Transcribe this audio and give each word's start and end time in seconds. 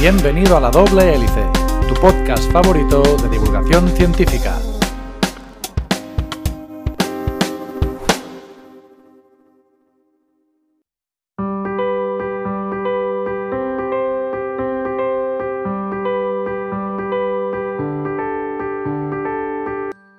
Bienvenido 0.00 0.56
a 0.56 0.60
La 0.60 0.70
Doble 0.70 1.12
Hélice, 1.12 1.44
tu 1.88 1.94
podcast 1.94 2.52
favorito 2.52 3.02
de 3.02 3.28
divulgación 3.30 3.88
científica. 3.88 4.56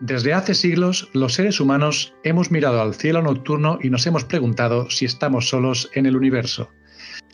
Desde 0.01 0.33
hace 0.33 0.55
siglos, 0.55 1.09
los 1.13 1.35
seres 1.35 1.61
humanos 1.61 2.13
hemos 2.25 2.51
mirado 2.51 2.81
al 2.81 2.95
cielo 2.95 3.21
nocturno 3.21 3.79
y 3.81 3.89
nos 3.89 4.05
hemos 4.05 4.25
preguntado 4.25 4.89
si 4.89 5.05
estamos 5.05 5.47
solos 5.47 5.89
en 5.93 6.05
el 6.05 6.17
universo. 6.17 6.69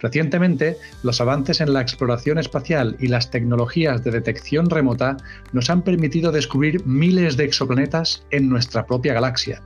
Recientemente, 0.05 0.77
los 1.01 1.19
avances 1.19 1.61
en 1.61 1.73
la 1.73 1.81
exploración 1.81 2.37
espacial 2.37 2.95
y 2.99 3.07
las 3.07 3.31
tecnologías 3.31 4.03
de 4.03 4.11
detección 4.11 4.69
remota 4.69 5.17
nos 5.51 5.71
han 5.71 5.81
permitido 5.81 6.31
descubrir 6.31 6.85
miles 6.85 7.37
de 7.37 7.45
exoplanetas 7.45 8.23
en 8.29 8.47
nuestra 8.47 8.85
propia 8.85 9.15
galaxia. 9.15 9.63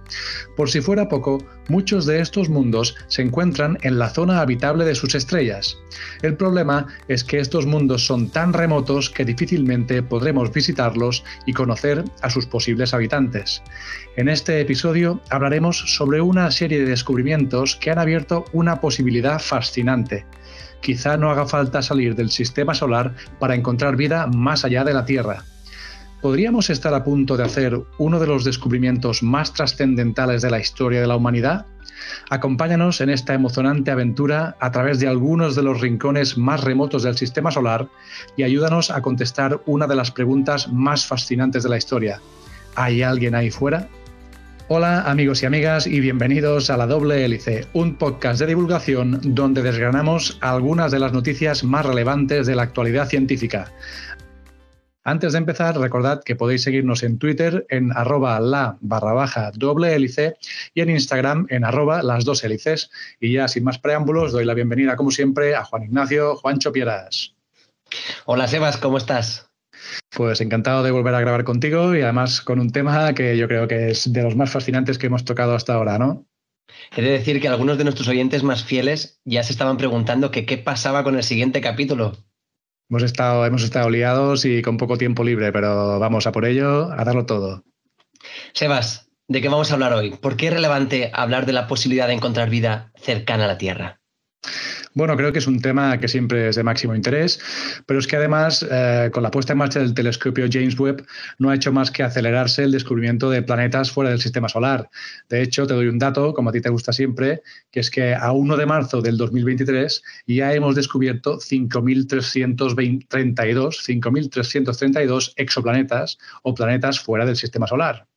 Por 0.56 0.70
si 0.70 0.80
fuera 0.80 1.10
poco, 1.10 1.40
muchos 1.68 2.06
de 2.06 2.22
estos 2.22 2.48
mundos 2.48 2.96
se 3.10 3.22
encuentran 3.22 3.78
en 3.82 4.00
la 4.00 4.12
zona 4.12 4.40
habitable 4.40 4.86
de 4.86 4.96
sus 4.96 5.14
estrellas. 5.14 5.78
El 6.22 6.38
problema 6.38 6.88
es 7.10 7.26
que 7.26 7.40
estos 7.40 7.66
mundos 7.66 8.06
son 8.06 8.30
tan 8.30 8.54
remotos 8.54 9.10
que 9.10 9.26
difícilmente 9.26 10.02
podremos 10.02 10.54
visitarlos 10.54 11.26
y 11.46 11.52
conocer 11.52 12.06
a 12.22 12.30
sus 12.30 12.46
posibles 12.46 12.94
habitantes. 12.94 13.62
En 14.16 14.30
este 14.30 14.62
episodio 14.62 15.20
hablaremos 15.32 15.98
sobre 15.98 16.22
una 16.22 16.50
serie 16.50 16.80
de 16.80 16.92
descubrimientos 16.92 17.76
que 17.76 17.92
han 17.92 18.00
abierto 18.00 18.46
una 18.54 18.80
posibilidad 18.80 19.40
fascinante 19.40 20.29
quizá 20.82 21.18
no 21.18 21.30
haga 21.30 21.46
falta 21.46 21.82
salir 21.82 22.16
del 22.16 22.30
sistema 22.30 22.74
solar 22.74 23.14
para 23.40 23.56
encontrar 23.56 23.96
vida 23.96 24.28
más 24.28 24.66
allá 24.66 24.84
de 24.84 24.94
la 24.94 25.06
Tierra. 25.06 25.44
¿Podríamos 26.22 26.70
estar 26.70 26.94
a 26.94 27.04
punto 27.04 27.38
de 27.38 27.44
hacer 27.44 27.80
uno 27.98 28.20
de 28.20 28.28
los 28.28 28.44
descubrimientos 28.44 29.24
más 29.24 29.54
trascendentales 29.54 30.42
de 30.42 30.52
la 30.52 30.60
historia 30.60 31.00
de 31.00 31.08
la 31.08 31.16
humanidad? 31.16 31.66
Acompáñanos 32.30 33.00
en 33.00 33.10
esta 33.10 33.34
emocionante 33.34 33.92
aventura 33.92 34.58
a 34.60 34.72
través 34.72 35.00
de 35.00 35.08
algunos 35.08 35.56
de 35.56 35.64
los 35.64 35.80
rincones 35.80 36.38
más 36.38 36.64
remotos 36.64 37.04
del 37.04 37.18
sistema 37.18 37.52
solar 37.52 37.88
y 38.36 38.44
ayúdanos 38.44 38.92
a 38.92 39.02
contestar 39.02 39.62
una 39.66 39.88
de 39.88 39.96
las 39.96 40.12
preguntas 40.12 40.68
más 40.68 41.06
fascinantes 41.06 41.64
de 41.64 41.70
la 41.70 41.78
historia. 41.78 42.20
¿Hay 42.76 43.02
alguien 43.02 43.34
ahí 43.34 43.50
fuera? 43.50 43.88
Hola 44.72 45.02
amigos 45.10 45.42
y 45.42 45.48
amigas 45.48 45.88
y 45.88 46.00
bienvenidos 46.00 46.70
a 46.70 46.78
La 46.78 46.86
Doble 46.86 47.26
Hélice, 47.26 47.66
un 47.74 47.96
podcast 47.96 48.40
de 48.40 48.46
divulgación 48.46 49.20
donde 49.24 49.64
desgranamos 49.64 50.38
algunas 50.42 50.92
de 50.92 51.00
las 51.00 51.12
noticias 51.12 51.64
más 51.64 51.88
relevantes 51.88 52.46
de 52.46 52.54
la 52.54 52.62
actualidad 52.62 53.08
científica. 53.08 53.74
Antes 55.04 55.32
de 55.32 55.40
empezar, 55.40 55.76
recordad 55.76 56.22
que 56.24 56.36
podéis 56.36 56.62
seguirnos 56.62 57.02
en 57.02 57.18
Twitter 57.18 57.66
en 57.70 57.92
arroba 57.98 58.40
la 58.40 58.78
barra 58.80 59.14
baja 59.14 59.50
doble 59.56 59.96
hélice 59.96 60.36
y 60.76 60.82
en 60.82 60.92
Instagram 60.92 61.48
en 61.50 61.66
arroba 61.66 62.04
las 62.04 62.24
dos 62.24 62.44
hélices. 62.44 62.92
Y 63.20 63.34
ya 63.34 63.48
sin 63.48 63.64
más 63.64 63.80
preámbulos, 63.80 64.34
doy 64.34 64.46
la 64.46 64.54
bienvenida 64.54 64.96
como 64.96 65.10
siempre 65.10 65.56
a 65.56 65.66
Juan 65.66 65.82
Ignacio 65.82 66.36
Juancho 66.36 66.72
Pieras. 66.72 67.34
Hola 68.26 68.48
Sebas, 68.48 68.78
¿cómo 68.78 69.00
estás? 69.00 69.49
Pues 70.16 70.42
encantado 70.42 70.84
de 70.84 70.92
volver 70.92 71.16
a 71.16 71.22
grabar 71.22 71.44
contigo 71.44 71.96
y 71.96 72.02
además 72.02 72.42
con 72.42 72.60
un 72.60 72.72
tema 72.72 73.14
que 73.14 73.38
yo 73.38 73.48
creo 73.48 73.68
que 73.68 73.92
es 73.92 74.12
de 74.12 74.24
los 74.24 74.36
más 74.36 74.52
fascinantes 74.52 74.98
que 74.98 75.08
hemos 75.08 75.26
tocado 75.26 75.56
hasta 75.56 75.74
ahora, 75.74 75.98
¿no? 75.98 76.26
He 76.96 77.02
de 77.02 77.12
decir 77.12 77.42
que 77.42 77.48
algunos 77.48 77.78
de 77.78 77.84
nuestros 77.84 78.08
oyentes 78.08 78.44
más 78.44 78.64
fieles 78.64 79.22
ya 79.26 79.44
se 79.44 79.52
estaban 79.52 79.78
preguntando 79.78 80.32
que 80.32 80.46
qué 80.46 80.58
pasaba 80.58 81.04
con 81.04 81.16
el 81.16 81.24
siguiente 81.24 81.62
capítulo. 81.62 82.18
Hemos 82.90 83.04
estado, 83.04 83.46
hemos 83.46 83.64
estado 83.64 83.90
liados 83.90 84.46
y 84.46 84.62
con 84.62 84.78
poco 84.78 84.98
tiempo 84.98 85.24
libre, 85.24 85.52
pero 85.52 86.00
vamos 86.00 86.26
a 86.26 86.32
por 86.32 86.46
ello, 86.46 86.92
a 86.92 87.04
darlo 87.04 87.26
todo. 87.26 87.64
Sebas, 88.54 89.12
¿de 89.28 89.42
qué 89.42 89.50
vamos 89.50 89.70
a 89.70 89.76
hablar 89.76 89.94
hoy? 89.94 90.12
¿Por 90.12 90.36
qué 90.36 90.48
es 90.48 90.54
relevante 90.54 91.12
hablar 91.14 91.46
de 91.46 91.54
la 91.54 91.68
posibilidad 91.68 92.08
de 92.08 92.14
encontrar 92.14 92.50
vida 92.50 92.92
cercana 92.96 93.46
a 93.46 93.48
la 93.48 93.58
Tierra? 93.58 93.99
Bueno, 94.94 95.16
creo 95.16 95.32
que 95.32 95.40
es 95.40 95.48
un 95.48 95.62
tema 95.62 96.00
que 96.00 96.08
siempre 96.08 96.50
es 96.50 96.56
de 96.56 96.64
máximo 96.64 96.96
interés, 96.96 97.40
pero 97.86 98.00
es 98.00 98.08
que 98.08 98.16
además, 98.16 98.66
eh, 98.70 99.10
con 99.14 99.22
la 99.22 99.32
puesta 99.32 99.54
en 99.54 99.60
marcha 99.60 99.80
del 99.80 99.94
telescopio 99.94 100.48
James 100.52 100.78
Webb, 100.80 101.06
no 101.38 101.50
ha 101.50 101.56
hecho 101.56 101.72
más 101.72 101.92
que 101.92 102.04
acelerarse 102.04 102.64
el 102.64 102.72
descubrimiento 102.72 103.30
de 103.30 103.44
planetas 103.44 103.92
fuera 103.92 104.10
del 104.10 104.20
sistema 104.20 104.50
solar. 104.50 104.90
De 105.30 105.42
hecho, 105.42 105.68
te 105.68 105.74
doy 105.74 105.88
un 105.88 106.00
dato, 106.00 106.34
como 106.34 106.50
a 106.50 106.54
ti 106.54 106.62
te 106.62 106.70
gusta 106.70 106.92
siempre, 106.92 107.42
que 107.72 107.82
es 107.82 107.92
que 107.92 108.16
a 108.16 108.32
1 108.32 108.58
de 108.58 108.66
marzo 108.66 109.02
del 109.02 109.18
2023 109.18 110.02
ya 110.28 110.54
hemos 110.54 110.76
descubierto 110.76 111.38
5.332 111.38 113.00
5.332 113.10 115.34
exoplanetas 115.36 116.18
o 116.44 116.54
planetas 116.54 117.00
fuera 117.00 117.26
del 117.26 117.36
sistema 117.36 117.68
solar. 117.68 118.08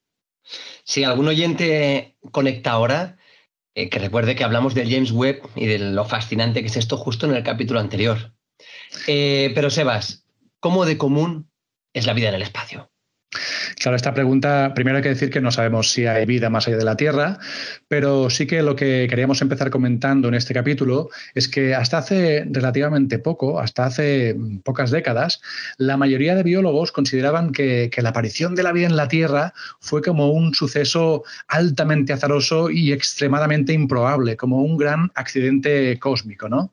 Si 0.84 1.04
algún 1.04 1.28
oyente 1.28 2.16
conecta 2.30 2.72
ahora, 2.72 3.16
eh, 3.74 3.88
que 3.88 3.98
recuerde 3.98 4.34
que 4.36 4.44
hablamos 4.44 4.74
del 4.74 4.90
James 4.90 5.12
Webb 5.12 5.42
y 5.56 5.66
de 5.66 5.78
lo 5.78 6.04
fascinante 6.04 6.60
que 6.60 6.68
es 6.68 6.76
esto 6.76 6.96
justo 6.96 7.26
en 7.26 7.34
el 7.34 7.42
capítulo 7.42 7.80
anterior. 7.80 8.34
Eh, 9.06 9.52
pero 9.54 9.70
Sebas, 9.70 10.26
¿cómo 10.60 10.84
de 10.84 10.98
común 10.98 11.50
es 11.94 12.06
la 12.06 12.12
vida 12.12 12.28
en 12.28 12.34
el 12.34 12.42
espacio? 12.42 12.90
Claro, 13.82 13.96
esta 13.96 14.14
pregunta, 14.14 14.74
primero 14.76 14.98
hay 14.98 15.02
que 15.02 15.08
decir 15.08 15.28
que 15.28 15.40
no 15.40 15.50
sabemos 15.50 15.90
si 15.90 16.06
hay 16.06 16.24
vida 16.24 16.50
más 16.50 16.68
allá 16.68 16.76
de 16.76 16.84
la 16.84 16.96
Tierra, 16.96 17.40
pero 17.88 18.30
sí 18.30 18.46
que 18.46 18.62
lo 18.62 18.76
que 18.76 19.08
queríamos 19.10 19.42
empezar 19.42 19.70
comentando 19.70 20.28
en 20.28 20.34
este 20.34 20.54
capítulo 20.54 21.10
es 21.34 21.48
que 21.48 21.74
hasta 21.74 21.98
hace 21.98 22.46
relativamente 22.48 23.18
poco, 23.18 23.58
hasta 23.58 23.84
hace 23.86 24.36
pocas 24.62 24.92
décadas, 24.92 25.40
la 25.78 25.96
mayoría 25.96 26.36
de 26.36 26.44
biólogos 26.44 26.92
consideraban 26.92 27.50
que, 27.50 27.90
la 27.96 28.10
aparición 28.10 28.54
de 28.54 28.62
la 28.62 28.70
vida 28.70 28.86
en 28.86 28.94
la 28.94 29.08
Tierra 29.08 29.52
fue 29.80 30.00
como 30.00 30.30
un 30.30 30.54
suceso 30.54 31.24
altamente 31.48 32.12
azaroso 32.12 32.70
y 32.70 32.92
extremadamente 32.92 33.72
improbable, 33.72 34.36
como 34.36 34.62
un 34.62 34.76
gran 34.76 35.10
accidente 35.16 35.98
cósmico, 35.98 36.48
¿no? 36.48 36.72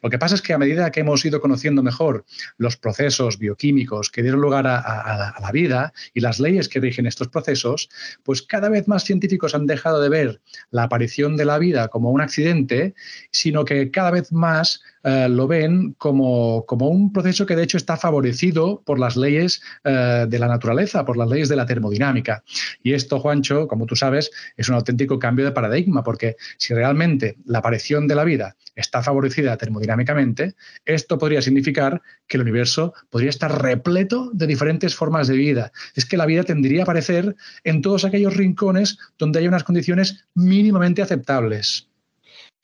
Lo 0.00 0.10
que 0.10 0.18
pasa 0.18 0.36
es 0.36 0.42
que 0.42 0.52
a 0.52 0.58
medida 0.58 0.92
que 0.92 1.00
hemos 1.00 1.24
ido 1.24 1.40
conociendo 1.40 1.82
mejor 1.82 2.24
los 2.56 2.76
procesos 2.76 3.38
bioquímicos 3.38 4.10
que 4.10 4.22
dieron 4.22 4.40
lugar 4.40 4.66
a 4.68 5.40
la 5.40 5.52
vida, 5.52 5.92
y 6.14 6.20
las 6.20 6.35
leyes 6.40 6.68
que 6.68 6.80
rigen 6.80 7.06
estos 7.06 7.28
procesos, 7.28 7.88
pues 8.22 8.42
cada 8.42 8.68
vez 8.68 8.88
más 8.88 9.04
científicos 9.04 9.54
han 9.54 9.66
dejado 9.66 10.00
de 10.00 10.08
ver 10.08 10.40
la 10.70 10.84
aparición 10.84 11.36
de 11.36 11.44
la 11.44 11.58
vida 11.58 11.88
como 11.88 12.10
un 12.10 12.20
accidente, 12.20 12.94
sino 13.30 13.64
que 13.64 13.90
cada 13.90 14.10
vez 14.10 14.32
más 14.32 14.82
eh, 15.04 15.28
lo 15.28 15.46
ven 15.46 15.94
como, 15.98 16.64
como, 16.66 16.88
un 16.88 17.12
proceso 17.12 17.46
que 17.46 17.56
de 17.56 17.62
hecho 17.62 17.76
está 17.76 17.96
favorecido 17.96 18.82
por 18.84 18.98
las 18.98 19.16
leyes 19.16 19.62
eh, 19.84 20.26
de 20.28 20.38
la 20.38 20.48
naturaleza, 20.48 21.04
por 21.04 21.16
las 21.16 21.28
leyes 21.28 21.48
de 21.48 21.56
la 21.56 21.66
termodinámica. 21.66 22.42
Y 22.82 22.92
esto, 22.92 23.20
Juancho, 23.20 23.68
como 23.68 23.86
tú 23.86 23.96
sabes, 23.96 24.30
es 24.56 24.68
un 24.68 24.74
auténtico 24.74 25.18
cambio 25.18 25.44
de 25.44 25.52
paradigma, 25.52 26.02
porque 26.02 26.36
si 26.58 26.74
realmente 26.74 27.36
la 27.44 27.58
aparición 27.58 28.08
de 28.08 28.14
la 28.14 28.24
vida 28.24 28.56
está 28.74 29.02
favorecida 29.02 29.56
termodinámicamente, 29.56 30.54
esto 30.84 31.18
podría 31.18 31.42
significar 31.42 32.02
que 32.26 32.36
el 32.36 32.42
universo 32.42 32.92
podría 33.10 33.30
estar 33.30 33.62
repleto 33.62 34.30
de 34.32 34.46
diferentes 34.46 34.94
formas 34.94 35.28
de 35.28 35.36
vida. 35.36 35.72
Es 35.94 36.04
que 36.04 36.16
la 36.16 36.26
vida 36.26 36.44
tendría 36.44 36.80
a 36.80 36.82
aparecer 36.84 37.36
en 37.64 37.82
todos 37.82 38.04
aquellos 38.04 38.36
rincones 38.36 38.98
donde 39.18 39.38
hay 39.38 39.48
unas 39.48 39.64
condiciones 39.64 40.24
mínimamente 40.34 41.02
aceptables. 41.02 41.88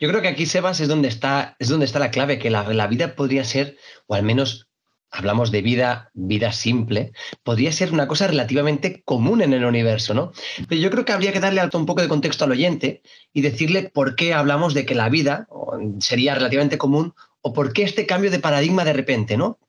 Yo 0.02 0.08
creo 0.08 0.20
que 0.20 0.26
aquí, 0.26 0.46
Sebas, 0.46 0.80
es 0.80 0.88
donde 0.88 1.06
está, 1.06 1.54
es 1.60 1.68
donde 1.68 1.86
está 1.86 2.00
la 2.00 2.10
clave, 2.10 2.40
que 2.40 2.50
la, 2.50 2.64
vida 2.88 3.14
podría 3.14 3.44
ser, 3.44 3.76
o 4.08 4.16
al 4.16 4.24
menos 4.24 4.68
hablamos 5.12 5.52
de 5.52 5.62
vida, 5.62 6.10
vida 6.12 6.50
simple, 6.50 7.12
podría 7.44 7.70
ser 7.70 7.92
una 7.92 8.08
cosa 8.08 8.26
relativamente 8.26 9.04
común 9.04 9.42
en 9.42 9.52
el 9.52 9.64
universo, 9.64 10.12
¿no? 10.12 10.32
Pero 10.68 10.80
yo 10.80 10.90
creo 10.90 11.04
que 11.04 11.12
habría 11.12 11.32
que 11.32 11.38
darle 11.38 11.62
un 11.74 11.87
poco 11.87 12.02
de 12.02 12.08
contexto 12.08 12.44
al 12.44 12.50
oyente 12.50 13.02
y 13.32 13.43
decirle 13.43 13.93
por 13.94 14.16
qué 14.16 14.34
hablamos 14.34 14.75
de 14.75 14.84
que 14.87 14.96
la 14.96 15.08
vida 15.08 15.46
sería 16.00 16.34
relativamente 16.34 16.78
común 16.78 17.14
o 17.40 17.52
por 17.52 17.72
qué 17.72 17.84
este 17.84 18.05
cambio 18.05 18.32
de 18.32 18.40
paradigma 18.40 18.84
de 18.84 18.94
repente, 18.94 19.37
¿no? 19.37 19.60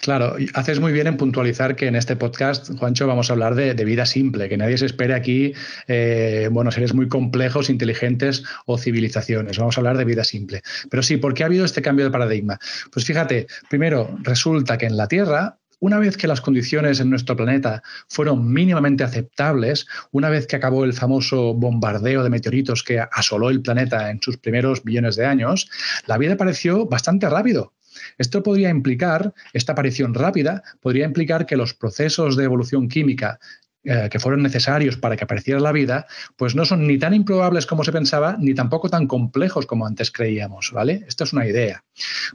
Claro, 0.00 0.36
haces 0.54 0.78
muy 0.78 0.92
bien 0.92 1.08
en 1.08 1.16
puntualizar 1.16 1.74
que 1.74 1.86
en 1.86 1.96
este 1.96 2.14
podcast, 2.14 2.70
Juancho, 2.78 3.06
vamos 3.06 3.30
a 3.30 3.32
hablar 3.32 3.54
de, 3.56 3.74
vida 3.84 4.06
simple, 4.06 4.48
que 4.48 4.56
nadie 4.56 4.78
se 4.78 4.86
espere 4.86 5.14
aquí, 5.14 5.54
eh, 5.88 6.48
bueno, 6.52 6.70
seres 6.70 6.94
muy 6.94 7.08
complejos, 7.08 7.68
inteligentes 7.68 8.44
o 8.66 8.78
civilizaciones. 8.78 9.58
Vamos 9.58 9.76
a 9.76 9.80
hablar 9.80 9.98
de 9.98 10.04
vida 10.04 10.22
simple. 10.22 10.62
Pero 10.88 11.02
sí, 11.02 11.16
¿por 11.16 11.34
qué 11.34 11.42
ha 11.42 11.46
habido 11.46 11.64
este 11.64 11.82
cambio 11.82 12.04
de 12.04 12.12
paradigma? 12.12 12.58
Pues 12.92 13.04
fíjate, 13.04 13.48
primero, 13.68 14.16
resulta 14.22 14.78
que 14.78 14.86
en 14.86 14.96
la 14.96 15.08
Tierra 15.08 15.58
una 15.80 15.98
vez 15.98 16.16
que 16.16 16.26
las 16.26 16.40
condiciones 16.40 16.98
en 17.00 17.10
nuestro 17.10 17.36
planeta 17.36 17.82
fueron 18.08 18.52
mínimamente 18.52 19.04
aceptables, 19.04 19.86
una 20.10 20.28
vez 20.28 20.46
que 20.46 20.56
acabó 20.56 20.84
el 20.84 20.92
famoso 20.92 21.54
bombardeo 21.54 22.24
de 22.24 22.30
meteoritos 22.30 22.82
que 22.82 22.98
asoló 22.98 23.50
el 23.50 23.62
planeta 23.62 24.10
en 24.10 24.20
sus 24.20 24.38
primeros 24.38 24.82
billones 24.82 25.14
de 25.14 25.26
años, 25.26 25.70
la 26.06 26.18
vida 26.18 26.36
pareció 26.36 26.86
bastante 26.86 27.28
rápido. 27.28 27.74
Esto 28.18 28.42
podría 28.42 28.70
implicar, 28.70 29.32
esta 29.52 29.72
aparición 29.72 30.14
rápida, 30.14 30.62
podría 30.80 31.06
implicar 31.06 31.46
que 31.46 31.56
los 31.56 31.74
procesos 31.74 32.36
de 32.36 32.44
evolución 32.44 32.88
química 32.88 33.38
eh, 33.84 34.08
que 34.10 34.18
fueron 34.18 34.42
necesarios 34.42 34.96
para 34.96 35.16
que 35.16 35.22
apareciera 35.22 35.60
la 35.60 35.70
vida, 35.70 36.06
pues 36.36 36.56
no 36.56 36.64
son 36.64 36.86
ni 36.86 36.98
tan 36.98 37.14
improbables 37.14 37.64
como 37.64 37.84
se 37.84 37.92
pensaba, 37.92 38.36
ni 38.38 38.52
tampoco 38.52 38.90
tan 38.90 39.06
complejos 39.06 39.66
como 39.66 39.86
antes 39.86 40.10
creíamos, 40.10 40.72
¿vale? 40.72 41.04
Esto 41.06 41.22
es 41.22 41.32
una 41.32 41.46
idea. 41.46 41.84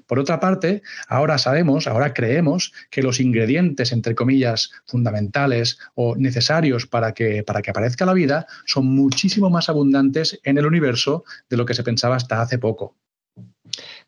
Por 0.07 0.19
otra 0.19 0.39
parte, 0.39 0.81
ahora 1.07 1.38
sabemos, 1.38 1.85
ahora 1.85 2.13
creemos 2.13 2.71
que 2.89 3.03
los 3.03 3.19
ingredientes, 3.19 3.91
entre 3.91 4.15
comillas, 4.15 4.71
fundamentales 4.88 5.80
o 5.95 6.15
necesarios 6.15 6.88
para 6.88 7.13
que, 7.13 7.44
para 7.44 7.62
que 7.62 7.71
aparezca 7.71 8.06
la 8.06 8.13
vida 8.13 8.47
son 8.65 8.85
muchísimo 8.88 9.50
más 9.50 9.68
abundantes 9.68 10.39
en 10.44 10.57
el 10.57 10.65
universo 10.65 11.25
de 11.50 11.57
lo 11.57 11.65
que 11.65 11.74
se 11.74 11.83
pensaba 11.83 12.15
hasta 12.15 12.41
hace 12.41 12.57
poco. 12.57 12.95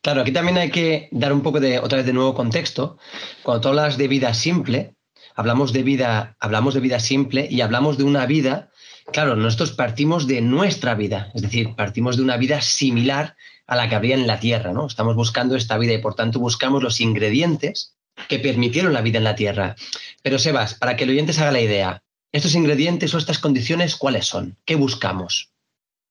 Claro, 0.06 0.20
aquí 0.20 0.30
también 0.30 0.56
hay 0.56 0.70
que 0.70 1.08
dar 1.10 1.32
un 1.32 1.42
poco 1.42 1.58
de, 1.58 1.80
otra 1.80 1.96
vez 1.96 2.06
de 2.06 2.12
nuevo 2.12 2.32
contexto. 2.32 2.96
Cuando 3.42 3.60
tú 3.60 3.68
hablas 3.70 3.98
de 3.98 4.06
vida 4.06 4.34
simple, 4.34 4.94
hablamos 5.34 5.72
de 5.72 5.82
vida, 5.82 6.36
hablamos 6.38 6.74
de 6.74 6.80
vida 6.80 7.00
simple 7.00 7.48
y 7.50 7.60
hablamos 7.60 7.98
de 7.98 8.04
una 8.04 8.24
vida, 8.24 8.70
claro, 9.12 9.34
nosotros 9.34 9.72
partimos 9.72 10.28
de 10.28 10.42
nuestra 10.42 10.94
vida, 10.94 11.32
es 11.34 11.42
decir, 11.42 11.74
partimos 11.74 12.16
de 12.16 12.22
una 12.22 12.36
vida 12.36 12.60
similar 12.60 13.34
a 13.66 13.74
la 13.74 13.88
que 13.88 13.96
habría 13.96 14.14
en 14.14 14.28
la 14.28 14.38
Tierra, 14.38 14.72
¿no? 14.72 14.86
Estamos 14.86 15.16
buscando 15.16 15.56
esta 15.56 15.76
vida 15.76 15.94
y 15.94 15.98
por 15.98 16.14
tanto 16.14 16.38
buscamos 16.38 16.84
los 16.84 17.00
ingredientes 17.00 17.96
que 18.28 18.38
permitieron 18.38 18.92
la 18.92 19.02
vida 19.02 19.18
en 19.18 19.24
la 19.24 19.34
Tierra. 19.34 19.74
Pero 20.22 20.38
Sebas, 20.38 20.74
para 20.74 20.94
que 20.94 21.02
el 21.02 21.10
oyente 21.10 21.32
se 21.32 21.42
haga 21.42 21.50
la 21.50 21.62
idea, 21.62 22.04
estos 22.30 22.54
ingredientes 22.54 23.12
o 23.12 23.18
estas 23.18 23.40
condiciones, 23.40 23.96
¿cuáles 23.96 24.26
son? 24.26 24.56
¿Qué 24.64 24.76
buscamos? 24.76 25.50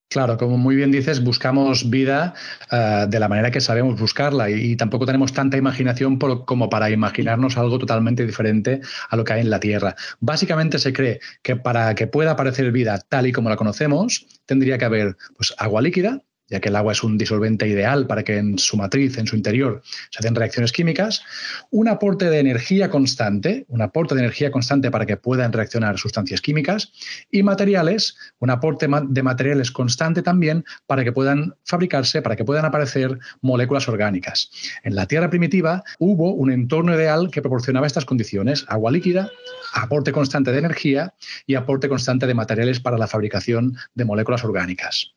Claro, 0.10 0.38
como 0.38 0.58
muy 0.58 0.76
bien 0.76 0.92
dices, 0.92 1.24
buscamos 1.24 1.90
vida 1.90 2.36
eh, 2.72 3.06
de 3.10 3.20
la 3.20 3.28
manera 3.28 3.52
que 3.52 3.60
sabemos 3.60 4.00
buscarla 4.00 4.50
y, 4.50 4.76
tampoco 4.78 5.06
tenemos 5.06 5.34
tanta 5.34 5.58
imaginación 5.58 6.18
como 6.18 6.70
para 6.70 6.90
imaginarnos 6.90 7.58
algo 7.58 7.80
totalmente 7.80 8.26
diferente 8.26 8.82
a 9.10 9.16
lo 9.16 9.24
que 9.24 9.34
hay 9.34 9.42
en 9.42 9.50
la 9.50 9.60
Tierra. 9.60 9.96
Básicamente 10.20 10.80
se 10.80 10.94
cree 10.94 11.20
que 11.42 11.56
para 11.56 11.96
que 11.96 12.08
pueda 12.08 12.32
aparecer 12.32 12.72
vida 12.72 13.00
tal 13.10 13.28
y 13.28 13.32
como 13.32 13.50
la 13.50 13.58
conocemos, 13.58 14.26
tendría 14.46 14.78
que 14.78 14.86
haber 14.86 15.18
pues, 15.36 15.54
agua 15.58 15.82
líquida, 15.82 16.22
ya 16.48 16.60
que 16.60 16.70
el 16.70 16.76
agua 16.76 16.92
es 16.92 17.04
un 17.04 17.18
disolvente 17.18 17.68
ideal 17.68 18.08
para 18.08 18.24
que 18.24 18.38
en 18.38 18.58
su 18.58 18.78
matriz, 18.78 19.18
en 19.18 19.28
su 19.28 19.36
interior, 19.36 19.82
se 20.12 20.20
hacen 20.20 20.36
reacciones 20.36 20.72
químicas, 20.72 21.24
un 21.72 21.88
aporte 21.88 22.30
de 22.30 22.40
energía 22.40 22.90
constante, 22.90 23.66
un 23.68 23.82
aporte 23.82 24.16
de 24.16 24.22
energía 24.22 24.52
constante 24.52 24.92
para 24.92 25.06
que 25.06 25.18
puedan 25.18 25.52
reaccionar 25.54 25.98
sustancias 25.98 26.42
químicas, 26.42 26.92
y 27.32 27.44
materiales, 27.44 28.18
un 28.40 28.50
aporte 28.50 28.88
de 28.88 29.24
materiales 29.24 29.72
constante 29.72 30.22
también 30.22 30.66
para 30.88 31.04
que 31.04 31.12
puedan 31.12 31.56
fabricarse, 31.64 32.22
para 32.22 32.36
que 32.36 32.46
puedan 32.46 32.66
aparecer 32.66 33.18
moléculas 33.42 33.88
orgánicas. 33.88 34.52
En 34.84 34.96
la 34.96 35.08
Tierra 35.08 35.30
primitiva 35.30 35.84
hubo 36.00 36.34
un 36.34 36.52
entorno 36.52 36.94
ideal 36.96 37.30
que 37.32 37.42
proporcionaba 37.42 37.88
estas 37.88 38.06
condiciones, 38.06 38.66
agua 38.68 38.92
líquida, 38.92 39.30
aporte 39.74 40.12
constante 40.12 40.52
de 40.52 40.60
energía 40.60 41.14
y 41.46 41.56
aporte 41.56 41.90
constante 41.90 42.28
de 42.28 42.34
materiales 42.34 42.80
para 42.80 42.98
la 42.98 43.08
fabricación 43.08 43.78
de 43.94 44.06
moléculas 44.06 44.44
orgánicas. 44.44 45.16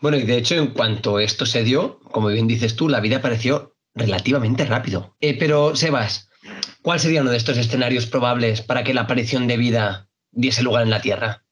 Bueno, 0.00 0.16
y 0.16 0.22
de 0.22 0.36
hecho, 0.36 0.54
en 0.54 0.68
cuanto 0.68 1.18
esto 1.18 1.46
se 1.46 1.64
dio, 1.64 2.00
como 2.00 2.28
bien 2.28 2.46
dices 2.46 2.76
tú, 2.76 2.88
la 2.88 3.00
vida 3.00 3.16
apareció 3.16 3.76
relativamente 3.94 4.64
rápido. 4.64 5.16
Eh, 5.20 5.36
pero, 5.38 5.74
Sebas, 5.74 6.30
¿cuál 6.82 7.00
sería 7.00 7.22
uno 7.22 7.30
de 7.30 7.36
estos 7.36 7.58
escenarios 7.58 8.06
probables 8.06 8.62
para 8.62 8.84
que 8.84 8.94
la 8.94 9.02
aparición 9.02 9.46
de 9.46 9.56
vida 9.56 10.08
diese 10.30 10.62
lugar 10.62 10.84
en 10.84 10.90
la 10.90 11.00
Tierra? 11.00 11.44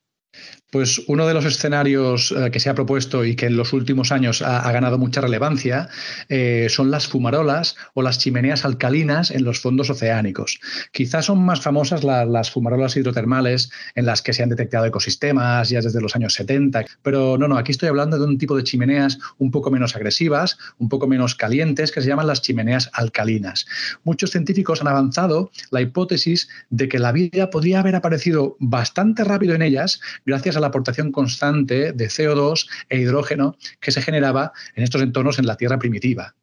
Pues 0.70 1.00
uno 1.06 1.28
de 1.28 1.34
los 1.34 1.44
escenarios 1.44 2.34
eh, 2.36 2.50
que 2.50 2.58
se 2.58 2.68
ha 2.68 2.74
propuesto 2.74 3.24
y 3.24 3.36
que 3.36 3.46
en 3.46 3.56
los 3.56 3.72
últimos 3.72 4.10
años 4.10 4.42
ha, 4.42 4.70
ganado 4.72 4.98
mucha 4.98 5.20
relevancia 5.20 5.88
eh, 6.28 6.66
son 6.68 6.90
las 6.90 7.06
fumarolas 7.06 7.76
o 7.94 8.02
las 8.02 8.18
chimeneas 8.18 8.64
alcalinas 8.64 9.30
en 9.30 9.44
los 9.44 9.60
fondos 9.60 9.90
oceánicos. 9.90 10.58
Quizás 10.90 11.26
son 11.26 11.44
más 11.44 11.60
famosas 11.60 12.02
las 12.02 12.50
fumarolas 12.50 12.96
hidrotermales 12.96 13.70
en 13.94 14.06
las 14.06 14.22
que 14.22 14.32
se 14.32 14.42
han 14.42 14.48
detectado 14.48 14.86
ecosistemas 14.86 15.68
ya 15.68 15.80
desde 15.80 16.00
los 16.00 16.16
años 16.16 16.34
70, 16.34 16.84
pero 17.02 17.38
no, 17.38 17.46
no, 17.46 17.58
aquí 17.58 17.70
estoy 17.70 17.88
hablando 17.88 18.18
de 18.18 18.24
un 18.24 18.36
tipo 18.36 18.56
de 18.56 18.64
chimeneas 18.64 19.18
un 19.38 19.52
poco 19.52 19.70
menos 19.70 19.94
agresivas, 19.94 20.58
un 20.78 20.88
poco 20.88 21.06
menos 21.06 21.36
calientes, 21.36 21.92
que 21.92 22.02
se 22.02 22.08
llaman 22.08 22.26
las 22.26 22.42
chimeneas 22.42 22.90
alcalinas. 22.92 23.66
Muchos 24.02 24.32
científicos 24.32 24.80
han 24.80 24.88
avanzado 24.88 25.52
la 25.70 25.80
hipótesis 25.80 26.48
de 26.70 26.88
que 26.88 26.98
la 26.98 27.12
vida 27.12 27.50
podría 27.50 27.80
haber 27.80 27.94
aparecido 27.94 28.56
bastante 28.58 29.22
rápido 29.22 29.54
en 29.54 29.62
ellas 29.62 30.00
gracias 30.24 30.55
a 30.56 30.60
la 30.60 30.68
aportación 30.68 31.12
constante 31.12 31.92
de 31.92 32.06
CO2 32.06 32.68
e 32.88 32.98
hidrógeno 32.98 33.56
que 33.80 33.92
se 33.92 34.02
generaba 34.02 34.52
en 34.74 34.84
estos 34.84 35.02
entornos 35.02 35.38
en 35.38 35.46
la 35.46 35.56
Tierra 35.56 35.78
primitiva. 35.78 36.34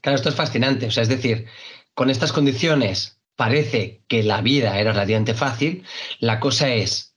Claro, 0.00 0.16
esto 0.16 0.28
es 0.28 0.34
fascinante. 0.34 0.86
O 0.86 0.90
sea, 0.90 1.02
es 1.02 1.08
decir, 1.08 1.46
con 1.94 2.10
estas 2.10 2.32
condiciones 2.32 3.18
parece 3.36 4.02
que 4.08 4.22
la 4.22 4.40
vida 4.40 4.78
era 4.78 4.92
relativamente 4.92 5.34
fácil. 5.34 5.84
La 6.20 6.40
cosa 6.40 6.68
es, 6.72 7.14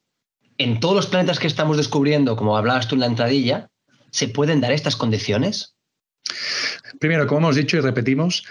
en 0.57 0.79
todos 0.79 0.95
los 0.95 1.07
planetas 1.07 1.39
que 1.39 1.47
estamos 1.47 1.77
descubriendo, 1.77 2.35
como 2.35 2.57
hablabas 2.57 2.88
tú 2.88 2.95
en 2.95 3.01
la 3.01 3.07
entradilla, 3.07 3.69
¿se 4.12 4.27
pueden 4.27 4.62
dar 4.62 4.71
estas 4.71 4.95
condiciones? 4.95 5.75
Primero, 7.00 7.27
como 7.27 7.39
hemos 7.39 7.56
dicho 7.56 7.77
y 7.77 7.81
repetimos, 7.81 8.45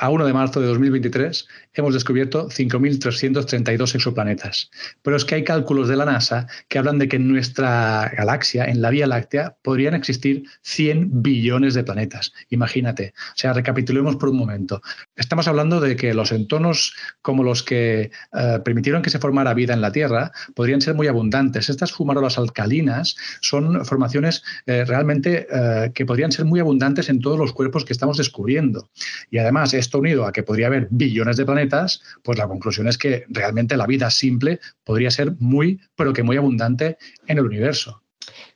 a 0.00 0.08
1 0.08 0.24
de 0.24 0.32
marzo 0.32 0.60
de 0.60 0.66
2023 0.66 1.46
hemos 1.74 1.92
descubierto 1.92 2.48
5.332 2.48 3.94
exoplanetas. 3.94 4.70
Pero 5.02 5.16
es 5.16 5.24
que 5.26 5.34
hay 5.34 5.44
cálculos 5.44 5.88
de 5.88 5.96
la 5.96 6.06
NASA 6.06 6.46
que 6.68 6.78
hablan 6.78 6.98
de 6.98 7.06
que 7.06 7.16
en 7.16 7.28
nuestra 7.28 8.10
galaxia, 8.16 8.64
en 8.64 8.80
la 8.80 8.90
Vía 8.90 9.06
Láctea, 9.06 9.56
podrían 9.62 9.94
existir 9.94 10.44
100 10.62 11.22
billones 11.22 11.74
de 11.74 11.84
planetas. 11.84 12.32
Imagínate. 12.48 13.12
O 13.16 13.36
sea, 13.36 13.52
recapitulemos 13.52 14.16
por 14.16 14.30
un 14.30 14.38
momento. 14.38 14.80
Estamos 15.16 15.46
hablando 15.48 15.80
de 15.80 15.96
que 15.96 16.14
los 16.14 16.32
entornos 16.32 16.94
como 17.20 17.42
los 17.42 17.62
que 17.62 18.10
eh, 18.32 18.58
permitieron 18.64 19.02
que 19.02 19.10
se 19.10 19.18
formara 19.18 19.52
vida 19.52 19.74
en 19.74 19.82
la 19.82 19.92
Tierra 19.92 20.32
podrían 20.54 20.80
ser 20.80 20.94
muy 20.94 21.08
abundantes. 21.08 21.68
Estas 21.68 21.92
fumarolas 21.92 22.38
alcalinas 22.38 23.16
son 23.42 23.84
formaciones 23.84 24.42
eh, 24.64 24.84
realmente 24.86 25.46
eh, 25.52 25.92
que 25.94 26.06
podrían 26.06 26.32
ser 26.32 26.46
muy 26.46 26.58
abundantes 26.58 27.10
en 27.10 27.20
todos 27.20 27.38
los 27.38 27.52
cuerpos 27.52 27.84
que 27.84 27.92
estamos 27.92 28.16
descubriendo. 28.16 28.88
Y 29.30 29.36
además, 29.36 29.74
esto 29.90 29.98
unido 29.98 30.24
a 30.24 30.32
que 30.32 30.44
podría 30.44 30.68
haber 30.68 30.86
billones 30.90 31.36
de 31.36 31.44
planetas, 31.44 32.00
pues 32.22 32.38
la 32.38 32.46
conclusión 32.46 32.86
es 32.86 32.96
que 32.96 33.24
realmente 33.28 33.76
la 33.76 33.86
vida 33.86 34.08
simple 34.10 34.60
podría 34.84 35.10
ser 35.10 35.32
muy, 35.40 35.80
pero 35.96 36.12
que 36.12 36.22
muy 36.22 36.36
abundante 36.36 36.96
en 37.26 37.38
el 37.38 37.44
universo. 37.44 38.04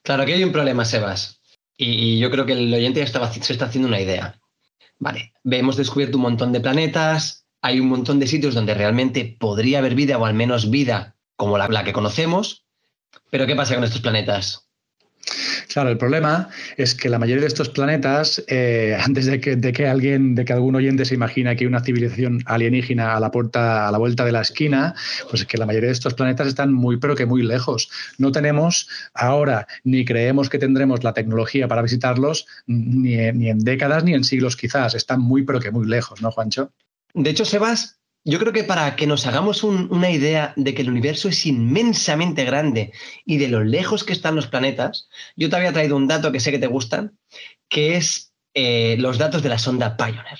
Claro, 0.02 0.22
aquí 0.22 0.32
hay 0.32 0.44
un 0.44 0.52
problema, 0.52 0.84
Sebas. 0.84 1.40
Y, 1.76 2.20
yo 2.20 2.30
creo 2.30 2.46
que 2.46 2.52
el 2.52 2.72
oyente 2.72 3.00
ya 3.00 3.04
estaba, 3.04 3.32
se 3.32 3.52
está 3.52 3.64
haciendo 3.64 3.88
una 3.88 4.00
idea. 4.00 4.38
Vale, 5.00 5.32
hemos 5.50 5.76
descubierto 5.76 6.18
un 6.18 6.22
montón 6.22 6.52
de 6.52 6.60
planetas, 6.60 7.46
hay 7.60 7.80
un 7.80 7.88
montón 7.88 8.20
de 8.20 8.28
sitios 8.28 8.54
donde 8.54 8.74
realmente 8.74 9.36
podría 9.40 9.80
haber 9.80 9.96
vida 9.96 10.18
o 10.18 10.24
al 10.24 10.34
menos 10.34 10.70
vida 10.70 11.16
como 11.34 11.58
la 11.58 11.82
que 11.82 11.92
conocemos, 11.92 12.64
pero 13.30 13.44
¿qué 13.44 13.56
pasa 13.56 13.74
con 13.74 13.82
estos 13.82 14.00
planetas? 14.00 14.68
Claro, 15.68 15.90
el 15.90 15.98
problema 15.98 16.48
es 16.76 16.94
que 16.94 17.08
la 17.08 17.18
mayoría 17.18 17.42
de 17.42 17.48
estos 17.48 17.68
planetas, 17.68 18.42
eh, 18.48 18.96
antes 19.04 19.26
de 19.26 19.40
que, 19.40 19.86
alguien, 19.86 20.34
de 20.34 20.44
que 20.44 20.52
algún 20.52 20.74
oyente 20.74 21.04
se 21.04 21.14
imagina 21.14 21.54
que 21.54 21.64
hay 21.64 21.68
una 21.68 21.80
civilización 21.80 22.42
alienígena 22.46 23.16
a 23.16 23.20
la 23.20 23.30
puerta, 23.30 23.88
a 23.88 23.92
la 23.92 23.98
vuelta 23.98 24.24
de 24.24 24.32
la 24.32 24.42
esquina, 24.42 24.94
pues 25.28 25.42
es 25.42 25.46
que 25.46 25.58
la 25.58 25.66
mayoría 25.66 25.88
de 25.88 25.94
estos 25.94 26.14
planetas 26.14 26.46
están 26.46 26.72
muy, 26.72 26.98
pero 26.98 27.14
que 27.14 27.26
muy 27.26 27.42
lejos. 27.42 27.90
No 28.18 28.32
tenemos 28.32 28.88
ahora 29.14 29.66
ni 29.84 30.04
creemos 30.04 30.48
que 30.48 30.58
tendremos 30.58 31.04
la 31.04 31.14
tecnología 31.14 31.68
para 31.68 31.82
visitarlos 31.82 32.46
ni, 32.66 33.16
ni 33.32 33.48
en 33.50 33.58
décadas 33.60 34.04
ni 34.04 34.14
en 34.14 34.24
siglos 34.24 34.56
quizás. 34.56 34.94
Están 34.94 35.20
muy, 35.20 35.42
pero 35.42 35.60
que 35.60 35.70
muy 35.70 35.86
lejos, 35.86 36.22
¿no, 36.22 36.30
Juancho? 36.30 36.72
De 37.14 37.30
hecho, 37.30 37.44
Sebas, 37.44 38.00
yo 38.24 38.38
creo 38.38 38.52
que 38.52 38.64
para 38.64 38.96
que 38.96 39.06
nos 39.06 39.26
hagamos 39.26 39.62
una 39.64 40.10
idea 40.10 40.54
de 40.56 40.74
que 40.74 40.82
el 40.82 40.90
universo 40.90 41.28
es 41.28 41.44
inmensamente 41.44 42.44
grande 42.44 42.92
y 43.26 43.36
de 43.36 43.48
lo 43.48 43.62
lejos 43.62 44.02
que 44.02 44.14
están 44.14 44.34
los 44.34 44.46
planetas, 44.46 45.08
yo 45.36 45.50
te 45.50 45.56
había 45.56 45.72
traído 45.72 45.96
un 45.96 46.08
dato 46.08 46.32
que 46.32 46.40
sé 46.40 46.50
que 46.50 46.58
te 46.58 46.66
gustan, 46.66 47.18
que 47.68 47.96
es 47.96 48.32
eh, 48.54 48.96
los 48.98 49.18
datos 49.18 49.42
de 49.42 49.50
la 49.50 49.58
sonda 49.58 49.96
Pioneer. 49.96 50.38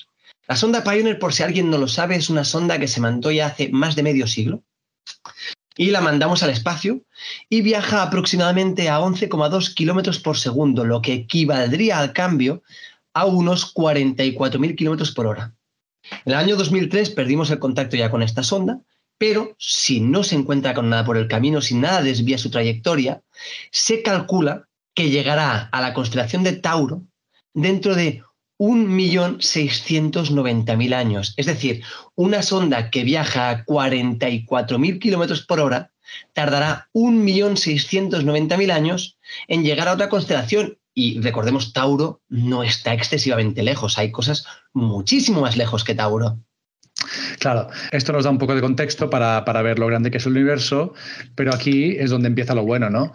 La 0.48 0.56
sonda 0.56 0.82
Pioneer, 0.82 1.18
por 1.18 1.34
si 1.34 1.42
alguien 1.42 1.70
no 1.70 1.78
lo 1.78 1.88
sabe, 1.88 2.16
es 2.16 2.30
una 2.30 2.44
sonda 2.44 2.78
que 2.78 2.88
se 2.88 3.00
mandó 3.00 3.30
ya 3.30 3.46
hace 3.46 3.68
más 3.68 3.96
de 3.96 4.02
medio 4.02 4.26
siglo 4.26 4.62
y 5.76 5.90
la 5.90 6.00
mandamos 6.00 6.42
al 6.42 6.50
espacio 6.50 7.02
y 7.48 7.60
viaja 7.60 8.02
aproximadamente 8.02 8.88
a 8.88 9.00
11,2 9.00 9.74
kilómetros 9.74 10.20
por 10.20 10.38
segundo, 10.38 10.84
lo 10.84 11.02
que 11.02 11.12
equivaldría 11.12 11.98
al 11.98 12.12
cambio 12.12 12.62
a 13.12 13.26
unos 13.26 13.74
44.000 13.74 14.76
kilómetros 14.76 15.12
por 15.12 15.26
hora. 15.26 15.54
En 16.24 16.32
el 16.32 16.34
año 16.34 16.56
2003 16.56 17.10
perdimos 17.10 17.50
el 17.50 17.58
contacto 17.58 17.96
ya 17.96 18.10
con 18.10 18.22
esta 18.22 18.42
sonda, 18.42 18.80
pero 19.18 19.54
si 19.58 20.00
no 20.00 20.22
se 20.22 20.34
encuentra 20.34 20.74
con 20.74 20.90
nada 20.90 21.04
por 21.04 21.16
el 21.16 21.28
camino, 21.28 21.60
si 21.60 21.74
nada 21.74 22.02
desvía 22.02 22.38
su 22.38 22.50
trayectoria, 22.50 23.22
se 23.70 24.02
calcula 24.02 24.68
que 24.94 25.10
llegará 25.10 25.68
a 25.72 25.80
la 25.80 25.94
constelación 25.94 26.44
de 26.44 26.52
Tauro 26.52 27.02
dentro 27.52 27.94
de 27.94 28.22
1.690.000 28.58 30.94
años. 30.94 31.34
Es 31.36 31.46
decir, 31.46 31.82
una 32.14 32.42
sonda 32.42 32.90
que 32.90 33.04
viaja 33.04 33.50
a 33.50 33.64
44.000 33.64 35.00
kilómetros 35.00 35.44
por 35.44 35.60
hora 35.60 35.90
tardará 36.32 36.88
1.690.000 36.94 38.70
años 38.70 39.18
en 39.48 39.64
llegar 39.64 39.88
a 39.88 39.94
otra 39.94 40.08
constelación 40.08 40.78
y 40.94 41.20
recordemos, 41.20 41.72
Tauro 41.72 42.22
no 42.28 42.62
está 42.62 42.94
excesivamente 42.94 43.62
lejos, 43.62 43.98
hay 43.98 44.12
cosas 44.12 44.46
muchísimo 44.72 45.40
más 45.40 45.56
lejos 45.56 45.82
que 45.84 45.94
Tauro. 45.94 46.38
Claro, 47.40 47.68
esto 47.90 48.12
nos 48.12 48.24
da 48.24 48.30
un 48.30 48.38
poco 48.38 48.54
de 48.54 48.60
contexto 48.60 49.10
para, 49.10 49.44
para, 49.44 49.62
ver 49.62 49.78
lo 49.78 49.86
grande 49.88 50.10
que 50.10 50.18
es 50.18 50.26
el 50.26 50.32
universo, 50.32 50.94
pero 51.34 51.52
aquí 51.52 51.96
es 51.98 52.10
donde 52.10 52.28
empieza 52.28 52.54
lo 52.54 52.64
bueno, 52.64 52.88
¿no? 52.88 53.12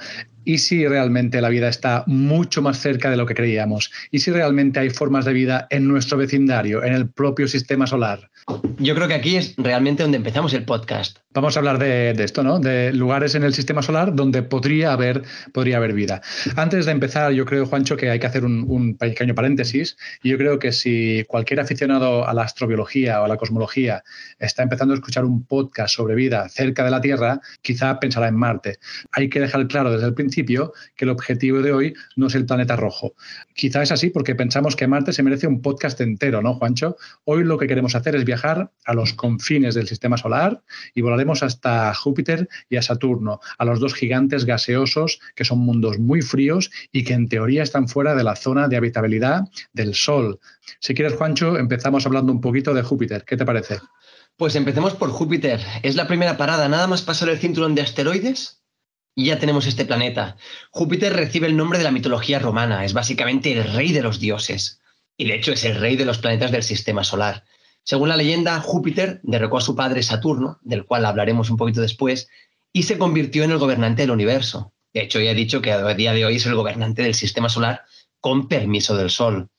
¿Y 0.49 0.57
si 0.57 0.87
realmente 0.87 1.41
la 1.41 1.49
vida 1.49 1.69
está 1.69 2.03
mucho 2.07 2.63
más 2.63 2.79
cerca 2.79 3.11
de 3.11 3.17
lo 3.17 3.27
que 3.27 3.35
creíamos? 3.35 3.91
¿Y 4.09 4.17
si 4.17 4.31
realmente 4.31 4.79
hay 4.79 4.89
formas 4.89 5.25
de 5.25 5.33
vida 5.33 5.67
en 5.69 5.87
nuestro 5.87 6.17
vecindario, 6.17 6.83
en 6.83 6.93
el 6.93 7.07
propio 7.07 7.47
sistema 7.47 7.85
solar? 7.85 8.31
Yo 8.79 8.95
creo 8.95 9.07
que 9.07 9.13
aquí 9.13 9.35
es 9.35 9.53
realmente 9.57 10.01
donde 10.01 10.17
empezamos 10.17 10.51
el 10.53 10.63
podcast. 10.63 11.19
Vamos 11.31 11.55
a 11.55 11.59
hablar 11.59 11.77
de, 11.77 12.09
esto, 12.23 12.41
¿no? 12.41 12.59
De 12.59 12.91
lugares 12.91 13.35
en 13.35 13.43
el 13.43 13.53
sistema 13.53 13.83
solar 13.83 14.15
donde 14.15 14.41
podría 14.41 14.91
haber, 14.93 15.21
podría 15.53 15.77
haber 15.77 15.93
vida. 15.93 16.21
Antes 16.55 16.87
de 16.87 16.93
empezar, 16.93 17.31
yo 17.33 17.45
creo, 17.45 17.67
Juancho, 17.67 17.95
que 17.95 18.09
hay 18.09 18.19
que 18.19 18.25
hacer 18.25 18.43
un, 18.43 18.65
un 18.67 18.97
pequeño 18.97 19.35
paréntesis. 19.35 19.97
Y 20.23 20.29
yo 20.29 20.39
creo 20.39 20.57
que 20.57 20.71
si 20.71 21.23
cualquier 21.27 21.59
aficionado 21.59 22.27
a 22.27 22.33
la 22.33 22.41
astrobiología 22.41 23.21
o 23.21 23.25
a 23.25 23.27
la 23.27 23.37
cosmología 23.37 24.03
está 24.39 24.63
empezando 24.63 24.95
a 24.95 24.97
escuchar 24.97 25.23
un 25.25 25.45
podcast 25.45 25.93
sobre 25.93 26.15
vida 26.15 26.49
cerca 26.49 26.83
de 26.83 26.89
la 26.89 27.01
Tierra, 27.01 27.39
quizá 27.61 27.99
pensará 27.99 28.27
en 28.27 28.35
Marte. 28.35 28.79
Hay 29.11 29.29
que 29.29 29.39
dejar 29.39 29.67
claro 29.67 29.91
desde 29.91 30.07
el 30.07 30.15
principio 30.15 30.38
que 30.43 31.05
el 31.05 31.09
objetivo 31.09 31.61
de 31.61 31.73
hoy 31.73 31.93
no 32.15 32.27
es 32.27 32.35
el 32.35 32.45
planeta 32.45 32.75
rojo. 32.75 33.13
Quizá 33.53 33.83
es 33.83 33.91
así 33.91 34.09
porque 34.09 34.35
pensamos 34.35 34.75
que 34.75 34.87
Marte 34.87 35.13
se 35.13 35.23
merece 35.23 35.47
un 35.47 35.61
podcast 35.61 36.01
entero, 36.01 36.41
¿no, 36.41 36.55
Juancho? 36.55 36.97
Hoy 37.25 37.43
lo 37.43 37.57
que 37.57 37.67
queremos 37.67 37.95
hacer 37.95 38.15
es 38.15 38.25
viajar 38.25 38.71
a 38.85 38.93
los 38.93 39.13
confines 39.13 39.75
del 39.75 39.87
sistema 39.87 40.17
solar 40.17 40.61
y 40.95 41.01
volar 41.01 41.19
hasta 41.41 41.93
Júpiter 41.93 42.47
y 42.69 42.77
a 42.77 42.81
Saturno, 42.81 43.39
a 43.57 43.65
los 43.65 43.79
dos 43.79 43.93
gigantes 43.93 44.45
gaseosos 44.45 45.19
que 45.35 45.43
son 45.43 45.59
mundos 45.59 45.99
muy 45.99 46.21
fríos 46.21 46.71
y 46.91 47.03
que 47.03 47.13
en 47.13 47.27
teoría 47.27 47.63
están 47.63 47.87
fuera 47.87 48.15
de 48.15 48.23
la 48.23 48.35
zona 48.35 48.67
de 48.67 48.77
habitabilidad 48.77 49.43
del 49.73 49.95
Sol. 49.95 50.39
Si 50.79 50.93
quieres, 50.93 51.15
Juancho, 51.15 51.57
empezamos 51.57 52.05
hablando 52.05 52.31
un 52.31 52.41
poquito 52.41 52.73
de 52.73 52.83
Júpiter. 52.83 53.25
¿Qué 53.25 53.37
te 53.37 53.45
parece? 53.45 53.79
Pues 54.37 54.55
empecemos 54.55 54.93
por 54.93 55.09
Júpiter. 55.09 55.59
Es 55.83 55.95
la 55.95 56.07
primera 56.07 56.37
parada, 56.37 56.69
nada 56.69 56.87
más 56.87 57.01
pasar 57.01 57.29
el 57.29 57.39
cinturón 57.39 57.75
de 57.75 57.81
asteroides 57.81 58.58
y 59.19 59.25
ya 59.25 59.37
tenemos 59.37 59.67
este 59.67 59.83
planeta. 59.83 60.37
Júpiter 60.71 61.11
recibe 61.11 61.47
el 61.47 61.57
nombre 61.57 61.77
de 61.77 61.83
la 61.83 61.91
mitología 61.91 62.39
romana, 62.39 62.85
es 62.85 62.93
básicamente 62.93 63.51
el 63.51 63.65
rey 63.65 63.91
de 63.91 64.01
los 64.01 64.21
dioses 64.21 64.79
y 65.17 65.25
de 65.25 65.35
hecho 65.35 65.51
es 65.51 65.65
el 65.65 65.75
rey 65.75 65.97
de 65.97 66.05
los 66.05 66.19
planetas 66.19 66.51
del 66.51 66.63
sistema 66.63 67.03
solar. 67.03 67.43
Según 67.83 68.07
la 68.07 68.15
leyenda, 68.15 68.61
Júpiter 68.61 69.19
derrocó 69.23 69.57
a 69.57 69.61
su 69.61 69.75
padre 69.75 70.03
Saturno, 70.03 70.59
del 70.61 70.85
cual 70.85 71.05
hablaremos 71.05 71.49
un 71.49 71.57
poquito 71.57 71.81
después, 71.81 72.29
y 72.71 72.83
se 72.83 72.97
convirtió 72.97 73.43
en 73.43 73.51
el 73.51 73.57
gobernante 73.57 74.03
del 74.03 74.11
universo. 74.11 74.71
De 74.93 75.01
hecho, 75.01 75.19
ya 75.19 75.31
he 75.31 75.35
dicho 75.35 75.61
que 75.61 75.73
a 75.73 75.93
día 75.95 76.13
de 76.13 76.23
hoy 76.23 76.37
es 76.37 76.45
el 76.45 76.55
gobernante 76.55 77.01
del 77.01 77.13
sistema 77.13 77.49
solar 77.49 77.83
con 78.21 78.47
permiso 78.47 78.95
del 78.95 79.09
Sol. 79.09 79.49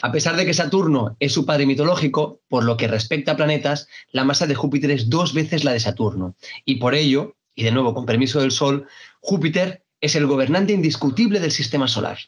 A 0.00 0.10
pesar 0.10 0.36
de 0.36 0.46
que 0.46 0.54
Saturno 0.54 1.16
es 1.20 1.34
su 1.34 1.44
padre 1.44 1.66
mitológico, 1.66 2.40
por 2.48 2.64
lo 2.64 2.78
que 2.78 2.88
respecta 2.88 3.32
a 3.32 3.36
planetas, 3.36 3.88
la 4.10 4.24
masa 4.24 4.46
de 4.46 4.54
Júpiter 4.54 4.90
es 4.90 5.10
dos 5.10 5.34
veces 5.34 5.64
la 5.64 5.74
de 5.74 5.80
Saturno. 5.80 6.34
Y 6.64 6.76
por 6.76 6.94
ello, 6.94 7.36
y 7.54 7.64
de 7.64 7.72
nuevo 7.72 7.94
con 7.94 8.06
permiso 8.06 8.40
del 8.40 8.50
Sol, 8.50 8.86
Júpiter 9.20 9.84
es 10.00 10.16
el 10.16 10.26
gobernante 10.26 10.72
indiscutible 10.72 11.40
del 11.40 11.52
sistema 11.52 11.88
solar. 11.88 12.18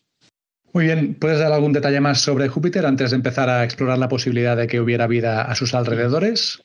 Muy 0.73 0.87
bien, 0.87 1.15
¿puedes 1.15 1.39
dar 1.39 1.53
algún 1.53 1.73
detalle 1.73 2.01
más 2.01 2.21
sobre 2.21 2.49
Júpiter 2.49 2.85
antes 2.85 3.11
de 3.11 3.17
empezar 3.17 3.49
a 3.49 3.65
explorar 3.65 3.99
la 3.99 4.09
posibilidad 4.09 4.57
de 4.57 4.67
que 4.67 4.81
hubiera 4.81 5.07
vida 5.07 5.43
a 5.43 5.55
sus 5.55 5.73
alrededores? 5.75 6.63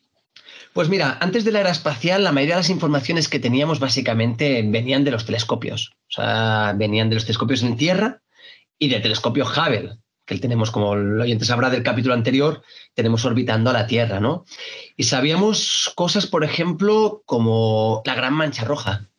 Pues 0.74 0.90
mira, 0.90 1.18
antes 1.20 1.46
de 1.46 1.52
la 1.52 1.62
era 1.62 1.72
espacial, 1.72 2.24
la 2.24 2.32
mayoría 2.32 2.56
de 2.56 2.62
las 2.62 2.70
informaciones 2.70 3.28
que 3.28 3.40
teníamos 3.40 3.80
básicamente 3.80 4.64
venían 4.66 5.04
de 5.04 5.12
los 5.12 5.26
telescopios. 5.26 5.92
O 6.10 6.12
sea, 6.12 6.74
venían 6.76 7.10
de 7.10 7.16
los 7.16 7.26
telescopios 7.26 7.64
en 7.64 7.78
Tierra 7.78 8.22
y 8.78 8.90
del 8.90 9.02
telescopio 9.02 9.46
Hubble, 9.46 9.98
que 10.30 10.38
tenemos, 10.38 10.70
como 10.70 10.94
el 10.94 11.20
oyente 11.20 11.44
sabrá 11.44 11.70
del 11.72 11.82
capítulo 11.82 12.14
anterior, 12.14 12.62
tenemos 12.94 13.26
orbitando 13.26 13.72
a 13.72 13.74
la 13.74 13.88
Tierra, 13.88 14.20
¿no? 14.20 14.46
Y 14.96 15.04
sabíamos 15.04 15.92
cosas, 15.96 16.28
por 16.28 16.44
ejemplo, 16.44 17.24
como 17.26 18.04
la 18.06 18.14
Gran 18.14 18.36
Mancha 18.36 18.64
Roja. 18.64 19.10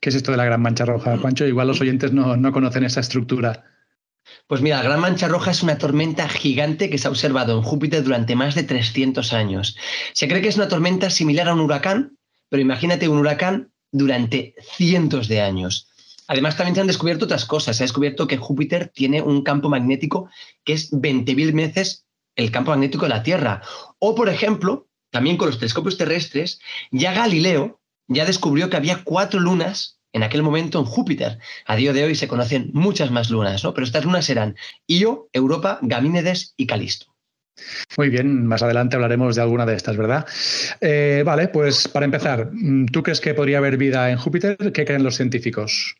¿Qué 0.00 0.08
es 0.08 0.16
esto 0.16 0.32
de 0.32 0.36
la 0.36 0.44
Gran 0.44 0.60
Mancha 0.60 0.84
Roja, 0.84 1.16
Juancho? 1.16 1.46
Igual 1.46 1.68
los 1.68 1.80
oyentes 1.80 2.12
no, 2.12 2.36
no 2.36 2.52
conocen 2.52 2.84
esa 2.84 3.00
estructura. 3.00 3.64
Pues 4.48 4.60
mira, 4.60 4.78
la 4.78 4.82
Gran 4.82 5.00
Mancha 5.00 5.28
Roja 5.28 5.52
es 5.52 5.62
una 5.62 5.78
tormenta 5.78 6.28
gigante 6.28 6.90
que 6.90 6.98
se 6.98 7.06
ha 7.06 7.10
observado 7.10 7.56
en 7.56 7.62
Júpiter 7.62 8.02
durante 8.02 8.34
más 8.34 8.56
de 8.56 8.64
300 8.64 9.32
años. 9.32 9.76
Se 10.12 10.26
cree 10.26 10.42
que 10.42 10.48
es 10.48 10.56
una 10.56 10.68
tormenta 10.68 11.10
similar 11.10 11.48
a 11.48 11.54
un 11.54 11.60
huracán, 11.60 12.18
pero 12.48 12.60
imagínate 12.60 13.08
un 13.08 13.18
huracán 13.18 13.70
durante 13.92 14.54
cientos 14.76 15.28
de 15.28 15.40
años. 15.40 15.89
Además, 16.30 16.56
también 16.56 16.76
se 16.76 16.80
han 16.80 16.86
descubierto 16.86 17.24
otras 17.24 17.44
cosas. 17.44 17.76
Se 17.76 17.82
ha 17.82 17.86
descubierto 17.86 18.28
que 18.28 18.36
Júpiter 18.36 18.92
tiene 18.94 19.20
un 19.20 19.42
campo 19.42 19.68
magnético 19.68 20.30
que 20.64 20.74
es 20.74 20.92
20.000 20.92 21.52
veces 21.52 22.06
el 22.36 22.52
campo 22.52 22.70
magnético 22.70 23.06
de 23.06 23.08
la 23.08 23.24
Tierra. 23.24 23.62
O, 23.98 24.14
por 24.14 24.28
ejemplo, 24.28 24.86
también 25.10 25.36
con 25.36 25.48
los 25.48 25.58
telescopios 25.58 25.98
terrestres, 25.98 26.60
ya 26.92 27.12
Galileo 27.12 27.80
ya 28.06 28.24
descubrió 28.24 28.70
que 28.70 28.76
había 28.76 29.02
cuatro 29.02 29.40
lunas 29.40 29.98
en 30.12 30.22
aquel 30.22 30.44
momento 30.44 30.78
en 30.78 30.84
Júpiter. 30.84 31.40
A 31.66 31.74
día 31.74 31.92
de 31.92 32.04
hoy 32.04 32.14
se 32.14 32.28
conocen 32.28 32.70
muchas 32.74 33.10
más 33.10 33.28
lunas, 33.28 33.64
¿no? 33.64 33.74
Pero 33.74 33.84
estas 33.84 34.04
lunas 34.04 34.30
eran 34.30 34.54
Io, 34.86 35.28
Europa, 35.32 35.80
Gamínedes 35.82 36.54
y 36.56 36.68
Calisto. 36.68 37.06
Muy 37.98 38.08
bien, 38.08 38.46
más 38.46 38.62
adelante 38.62 38.94
hablaremos 38.94 39.34
de 39.34 39.42
alguna 39.42 39.66
de 39.66 39.74
estas, 39.74 39.96
¿verdad? 39.96 40.24
Eh, 40.80 41.24
vale, 41.26 41.48
pues 41.48 41.88
para 41.88 42.04
empezar, 42.04 42.52
¿tú 42.92 43.02
crees 43.02 43.20
que 43.20 43.34
podría 43.34 43.58
haber 43.58 43.76
vida 43.76 44.12
en 44.12 44.16
Júpiter? 44.16 44.56
¿Qué 44.72 44.84
creen 44.84 45.02
los 45.02 45.16
científicos? 45.16 45.96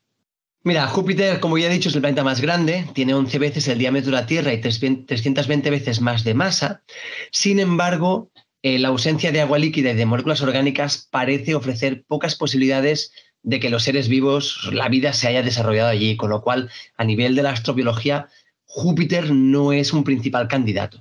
Mira, 0.63 0.87
Júpiter, 0.89 1.41
como 1.41 1.57
ya 1.57 1.69
he 1.69 1.73
dicho, 1.73 1.89
es 1.89 1.95
el 1.95 2.03
planeta 2.03 2.23
más 2.23 2.43
grande, 2.43 2.87
tiene 2.93 3.15
11 3.15 3.39
veces 3.39 3.67
el 3.69 3.79
diámetro 3.79 4.11
de 4.11 4.19
la 4.19 4.27
Tierra 4.27 4.53
y 4.53 4.61
320 4.61 5.71
veces 5.71 6.03
más 6.03 6.23
de 6.23 6.35
masa. 6.35 6.83
Sin 7.31 7.61
embargo, 7.61 8.31
eh, 8.63 8.79
la 8.79 8.89
ausencia 8.89 9.33
de 9.33 9.41
agua 9.41 9.59
líquida 9.59 9.93
y 9.93 9.95
de 9.95 10.05
moléculas 10.05 10.43
orgánicas 10.43 11.09
parece 11.11 11.55
ofrecer 11.55 12.05
pocas 12.07 12.35
posibilidades 12.35 13.11
de 13.43 13.59
que 13.59 13.71
los 13.71 13.85
seres 13.85 14.09
vivos, 14.09 14.69
la 14.71 14.91
vida 14.91 15.15
se 15.15 15.29
haya 15.29 15.43
desarrollado 15.43 15.89
allí, 15.89 16.19
con 16.19 16.29
lo 16.29 16.43
cual, 16.43 16.69
a 16.99 17.05
nivel 17.05 17.35
de 17.37 17.43
la 17.43 17.53
astrobiología, 17.53 18.29
Júpiter 18.67 19.31
no 19.31 19.73
es 19.73 19.95
un 19.95 20.05
principal 20.05 20.47
candidato. 20.47 21.01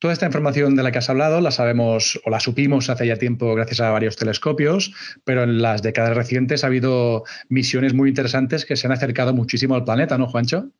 Toda 0.00 0.14
esta 0.14 0.24
información 0.24 0.76
de 0.76 0.82
la 0.82 0.92
que 0.92 0.98
has 0.98 1.10
hablado 1.10 1.42
la 1.42 1.50
sabemos 1.50 2.18
o 2.24 2.30
la 2.30 2.40
supimos 2.40 2.88
hace 2.88 3.06
ya 3.06 3.16
tiempo 3.16 3.54
gracias 3.54 3.80
a 3.80 3.90
varios 3.90 4.16
telescopios, 4.16 4.94
pero 5.24 5.42
en 5.42 5.60
las 5.60 5.82
décadas 5.82 6.16
recientes 6.16 6.64
ha 6.64 6.68
habido 6.68 7.24
misiones 7.50 7.92
muy 7.92 8.08
interesantes 8.08 8.64
que 8.64 8.76
se 8.76 8.86
han 8.86 8.94
acercado 8.94 9.34
muchísimo 9.34 9.74
al 9.74 9.84
planeta, 9.84 10.16
¿no, 10.16 10.26
Juancho? 10.26 10.70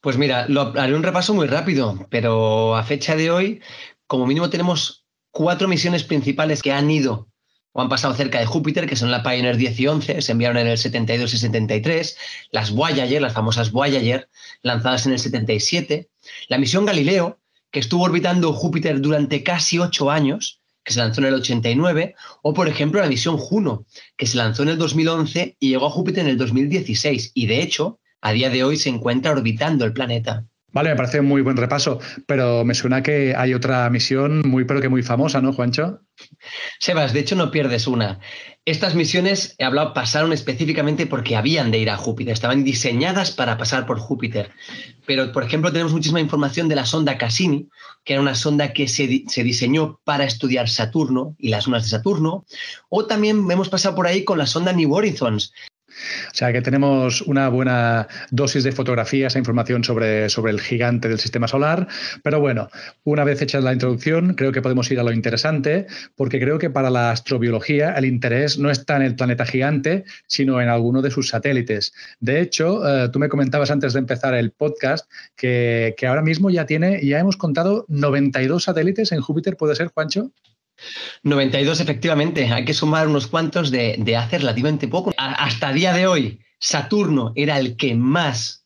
Pues 0.00 0.18
mira, 0.18 0.48
lo, 0.48 0.76
haré 0.76 0.96
un 0.96 1.04
repaso 1.04 1.32
muy 1.32 1.46
rápido, 1.46 2.08
pero 2.10 2.74
a 2.74 2.82
fecha 2.82 3.14
de 3.14 3.30
hoy, 3.30 3.62
como 4.08 4.26
mínimo 4.26 4.50
tenemos 4.50 5.06
cuatro 5.30 5.68
misiones 5.68 6.02
principales 6.02 6.60
que 6.60 6.72
han 6.72 6.90
ido 6.90 7.28
o 7.70 7.80
han 7.80 7.88
pasado 7.88 8.14
cerca 8.14 8.40
de 8.40 8.46
Júpiter, 8.46 8.88
que 8.88 8.96
son 8.96 9.12
la 9.12 9.22
Pioneer 9.22 9.56
10 9.56 9.78
y 9.78 9.86
11, 9.86 10.22
se 10.22 10.32
enviaron 10.32 10.58
en 10.58 10.66
el 10.66 10.78
72 10.78 11.34
y 11.34 11.38
73, 11.38 12.16
las 12.50 12.72
Voyager, 12.72 13.22
las 13.22 13.32
famosas 13.32 13.70
Voyager, 13.70 14.28
lanzadas 14.62 15.06
en 15.06 15.12
el 15.12 15.20
77, 15.20 16.08
la 16.48 16.58
misión 16.58 16.84
Galileo, 16.84 17.39
que 17.70 17.80
estuvo 17.80 18.04
orbitando 18.04 18.52
Júpiter 18.52 19.00
durante 19.00 19.42
casi 19.42 19.78
ocho 19.78 20.10
años, 20.10 20.60
que 20.84 20.92
se 20.92 20.98
lanzó 20.98 21.20
en 21.20 21.28
el 21.28 21.34
89, 21.34 22.14
o 22.42 22.54
por 22.54 22.68
ejemplo 22.68 23.00
la 23.00 23.08
misión 23.08 23.36
Juno, 23.36 23.84
que 24.16 24.26
se 24.26 24.36
lanzó 24.36 24.62
en 24.62 24.70
el 24.70 24.78
2011 24.78 25.56
y 25.60 25.68
llegó 25.68 25.86
a 25.86 25.90
Júpiter 25.90 26.24
en 26.24 26.30
el 26.30 26.38
2016, 26.38 27.32
y 27.34 27.46
de 27.46 27.62
hecho, 27.62 28.00
a 28.20 28.32
día 28.32 28.50
de 28.50 28.64
hoy 28.64 28.76
se 28.76 28.88
encuentra 28.88 29.32
orbitando 29.32 29.84
el 29.84 29.92
planeta. 29.92 30.46
Vale, 30.72 30.90
me 30.90 30.96
parece 30.96 31.20
un 31.20 31.26
muy 31.26 31.42
buen 31.42 31.56
repaso, 31.56 31.98
pero 32.26 32.64
me 32.64 32.74
suena 32.74 33.02
que 33.02 33.34
hay 33.36 33.54
otra 33.54 33.88
misión 33.90 34.42
muy, 34.48 34.64
pero 34.64 34.80
que 34.80 34.88
muy 34.88 35.02
famosa, 35.02 35.40
¿no, 35.40 35.52
Juancho? 35.52 36.00
Sebas, 36.78 37.12
de 37.12 37.20
hecho 37.20 37.34
no 37.34 37.50
pierdes 37.50 37.86
una. 37.86 38.20
Estas 38.64 38.94
misiones, 38.94 39.56
hablado, 39.58 39.94
pasaron 39.94 40.32
específicamente 40.32 41.06
porque 41.06 41.34
habían 41.34 41.70
de 41.70 41.78
ir 41.78 41.90
a 41.90 41.96
Júpiter, 41.96 42.32
estaban 42.32 42.62
diseñadas 42.62 43.32
para 43.32 43.56
pasar 43.56 43.86
por 43.86 43.98
Júpiter. 43.98 44.50
Pero, 45.06 45.32
por 45.32 45.42
ejemplo, 45.42 45.72
tenemos 45.72 45.92
muchísima 45.92 46.20
información 46.20 46.68
de 46.68 46.76
la 46.76 46.86
sonda 46.86 47.18
Cassini, 47.18 47.68
que 48.04 48.12
era 48.12 48.22
una 48.22 48.34
sonda 48.34 48.72
que 48.72 48.86
se, 48.86 49.24
se 49.26 49.42
diseñó 49.42 49.98
para 50.04 50.24
estudiar 50.24 50.68
Saturno 50.68 51.34
y 51.38 51.48
las 51.48 51.66
lunas 51.66 51.84
de 51.84 51.88
Saturno. 51.88 52.44
O 52.90 53.06
también 53.06 53.50
hemos 53.50 53.70
pasado 53.70 53.96
por 53.96 54.06
ahí 54.06 54.24
con 54.24 54.38
la 54.38 54.46
sonda 54.46 54.72
New 54.72 54.92
Horizons, 54.92 55.52
o 56.26 56.34
sea 56.34 56.52
que 56.52 56.62
tenemos 56.62 57.22
una 57.22 57.48
buena 57.48 58.08
dosis 58.30 58.64
de 58.64 58.72
fotografías 58.72 59.34
e 59.36 59.38
información 59.38 59.84
sobre, 59.84 60.28
sobre 60.28 60.52
el 60.52 60.60
gigante 60.60 61.08
del 61.08 61.18
sistema 61.18 61.48
solar. 61.48 61.88
Pero 62.22 62.40
bueno, 62.40 62.68
una 63.04 63.24
vez 63.24 63.42
hecha 63.42 63.60
la 63.60 63.72
introducción, 63.72 64.34
creo 64.34 64.52
que 64.52 64.62
podemos 64.62 64.90
ir 64.90 65.00
a 65.00 65.02
lo 65.02 65.12
interesante, 65.12 65.86
porque 66.16 66.40
creo 66.40 66.58
que 66.58 66.70
para 66.70 66.90
la 66.90 67.10
astrobiología 67.10 67.92
el 67.92 68.04
interés 68.04 68.58
no 68.58 68.70
está 68.70 68.96
en 68.96 69.02
el 69.02 69.16
planeta 69.16 69.44
gigante, 69.44 70.04
sino 70.26 70.60
en 70.60 70.68
alguno 70.68 71.02
de 71.02 71.10
sus 71.10 71.28
satélites. 71.28 71.92
De 72.20 72.40
hecho, 72.40 72.86
eh, 72.86 73.08
tú 73.10 73.18
me 73.18 73.28
comentabas 73.28 73.70
antes 73.70 73.92
de 73.92 73.98
empezar 73.98 74.34
el 74.34 74.52
podcast 74.52 75.10
que, 75.36 75.94
que 75.96 76.06
ahora 76.06 76.22
mismo 76.22 76.50
ya 76.50 76.66
tiene, 76.66 77.04
ya 77.04 77.18
hemos 77.18 77.36
contado 77.36 77.84
92 77.88 78.64
satélites 78.64 79.12
en 79.12 79.20
Júpiter, 79.20 79.56
¿puede 79.56 79.74
ser, 79.74 79.88
Juancho? 79.88 80.32
92, 81.22 81.80
efectivamente. 81.80 82.46
Hay 82.46 82.64
que 82.64 82.74
sumar 82.74 83.08
unos 83.08 83.26
cuantos 83.26 83.70
de, 83.70 84.16
hace 84.16 84.38
relativamente 84.38 84.88
poco. 84.88 85.12
hasta 85.16 85.72
día 85.72 85.92
de 85.92 86.06
hoy, 86.06 86.40
Saturno 86.58 87.32
era 87.36 87.58
el 87.58 87.76
que 87.76 87.94
más 87.94 88.60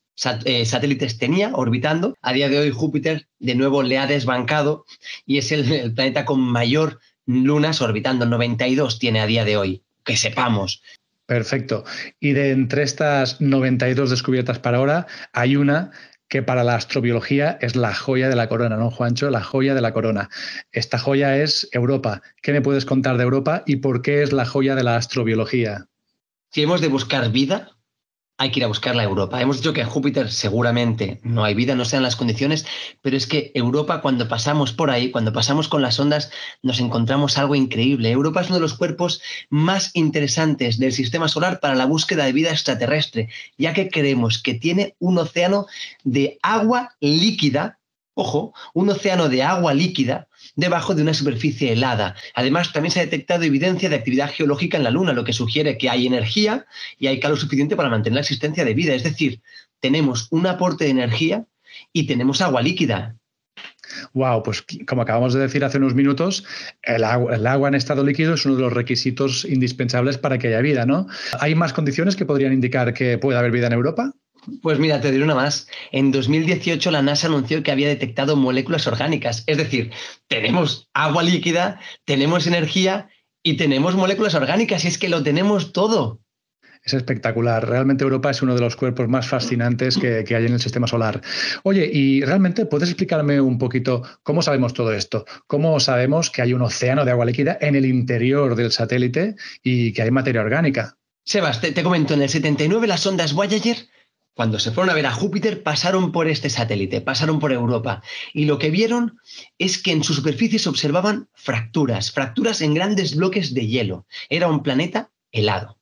eh, 0.44 0.64
satélites 0.64 1.18
tenía 1.18 1.50
orbitando. 1.54 2.14
A 2.22 2.32
día 2.32 2.48
de 2.48 2.58
hoy, 2.58 2.70
Júpiter 2.70 3.26
de 3.38 3.54
nuevo 3.54 3.82
le 3.82 3.98
ha 3.98 4.06
desbancado 4.06 4.84
y 5.26 5.38
es 5.38 5.52
el, 5.52 5.92
planeta 5.92 6.24
con 6.24 6.40
mayor 6.40 7.00
lunas 7.26 7.80
orbitando, 7.80 8.26
92 8.26 8.98
tiene 8.98 9.20
a 9.20 9.26
día 9.26 9.44
de 9.44 9.56
hoy, 9.56 9.82
que 10.04 10.16
sepamos. 10.16 10.82
Perfecto. 11.26 11.84
Y 12.20 12.32
de 12.32 12.50
entre 12.50 12.82
estas 12.82 13.40
92 13.40 14.10
descubiertas 14.10 14.58
para 14.58 14.78
ahora, 14.78 15.06
hay 15.32 15.56
una 15.56 15.90
que 16.28 16.42
para 16.42 16.64
la 16.64 16.74
astrobiología 16.74 17.58
es 17.60 17.76
la 17.76 17.94
joya 17.94 18.28
de 18.28 18.36
la 18.36 18.48
corona, 18.48 18.76
¿no, 18.76 18.90
Juancho? 18.90 19.30
La 19.30 19.42
joya 19.42 19.74
de 19.74 19.80
la 19.80 19.92
corona. 19.92 20.30
Esta 20.72 20.98
joya 20.98 21.36
es 21.38 21.68
Europa. 21.72 22.22
¿Qué 22.42 22.52
me 22.52 22.62
puedes 22.62 22.84
contar 22.84 23.16
de 23.16 23.24
Europa 23.24 23.62
y 23.66 23.76
por 23.76 24.02
qué 24.02 24.22
es 24.22 24.32
la 24.32 24.46
joya 24.46 24.74
de 24.74 24.84
la 24.84 24.96
astrobiología? 24.96 25.86
Si 26.50 26.62
hemos 26.62 26.80
de 26.80 26.88
buscar 26.88 27.30
vida, 27.30 27.70
hay 28.36 28.50
que 28.50 28.60
ir 28.60 28.64
a 28.64 28.68
buscarla 28.68 29.02
a 29.02 29.04
Europa. 29.04 29.40
Hemos 29.40 29.58
dicho 29.58 29.72
que 29.72 29.82
en 29.82 29.88
Júpiter 29.88 30.30
seguramente 30.30 31.20
no 31.22 31.44
hay 31.44 31.54
vida, 31.54 31.74
no 31.76 31.84
sean 31.84 32.02
las 32.02 32.16
condiciones, 32.16 32.66
pero 33.00 33.16
es 33.16 33.26
que 33.26 33.52
Europa, 33.54 34.00
cuando 34.00 34.26
pasamos 34.28 34.72
por 34.72 34.90
ahí, 34.90 35.10
cuando 35.12 35.32
pasamos 35.32 35.68
con 35.68 35.82
las 35.82 36.00
ondas, 36.00 36.30
nos 36.62 36.80
encontramos 36.80 37.38
algo 37.38 37.54
increíble. 37.54 38.10
Europa 38.10 38.40
es 38.40 38.48
uno 38.48 38.56
de 38.56 38.62
los 38.62 38.74
cuerpos 38.74 39.22
más 39.50 39.92
interesantes 39.94 40.78
del 40.78 40.92
sistema 40.92 41.28
solar 41.28 41.60
para 41.60 41.76
la 41.76 41.86
búsqueda 41.86 42.24
de 42.24 42.32
vida 42.32 42.50
extraterrestre, 42.50 43.28
ya 43.56 43.72
que 43.72 43.88
creemos 43.88 44.42
que 44.42 44.54
tiene 44.54 44.96
un 44.98 45.18
océano 45.18 45.66
de 46.02 46.38
agua 46.42 46.96
líquida, 47.00 47.78
ojo, 48.14 48.54
un 48.72 48.88
océano 48.90 49.28
de 49.28 49.42
agua 49.42 49.74
líquida 49.74 50.28
debajo 50.56 50.94
de 50.94 51.02
una 51.02 51.14
superficie 51.14 51.72
helada. 51.72 52.14
Además, 52.34 52.72
también 52.72 52.92
se 52.92 53.00
ha 53.00 53.04
detectado 53.04 53.42
evidencia 53.42 53.88
de 53.88 53.96
actividad 53.96 54.30
geológica 54.30 54.76
en 54.76 54.84
la 54.84 54.90
Luna, 54.90 55.12
lo 55.12 55.24
que 55.24 55.32
sugiere 55.32 55.78
que 55.78 55.90
hay 55.90 56.06
energía 56.06 56.66
y 56.98 57.08
hay 57.08 57.20
calor 57.20 57.38
suficiente 57.38 57.76
para 57.76 57.90
mantener 57.90 58.14
la 58.14 58.20
existencia 58.20 58.64
de 58.64 58.74
vida. 58.74 58.94
Es 58.94 59.04
decir, 59.04 59.40
tenemos 59.80 60.28
un 60.30 60.46
aporte 60.46 60.84
de 60.84 60.90
energía 60.90 61.44
y 61.92 62.06
tenemos 62.06 62.40
agua 62.40 62.62
líquida. 62.62 63.16
Wow, 64.12 64.42
pues 64.42 64.64
como 64.86 65.02
acabamos 65.02 65.34
de 65.34 65.40
decir 65.40 65.64
hace 65.64 65.78
unos 65.78 65.94
minutos, 65.94 66.44
el 66.82 67.04
agua, 67.04 67.68
en 67.68 67.74
estado 67.74 68.04
líquido 68.04 68.34
es 68.34 68.46
uno 68.46 68.56
de 68.56 68.62
los 68.62 68.72
requisitos 68.72 69.44
indispensables 69.44 70.18
para 70.18 70.38
que 70.38 70.48
haya 70.48 70.60
vida, 70.60 70.86
¿no? 70.86 71.06
¿Hay 71.38 71.54
más 71.54 71.72
condiciones 71.72 72.16
que 72.16 72.24
podrían 72.24 72.52
indicar 72.52 72.94
que 72.94 73.18
puede 73.18 73.38
haber 73.38 73.52
vida 73.52 73.66
en 73.66 73.74
Europa? 73.74 74.12
Pues 74.62 74.78
mira, 74.78 75.00
te 75.00 75.10
diré 75.10 75.24
una 75.24 75.34
más. 75.34 75.68
En 75.92 76.12
2018 76.12 76.90
la 76.90 77.02
NASA 77.02 77.26
anunció 77.26 77.62
que 77.62 77.70
había 77.70 77.88
detectado 77.88 78.36
moléculas 78.36 78.86
orgánicas. 78.86 79.44
Es 79.46 79.56
decir, 79.56 79.90
tenemos 80.28 80.88
agua 80.92 81.22
líquida, 81.22 81.80
tenemos 82.04 82.46
energía 82.46 83.08
y 83.42 83.56
tenemos 83.56 83.94
moléculas 83.94 84.34
orgánicas 84.34 84.84
y 84.84 84.88
es 84.88 84.98
que 84.98 85.08
lo 85.08 85.22
tenemos 85.22 85.72
todo. 85.72 86.20
Es 86.82 86.92
espectacular. 86.92 87.66
Realmente 87.66 88.04
Europa 88.04 88.30
es 88.30 88.42
uno 88.42 88.54
de 88.54 88.60
los 88.60 88.76
cuerpos 88.76 89.08
más 89.08 89.26
fascinantes 89.26 89.96
que, 89.96 90.22
que, 90.24 90.36
hay 90.36 90.44
en 90.44 90.52
el 90.52 90.60
sistema 90.60 90.86
solar. 90.86 91.22
Oye, 91.62 91.88
y 91.90 92.22
realmente 92.22 92.66
puedes 92.66 92.90
explicarme 92.90 93.40
un 93.40 93.56
poquito 93.56 94.02
cómo 94.22 94.42
sabemos 94.42 94.74
todo 94.74 94.92
esto. 94.92 95.24
¿Cómo 95.46 95.80
sabemos 95.80 96.30
que 96.30 96.42
hay 96.42 96.52
un 96.52 96.60
océano 96.60 97.06
de 97.06 97.10
agua 97.10 97.24
líquida 97.24 97.56
en 97.62 97.74
el 97.74 97.86
interior 97.86 98.54
del 98.54 98.70
satélite 98.70 99.36
y 99.62 99.94
que 99.94 100.02
hay 100.02 100.10
materia 100.10 100.42
orgánica? 100.42 100.98
Sebas, 101.24 101.62
te, 101.62 101.72
te 101.72 101.82
comento, 101.82 102.12
en 102.12 102.20
el 102.20 102.28
79 102.28 102.86
las 102.86 103.06
ondas 103.06 103.32
Voyager 103.32 103.88
cuando 104.34 104.58
se 104.58 104.72
fueron 104.72 104.90
a 104.90 104.94
ver 104.94 105.06
a 105.06 105.12
Júpiter, 105.12 105.62
pasaron 105.62 106.10
por 106.10 106.28
este 106.28 106.50
satélite, 106.50 107.00
pasaron 107.00 107.38
por 107.38 107.52
Europa, 107.52 108.02
y 108.32 108.44
lo 108.46 108.58
que 108.58 108.70
vieron 108.70 109.18
es 109.58 109.78
que 109.78 109.92
en 109.92 110.02
su 110.02 110.12
superficie 110.12 110.58
se 110.58 110.68
observaban 110.68 111.28
fracturas, 111.34 112.10
fracturas 112.10 112.60
en 112.60 112.74
grandes 112.74 113.14
bloques 113.14 113.54
de 113.54 113.66
hielo. 113.66 114.06
Era 114.28 114.48
un 114.48 114.62
planeta 114.62 115.10
helado. 115.30 115.78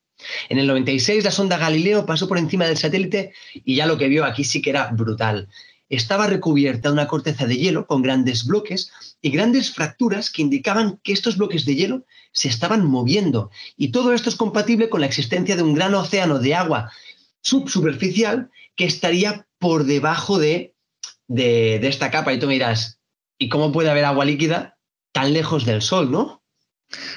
En 0.49 0.59
el 0.59 0.67
96 0.67 1.25
la 1.25 1.31
sonda 1.31 1.57
Galileo 1.57 2.07
pasó 2.07 2.29
por 2.29 2.39
encima 2.39 2.67
del 2.67 2.77
satélite 2.77 3.33
y 3.53 3.77
ya 3.77 3.87
lo 3.87 3.99
que 3.99 4.09
vio 4.09 4.25
aquí 4.25 4.45
sí 4.45 4.63
que 4.63 4.71
era 4.71 4.91
brutal. 4.93 5.49
Estaba 5.89 6.27
recubierta 6.27 6.93
una 6.93 7.07
corteza 7.07 7.47
de 7.47 7.57
hielo 7.57 7.87
con 7.87 8.03
grandes 8.03 8.47
bloques 8.47 8.91
y 9.21 9.31
grandes 9.31 9.73
fracturas 9.73 10.31
que 10.31 10.41
indicaban 10.41 11.01
que 11.03 11.13
estos 11.13 11.37
bloques 11.37 11.65
de 11.65 11.75
hielo 11.75 12.07
se 12.33 12.49
estaban 12.49 12.87
moviendo. 12.87 13.51
Y 13.77 13.89
todo 13.93 14.13
esto 14.15 14.31
es 14.31 14.37
compatible 14.37 14.89
con 14.89 15.01
la 15.01 15.07
existencia 15.07 15.55
de 15.55 15.63
un 15.63 15.75
gran 15.75 15.95
océano 15.95 16.39
de 16.39 16.55
agua 16.55 16.91
subsuperficial 17.43 18.51
que 18.77 18.85
estaría 18.85 19.47
por 19.59 19.85
debajo 19.85 20.39
de, 20.39 20.75
de, 21.29 21.87
esta 21.87 22.11
capa. 22.11 22.33
Y 22.33 22.38
tú 22.38 22.47
miras, 22.47 23.01
¿y 23.38 23.49
cómo 23.49 23.73
puede 23.73 23.90
haber 23.90 24.05
agua 24.05 24.25
líquida 24.25 24.79
tan 25.12 25.33
lejos 25.33 25.64
del 25.66 25.83
Sol, 25.83 26.11
no? 26.11 26.41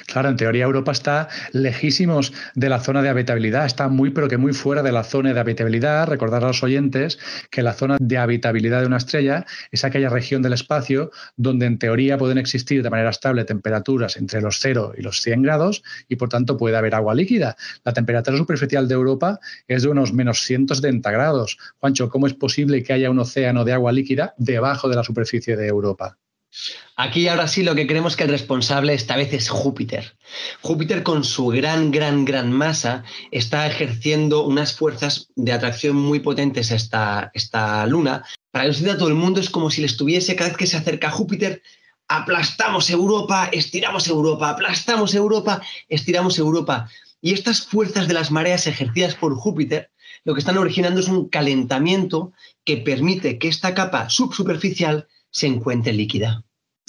Claro, 0.06 0.28
en 0.28 0.36
teoría 0.36 0.64
Europa 0.64 0.92
está 0.92 1.28
lejísimos 1.52 2.32
de 2.54 2.68
la 2.68 2.80
zona 2.80 3.02
de 3.02 3.08
habitabilidad, 3.08 3.66
está 3.66 3.88
muy 3.88 4.10
pero 4.10 4.28
que 4.28 4.38
muy 4.38 4.52
fuera 4.52 4.82
de 4.82 4.92
la 4.92 5.04
zona 5.04 5.32
de 5.34 5.40
habitabilidad. 5.40 6.08
Recordar 6.08 6.44
a 6.44 6.48
los 6.48 6.62
oyentes 6.62 7.18
que 7.50 7.62
la 7.62 7.72
zona 7.72 7.96
de 8.00 8.18
habitabilidad 8.18 8.80
de 8.80 8.86
una 8.86 8.96
estrella 8.96 9.44
es 9.70 9.84
aquella 9.84 10.08
región 10.08 10.42
del 10.42 10.52
espacio 10.52 11.10
donde 11.36 11.66
en 11.66 11.78
teoría 11.78 12.18
pueden 12.18 12.38
existir 12.38 12.82
de 12.82 12.90
manera 12.90 13.10
estable 13.10 13.44
temperaturas 13.44 14.16
entre 14.16 14.40
los 14.40 14.58
0 14.60 14.94
y 14.96 15.02
los 15.02 15.20
100 15.20 15.42
grados 15.42 15.82
y 16.08 16.16
por 16.16 16.28
tanto 16.28 16.56
puede 16.56 16.76
haber 16.76 16.94
agua 16.94 17.14
líquida. 17.14 17.56
La 17.84 17.92
temperatura 17.92 18.36
superficial 18.36 18.88
de 18.88 18.94
Europa 18.94 19.40
es 19.68 19.82
de 19.82 19.88
unos 19.88 20.12
menos 20.12 20.42
170 20.42 21.10
grados. 21.10 21.58
Juancho, 21.78 22.08
¿cómo 22.08 22.26
es 22.26 22.34
posible 22.34 22.82
que 22.82 22.92
haya 22.92 23.10
un 23.10 23.18
océano 23.18 23.64
de 23.64 23.72
agua 23.72 23.92
líquida 23.92 24.34
debajo 24.38 24.88
de 24.88 24.96
la 24.96 25.04
superficie 25.04 25.56
de 25.56 25.66
Europa? 25.66 26.18
Aquí 26.96 27.28
ahora 27.28 27.46
sí 27.46 27.62
lo 27.62 27.74
que 27.74 27.86
creemos 27.86 28.16
que 28.16 28.24
el 28.24 28.30
responsable 28.30 28.94
esta 28.94 29.16
vez 29.16 29.32
es 29.34 29.50
Júpiter. 29.50 30.16
Júpiter 30.62 31.02
con 31.02 31.24
su 31.24 31.48
gran, 31.48 31.90
gran, 31.90 32.24
gran 32.24 32.50
masa 32.50 33.04
está 33.30 33.66
ejerciendo 33.66 34.46
unas 34.46 34.74
fuerzas 34.74 35.28
de 35.36 35.52
atracción 35.52 35.96
muy 35.96 36.20
potentes 36.20 36.72
a 36.72 36.76
esta, 36.76 37.30
esta 37.34 37.86
luna. 37.86 38.24
Para 38.50 38.70
que 38.70 38.90
a 38.90 38.96
todo 38.96 39.08
el 39.08 39.14
mundo 39.14 39.40
es 39.40 39.50
como 39.50 39.70
si 39.70 39.82
le 39.82 39.86
estuviese 39.86 40.36
cada 40.36 40.48
vez 40.48 40.56
que 40.56 40.66
se 40.66 40.78
acerca 40.78 41.08
a 41.08 41.12
Júpiter, 41.12 41.62
aplastamos 42.08 42.88
Europa, 42.88 43.50
estiramos 43.52 44.08
Europa, 44.08 44.50
aplastamos 44.50 45.14
Europa, 45.14 45.60
estiramos 45.88 46.38
Europa. 46.38 46.88
Y 47.20 47.34
estas 47.34 47.60
fuerzas 47.66 48.08
de 48.08 48.14
las 48.14 48.30
mareas 48.30 48.66
ejercidas 48.66 49.14
por 49.14 49.34
Júpiter 49.34 49.90
lo 50.24 50.34
que 50.34 50.40
están 50.40 50.58
originando 50.58 51.00
es 51.00 51.08
un 51.08 51.28
calentamiento 51.28 52.32
que 52.64 52.78
permite 52.78 53.38
que 53.38 53.48
esta 53.48 53.74
capa 53.74 54.08
subsuperficial 54.08 55.06
se 55.30 55.46
encuentre 55.46 55.92
líquida. 55.92 56.45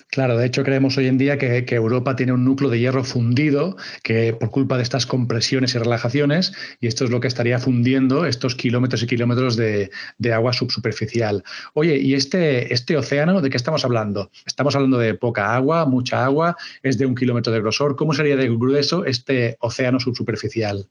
Claro, 0.10 0.38
de 0.38 0.46
hecho 0.46 0.64
creemos 0.64 0.98
hoy 0.98 1.08
en 1.08 1.18
día 1.18 1.38
que, 1.38 1.66
Europa 1.70 2.16
tiene 2.16 2.32
un 2.32 2.46
núcleo 2.46 2.70
de 2.70 2.80
hierro 2.80 3.04
fundido 3.04 3.76
que 4.04 4.34
por 4.34 4.52
culpa 4.52 4.78
de 4.78 4.84
estas 4.84 5.06
compresiones 5.06 5.76
y 5.76 5.78
relajaciones, 5.78 6.54
y 6.80 6.88
esto 6.88 7.04
es 7.04 7.12
lo 7.12 7.20
que 7.20 7.28
estaría 7.28 7.60
fundiendo 7.60 8.26
estos 8.26 8.56
kilómetros 8.56 9.04
y 9.04 9.08
kilómetros 9.08 9.58
de, 9.58 9.92
agua 10.34 10.54
subsuperficial. 10.54 11.44
Oye, 11.74 11.98
¿y 11.98 12.14
este, 12.14 12.74
este 12.74 12.98
océano 12.98 13.42
de 13.42 13.50
qué 13.50 13.58
estamos 13.58 13.84
hablando? 13.86 14.32
Estamos 14.46 14.76
hablando 14.76 14.98
de 14.98 15.14
poca 15.14 15.56
agua, 15.56 15.86
mucha 15.86 16.24
agua, 16.24 16.56
es 16.84 16.98
de 16.98 17.06
un 17.06 17.16
kilómetro 17.16 17.52
de 17.52 17.60
grosor. 17.60 17.96
¿Cómo 17.96 18.14
sería 18.14 18.38
de 18.38 18.50
grueso 18.50 19.06
este 19.06 19.58
océano 19.60 20.00
subsuperficial? 20.00 20.90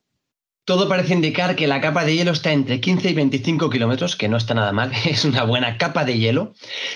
Todo 0.66 0.88
parece 0.88 1.14
indicar 1.14 1.55
que 1.55 1.68
la 1.68 1.81
capa 1.81 2.05
de 2.05 2.16
hielo 2.16 2.33
está 2.33 2.50
entre 2.50 2.81
15 2.81 3.11
y 3.11 3.14
25 3.14 3.70
kilómetros, 3.70 4.16
que 4.16 4.29
no 4.29 4.37
está 4.37 4.52
nada 4.52 4.72
mal, 4.72 4.90
es 5.07 5.24
una 5.24 5.44
buena 5.44 5.79
capa 5.79 6.05
de 6.05 6.18
hielo, 6.18 6.55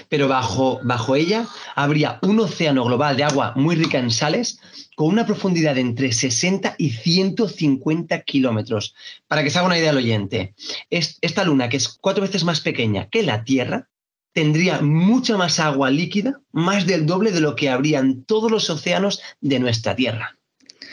pero 0.08 0.26
bajo, 0.26 0.80
bajo 0.82 1.14
ella 1.14 1.46
habría 1.76 2.18
un 2.22 2.40
océano 2.40 2.84
global 2.84 3.16
de 3.16 3.22
agua 3.22 3.52
muy 3.54 3.76
rica 3.76 3.98
en 3.98 4.10
sales 4.10 4.58
con 4.96 5.06
una 5.06 5.24
profundidad 5.24 5.76
de 5.76 5.82
entre 5.82 6.12
60 6.12 6.74
y 6.78 6.90
150 6.90 8.22
kilómetros. 8.22 8.96
Para 9.28 9.44
que 9.44 9.50
se 9.50 9.58
haga 9.58 9.68
una 9.68 9.78
idea 9.78 9.90
al 9.90 9.98
oyente, 9.98 10.52
esta 10.90 11.44
luna, 11.44 11.68
que 11.68 11.76
es 11.76 11.88
cuatro 11.88 12.22
veces 12.22 12.42
más 12.42 12.58
pequeña 12.62 13.08
que 13.08 13.22
la 13.22 13.44
Tierra, 13.44 13.88
tendría 14.32 14.80
mucha 14.80 15.36
más 15.36 15.60
agua 15.60 15.90
líquida, 15.90 16.40
más 16.50 16.86
del 16.86 17.06
doble 17.06 17.30
de 17.30 17.40
lo 17.40 17.54
que 17.54 17.70
habría 17.70 18.00
en 18.00 18.24
todos 18.24 18.50
los 18.50 18.68
océanos 18.68 19.22
de 19.40 19.60
nuestra 19.60 19.94
Tierra. 19.94 20.39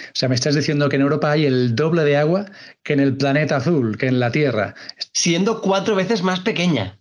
O 0.08 0.16
sea, 0.16 0.30
me 0.30 0.36
estás 0.36 0.56
diciendo 0.56 0.90
que 0.90 0.96
en 0.96 1.04
Europa 1.04 1.32
hay 1.32 1.46
el 1.46 1.76
doble 1.76 2.04
de 2.04 2.18
agua 2.18 2.46
que 2.84 2.94
en 2.94 3.00
el 3.00 3.18
planeta 3.18 3.58
azul, 3.58 3.98
que 3.98 4.08
en 4.08 4.20
la 4.20 4.32
Tierra. 4.32 4.76
Siendo 5.14 5.62
cuatro 5.62 5.96
veces 5.96 6.24
más 6.24 6.40
pequeña. 6.40 7.00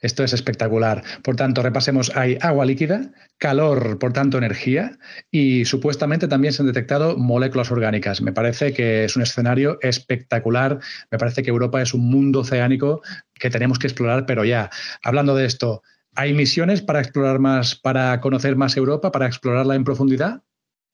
Esto 0.00 0.24
es 0.24 0.32
espectacular. 0.32 1.02
Por 1.22 1.36
tanto, 1.36 1.62
repasemos, 1.62 2.16
hay 2.16 2.38
agua 2.40 2.64
líquida, 2.64 3.12
calor, 3.36 3.98
por 3.98 4.14
tanto, 4.14 4.38
energía, 4.38 4.98
y 5.30 5.66
supuestamente 5.66 6.26
también 6.26 6.54
se 6.54 6.62
han 6.62 6.68
detectado 6.68 7.18
moléculas 7.18 7.70
orgánicas. 7.70 8.22
Me 8.22 8.32
parece 8.32 8.72
que 8.72 9.04
es 9.04 9.16
un 9.16 9.22
escenario 9.22 9.78
espectacular. 9.82 10.80
Me 11.10 11.18
parece 11.18 11.42
que 11.42 11.50
Europa 11.50 11.82
es 11.82 11.92
un 11.92 12.10
mundo 12.10 12.40
oceánico 12.40 13.02
que 13.34 13.50
tenemos 13.50 13.78
que 13.78 13.88
explorar, 13.88 14.24
pero 14.24 14.44
ya, 14.44 14.70
hablando 15.02 15.34
de 15.34 15.44
esto, 15.44 15.82
¿hay 16.14 16.32
misiones 16.32 16.80
para 16.80 17.00
explorar 17.00 17.38
más, 17.38 17.74
para 17.74 18.20
conocer 18.22 18.56
más 18.56 18.78
Europa, 18.78 19.12
para 19.12 19.26
explorarla 19.26 19.74
en 19.74 19.84
profundidad? 19.84 20.42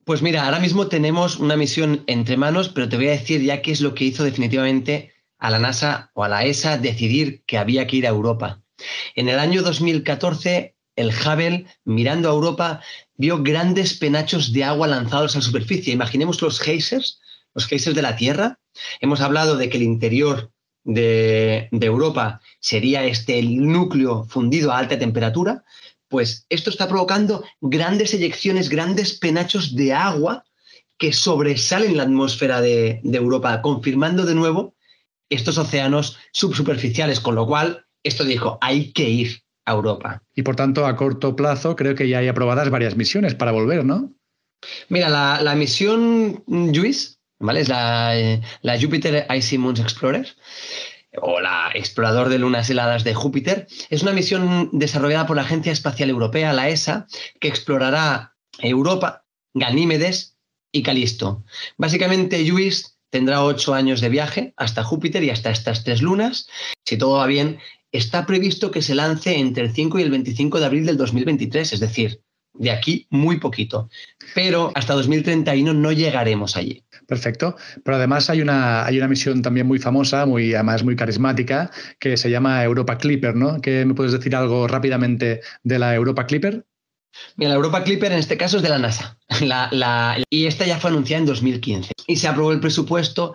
Pues 0.07 0.23
mira, 0.23 0.45
ahora 0.45 0.61
mismo 0.61 0.87
tenemos 0.87 1.41
una 1.41 1.57
misión 1.57 2.05
entre 2.07 2.37
manos, 2.37 2.69
pero 2.69 2.89
te 2.89 2.97
voy 2.97 3.09
a 3.09 3.19
decir 3.19 3.43
ya 3.43 3.61
qué 3.61 3.73
es 3.73 3.81
lo 3.81 3.93
que 3.93 4.05
hizo 4.05 4.23
definitivamente 4.23 5.13
a 5.37 5.51
la 5.51 5.59
NASA 5.59 6.13
o 6.15 6.23
a 6.23 6.29
la 6.29 6.45
ESA 6.45 6.79
decidir 6.79 7.43
que 7.45 7.59
había 7.59 7.89
que 7.89 7.97
ir 7.97 8.07
a 8.07 8.11
Europa. 8.11 8.63
En 9.17 9.29
el 9.29 9.41
año 9.41 9.63
2014, 9.63 10.77
el 10.95 11.09
Hubble, 11.09 11.67
mirando 11.85 12.29
a 12.29 12.35
Europa, 12.35 12.81
vio 13.17 13.43
grandes 13.43 13.95
penachos 13.95 14.53
de 14.53 14.63
agua 14.63 14.87
lanzados 14.87 15.35
a 15.35 15.41
la 15.41 15.45
superficie. 15.45 15.93
Imaginemos 15.93 16.41
los 16.41 16.61
geysers, 16.61 17.21
los 17.53 17.67
geysers 17.67 17.97
de 17.97 18.03
la 18.03 18.15
Tierra. 18.15 18.61
Hemos 19.01 19.21
hablado 19.21 19.57
de 19.57 19.69
que 19.69 19.79
el 19.79 19.83
interior 19.83 20.53
de, 20.85 21.69
de 21.73 21.87
Europa 21.87 22.41
sería 22.61 23.05
este 23.05 23.43
núcleo 23.43 24.25
fundido 24.29 24.71
a 24.71 24.79
alta 24.79 25.01
temperatura, 25.01 25.65
Pues 26.09 26.47
esto 26.49 26.71
está 26.71 26.89
provocando 26.89 27.45
grandes 27.61 28.15
eyecciones, 28.15 28.69
grandes 28.69 29.19
penachos 29.19 29.75
de 29.75 29.93
agua 29.93 30.45
que 30.99 31.13
sobresalen 31.13 31.91
en 31.91 31.97
la 31.99 32.03
atmósfera 32.05 32.61
de, 32.61 33.01
Europa, 33.05 33.61
confirmando 33.61 34.25
de 34.25 34.35
nuevo 34.35 34.75
estos 35.29 35.59
océanos 35.59 36.17
subsuperficiales, 36.33 37.21
con 37.21 37.35
lo 37.35 37.47
cual 37.47 37.87
esto 38.03 38.25
dijo, 38.25 38.59
hay 38.61 38.93
que 38.93 39.09
ir 39.09 39.43
a 39.65 39.73
Europa. 39.73 40.23
Y 40.35 40.43
por 40.43 40.55
tanto, 40.55 40.87
a 40.87 40.97
corto 40.97 41.35
plazo, 41.35 41.75
creo 41.75 41.95
que 41.95 42.09
ya 42.09 42.19
hay 42.19 42.29
aprobadas 42.29 42.71
varias 42.71 42.97
misiones 42.97 43.35
para 43.35 43.51
volver, 43.51 43.85
¿no? 43.85 44.15
Mira, 44.89 45.09
la, 45.41 45.55
misión 45.57 46.45
JUICE, 46.47 47.17
¿vale? 47.41 47.61
Es 47.61 47.69
la, 47.69 48.19
eh, 48.19 48.41
la 48.63 48.81
Jupiter 48.81 49.27
Icy 49.35 49.59
Moons 49.59 49.81
Explorer 49.81 50.29
o 51.21 51.41
la 51.41 51.71
Explorador 51.75 52.29
de 52.29 52.39
Lunas 52.39 52.71
Heladas 52.71 53.05
de 53.05 53.15
Júpiter, 53.15 53.67
es 53.91 54.03
una 54.03 54.13
misión 54.13 54.71
desarrollada 54.73 55.27
por 55.27 55.37
la 55.37 55.43
Agencia 55.43 55.73
Espacial 55.73 56.11
Europea, 56.11 56.53
la 56.53 56.69
ESA, 56.69 57.07
que 57.41 57.49
explorará 57.49 58.37
Europa, 58.59 59.25
Ganímedes 59.55 60.39
y 60.73 60.83
Calisto. 60.83 61.45
Básicamente, 61.77 62.49
JUICE 62.49 62.97
tendrá 63.11 63.43
ocho 63.43 63.75
años 63.75 64.01
de 64.01 64.09
viaje 64.09 64.55
hasta 64.57 64.85
Júpiter 64.85 65.23
y 65.25 65.31
hasta 65.31 65.51
estas 65.51 65.85
tres 65.85 66.03
lunas. 66.03 66.49
Si 66.85 66.99
todo 66.99 67.19
va 67.19 67.27
bien, 67.27 67.59
está 67.93 68.27
previsto 68.27 68.71
que 68.71 68.83
se 68.83 68.95
lance 68.95 69.39
entre 69.39 69.65
el 69.65 69.73
5 69.73 69.99
y 69.99 70.03
el 70.03 70.11
25 70.11 70.61
de 70.61 70.67
abril 70.67 70.87
del 70.87 70.97
2023, 70.97 71.73
es 71.73 71.81
decir, 71.81 72.23
de 72.59 72.71
aquí 72.71 73.07
muy 73.11 73.39
poquito. 73.39 73.89
Pero 74.35 74.73
hasta 74.75 74.95
2031 74.95 75.73
no 75.73 75.93
llegaremos 75.93 76.57
allí. 76.57 76.85
Perfecto. 77.07 77.57
Pero 77.85 77.97
además 77.97 78.29
hay 78.31 78.43
una, 78.43 78.85
hay 78.85 78.99
una 78.99 79.09
misión 79.09 79.43
también 79.43 79.67
muy 79.67 79.79
famosa, 79.79 80.27
muy, 80.27 80.55
además 80.55 80.83
muy 80.83 80.97
carismática, 80.97 81.71
que 81.99 82.17
se 82.17 82.31
llama 82.31 82.63
Europa 82.65 82.99
Clipper, 82.99 83.35
¿no? 83.35 83.61
¿Qué 83.61 83.85
me 83.85 83.95
puedes 83.95 84.13
decir 84.13 84.35
algo 84.35 84.67
rápidamente 84.67 85.41
de 85.63 85.79
la 85.79 85.95
Europa 85.95 86.27
Clipper? 86.27 86.65
Mira, 87.37 87.51
la 87.51 87.57
Europa 87.57 87.85
Clipper 87.85 88.13
en 88.13 88.19
este 88.19 88.37
caso 88.37 88.59
es 88.59 88.63
de 88.63 88.69
la 88.69 88.79
NASA. 88.79 89.19
y 90.31 90.47
esta 90.47 90.67
ya 90.67 90.79
fue 90.79 90.91
anunciada 90.91 91.21
en 91.21 91.27
2015. 91.27 91.93
Y 92.07 92.17
se 92.17 92.29
aprobó 92.29 92.53
el 92.53 92.61
presupuesto 92.61 93.35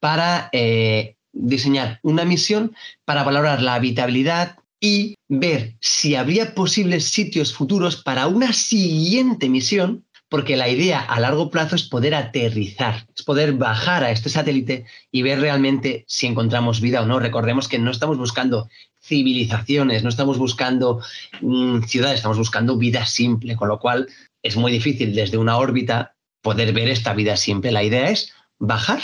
para 0.00 0.48
eh, 0.52 1.16
diseñar 1.32 2.00
una 2.02 2.24
misión 2.24 2.74
para 3.04 3.22
valorar 3.22 3.62
la 3.62 3.74
habitabilidad 3.74 4.56
y 4.80 5.14
ver 5.28 5.76
si 5.80 6.16
habría 6.16 6.54
posibles 6.54 7.04
sitios 7.04 7.54
futuros 7.54 8.02
para 8.02 8.26
una 8.26 8.52
siguiente 8.52 9.48
misión, 9.48 10.04
porque 10.32 10.56
la 10.56 10.70
idea 10.70 10.98
a 10.98 11.20
largo 11.20 11.50
plazo 11.50 11.76
es 11.76 11.82
poder 11.82 12.14
aterrizar, 12.14 13.06
es 13.14 13.22
poder 13.22 13.52
bajar 13.52 14.02
a 14.02 14.12
este 14.12 14.30
satélite 14.30 14.86
y 15.10 15.20
ver 15.20 15.40
realmente 15.40 16.06
si 16.08 16.26
encontramos 16.26 16.80
vida 16.80 17.02
o 17.02 17.04
no. 17.04 17.18
Recordemos 17.18 17.68
que 17.68 17.78
no 17.78 17.90
estamos 17.90 18.16
buscando 18.16 18.70
civilizaciones, 18.98 20.02
no 20.02 20.08
estamos 20.08 20.38
buscando 20.38 21.02
mm, 21.42 21.82
ciudades, 21.82 22.16
estamos 22.16 22.38
buscando 22.38 22.78
vida 22.78 23.04
simple, 23.04 23.56
con 23.56 23.68
lo 23.68 23.78
cual 23.78 24.08
es 24.42 24.56
muy 24.56 24.72
difícil 24.72 25.14
desde 25.14 25.36
una 25.36 25.58
órbita 25.58 26.14
poder 26.40 26.72
ver 26.72 26.88
esta 26.88 27.12
vida 27.12 27.36
simple. 27.36 27.70
La 27.70 27.84
idea 27.84 28.08
es 28.08 28.32
bajar 28.58 29.02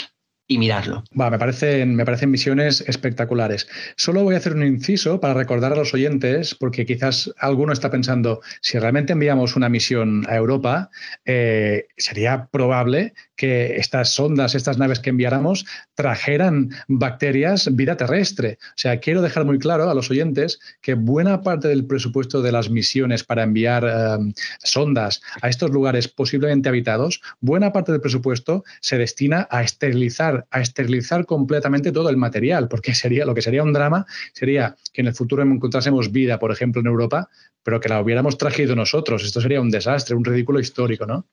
y 0.49 0.57
mirarlo. 0.57 1.03
me, 1.13 1.37
parecen, 1.37 1.95
me 1.95 2.03
parecen 2.03 2.31
misiones 2.31 2.81
espectaculares. 2.81 3.69
Solo 3.95 4.23
voy 4.23 4.33
a 4.33 4.39
hacer 4.39 4.55
un 4.55 4.63
inciso 4.63 5.19
para 5.19 5.35
recordar 5.35 5.73
a 5.73 5.75
los 5.75 5.93
oyentes, 5.93 6.55
porque 6.55 6.87
quizás 6.87 7.31
alguno 7.37 7.71
está 7.71 7.91
pensando, 7.91 8.41
si 8.59 8.79
realmente 8.79 9.13
enviamos 9.13 9.55
una 9.55 9.69
misión 9.69 10.25
a 10.27 10.35
Europa, 10.35 10.89
eh, 11.23 11.87
sería 11.97 12.47
probable 12.51 13.13
que 13.39 13.77
estas 13.77 14.09
sondas, 14.09 14.53
estas 14.53 14.77
naves 14.77 14.99
que 14.99 15.11
enviáramos, 15.11 15.65
trajeran 15.95 16.71
bacterias, 16.89 17.73
vida 17.73 17.95
terrestre. 17.95 18.57
O 18.61 18.75
sea, 18.75 18.99
quiero 18.99 19.21
dejar 19.21 19.45
muy 19.45 19.59
claro 19.59 19.89
a 19.89 19.93
los 19.93 20.11
oyentes 20.11 20.59
que 20.81 20.95
buena 20.95 21.41
parte 21.41 21.69
del 21.69 21.85
presupuesto 21.85 22.41
de 22.41 22.51
las 22.51 22.69
misiones 22.69 23.23
para 23.23 23.43
enviar 23.43 23.85
em, 23.85 24.33
sondas 24.61 25.21
a 25.41 25.47
estos 25.47 25.71
lugares 25.71 26.09
posiblemente 26.09 26.67
habitados, 26.67 27.21
buena 27.39 27.71
parte 27.71 27.93
del 27.93 28.01
presupuesto 28.01 28.65
se 28.81 28.97
destina 28.97 29.47
a 29.49 29.63
esterilizar, 29.63 30.45
a 30.51 30.59
esterilizar 30.59 31.25
completamente 31.25 31.93
todo 31.93 32.09
el 32.09 32.17
material, 32.17 32.67
porque 32.67 32.93
sería 32.93 33.25
lo 33.25 33.33
que 33.33 33.41
sería 33.41 33.63
un 33.63 33.71
drama 33.71 34.05
sería 34.33 34.75
que 34.91 34.99
en 34.99 35.07
el 35.07 35.13
futuro 35.13 35.43
encontrásemos 35.43 36.11
vida, 36.11 36.39
por 36.39 36.51
ejemplo, 36.51 36.81
en 36.81 36.87
Europa, 36.87 37.29
pero 37.63 37.79
que 37.79 37.87
la 37.87 38.01
hubiéramos 38.01 38.37
traído 38.37 38.75
nosotros. 38.75 39.23
Esto 39.23 39.39
sería 39.39 39.61
un 39.61 39.69
desastre, 39.69 40.17
un 40.17 40.25
ridículo 40.25 40.59
histórico, 40.59 41.05
¿no? 41.05 41.25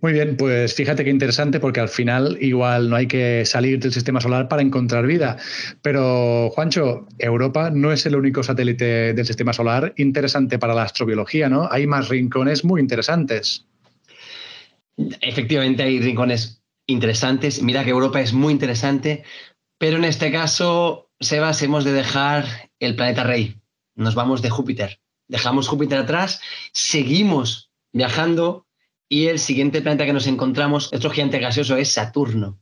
Muy 0.00 0.12
bien, 0.12 0.36
pues 0.36 0.74
fíjate 0.74 1.04
qué 1.04 1.10
interesante 1.10 1.60
porque 1.60 1.80
al 1.80 1.88
final 1.88 2.38
igual 2.40 2.88
no 2.88 2.96
hay 2.96 3.06
que 3.06 3.44
salir 3.44 3.78
del 3.80 3.92
sistema 3.92 4.20
solar 4.20 4.48
para 4.48 4.62
encontrar 4.62 5.06
vida. 5.06 5.36
Pero 5.82 6.50
Juancho, 6.50 7.06
Europa 7.18 7.70
no 7.70 7.92
es 7.92 8.06
el 8.06 8.16
único 8.16 8.42
satélite 8.42 9.14
del 9.14 9.26
sistema 9.26 9.52
solar 9.52 9.92
interesante 9.96 10.58
para 10.58 10.74
la 10.74 10.84
astrobiología, 10.84 11.48
¿no? 11.48 11.68
Hay 11.70 11.86
más 11.86 12.08
rincones 12.08 12.64
muy 12.64 12.80
interesantes. 12.80 13.66
Efectivamente 15.20 15.82
hay 15.82 16.00
rincones 16.00 16.62
interesantes. 16.86 17.62
Mira 17.62 17.84
que 17.84 17.90
Europa 17.90 18.20
es 18.20 18.32
muy 18.32 18.52
interesante, 18.52 19.24
pero 19.78 19.96
en 19.96 20.04
este 20.04 20.30
caso, 20.30 21.10
Sebas, 21.20 21.62
hemos 21.62 21.84
de 21.84 21.92
dejar 21.92 22.70
el 22.78 22.94
planeta 22.96 23.24
rey. 23.24 23.56
Nos 23.94 24.14
vamos 24.14 24.42
de 24.42 24.50
Júpiter. 24.50 25.00
Dejamos 25.28 25.68
Júpiter 25.68 25.98
atrás, 25.98 26.40
seguimos 26.72 27.70
viajando 27.92 28.66
y 29.12 29.28
el 29.28 29.38
siguiente 29.38 29.82
planeta 29.82 30.06
que 30.06 30.14
nos 30.14 30.26
encontramos, 30.26 30.90
otro 30.90 31.10
gigante 31.10 31.38
gaseoso, 31.38 31.76
es 31.76 31.92
Saturno. 31.92 32.58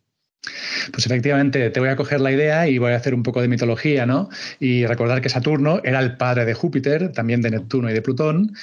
Pues 0.93 1.05
efectivamente, 1.05 1.69
te 1.69 1.81
voy 1.81 1.91
a 1.91 1.97
coger 1.97 2.21
la 2.21 2.33
idea 2.33 2.67
y 2.67 2.79
voy 2.79 2.93
a 2.93 2.97
hacer 2.97 3.15
un 3.15 3.23
poco 3.23 3.43
de 3.43 3.49
mitología, 3.49 4.07
¿no? 4.07 4.31
Y 4.59 4.87
recordar 4.87 5.21
que 5.21 5.29
Saturno 5.29 5.81
era 5.85 6.01
el 6.01 6.17
padre 6.17 6.47
de 6.47 6.55
Júpiter, 6.55 7.13
también 7.13 7.43
de 7.43 7.51
Neptuno 7.51 7.91
y 7.91 7.93
de 7.93 8.01
Plutón, 8.01 8.55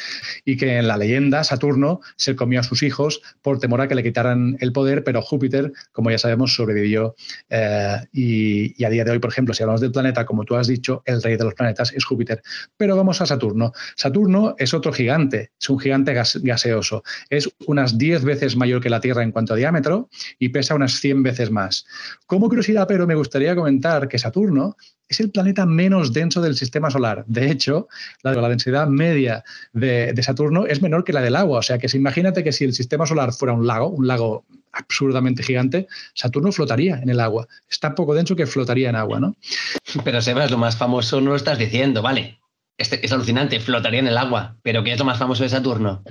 y 0.43 0.57
que 0.57 0.77
en 0.77 0.87
la 0.87 0.97
leyenda 0.97 1.43
Saturno 1.43 2.01
se 2.15 2.35
comió 2.35 2.61
a 2.61 2.63
sus 2.63 2.81
hijos 2.81 3.21
por 3.43 3.59
temor 3.59 3.81
a 3.81 3.87
que 3.87 3.93
le 3.93 4.01
quitaran 4.01 4.57
el 4.59 4.73
poder, 4.73 5.03
pero 5.03 5.21
Júpiter, 5.21 5.71
como 5.91 6.09
ya 6.09 6.17
sabemos, 6.17 6.55
sobrevivió. 6.55 7.15
Eh, 7.49 7.97
y, 8.11 8.83
a 8.83 8.89
día 8.89 9.03
de 9.03 9.11
hoy, 9.11 9.19
por 9.19 9.31
ejemplo, 9.31 9.53
si 9.53 9.61
hablamos 9.61 9.81
del 9.81 9.91
planeta, 9.91 10.25
como 10.25 10.45
tú 10.45 10.55
has 10.55 10.67
dicho, 10.67 11.03
el 11.05 11.21
rey 11.21 11.37
de 11.37 11.43
los 11.43 11.53
planetas 11.53 11.93
es 11.93 12.03
Júpiter. 12.05 12.41
Pero 12.75 12.95
vamos 12.95 13.21
a 13.21 13.25
Saturno. 13.27 13.71
Saturno 13.95 14.55
es 14.57 14.73
otro 14.73 14.91
gigante, 14.91 15.51
es 15.59 15.69
un 15.69 15.79
gigante 15.79 16.13
gaseoso. 16.13 17.03
Es 17.29 17.49
unas 17.67 17.97
10 17.97 18.23
veces 18.23 18.55
mayor 18.55 18.81
que 18.81 18.89
la 18.89 18.99
Tierra 18.99 19.23
en 19.23 19.31
cuanto 19.31 19.53
a 19.53 19.57
diámetro 19.57 20.09
y 20.39 20.49
pesa 20.49 20.73
unas 20.73 20.99
100 20.99 21.23
veces 21.23 21.51
más. 21.51 21.66
Como 22.25 22.47
curiosidad, 22.49 22.87
pero 22.87 23.07
me 23.07 23.15
gustaría 23.15 23.55
comentar 23.55 24.07
que 24.07 24.19
Saturno 24.19 24.75
es 25.09 25.19
el 25.19 25.31
planeta 25.31 25.65
menos 25.65 26.13
denso 26.13 26.41
del 26.41 26.55
sistema 26.55 26.91
solar. 26.91 27.23
De 27.27 27.49
hecho, 27.49 27.87
la, 28.23 28.33
la 28.33 28.49
densidad 28.49 28.87
media 28.87 29.43
de, 29.73 30.13
Saturno 30.21 30.65
es 30.65 30.81
menor 30.81 31.03
que 31.03 31.13
la 31.13 31.21
del 31.21 31.35
agua. 31.35 31.59
O 31.59 31.61
sea 31.61 31.77
que 31.77 31.87
si, 31.87 31.97
imagínate 31.97 32.43
que 32.43 32.51
si 32.51 32.65
el 32.65 32.73
sistema 32.73 33.05
solar 33.05 33.33
fuera 33.33 33.53
un 33.53 33.65
lago, 33.65 33.89
un 33.89 34.07
lago 34.07 34.45
absurdamente 34.73 35.43
gigante, 35.43 35.87
Saturno 36.13 36.51
flotaría 36.51 36.99
en 36.99 37.09
el 37.09 37.19
agua. 37.19 37.47
Es 37.69 37.79
tan 37.79 37.95
poco 37.95 38.13
denso 38.13 38.35
que 38.35 38.45
flotaría 38.45 38.89
en 38.89 38.95
agua, 38.95 39.19
¿no? 39.19 39.35
Pero 40.03 40.21
Sebas, 40.21 40.51
lo 40.51 40.57
más 40.57 40.75
famoso 40.75 41.21
no 41.21 41.31
lo 41.31 41.35
estás 41.35 41.57
diciendo, 41.57 42.01
¿vale? 42.01 42.39
Este, 42.77 43.03
es 43.03 43.11
alucinante, 43.11 43.59
flotaría 43.59 43.99
en 43.99 44.07
el 44.07 44.17
agua. 44.17 44.57
Pero 44.61 44.83
¿qué 44.83 44.91
es 44.91 44.99
lo 44.99 45.05
más 45.05 45.17
famoso 45.17 45.43
de 45.43 45.49
Saturno? 45.49 46.03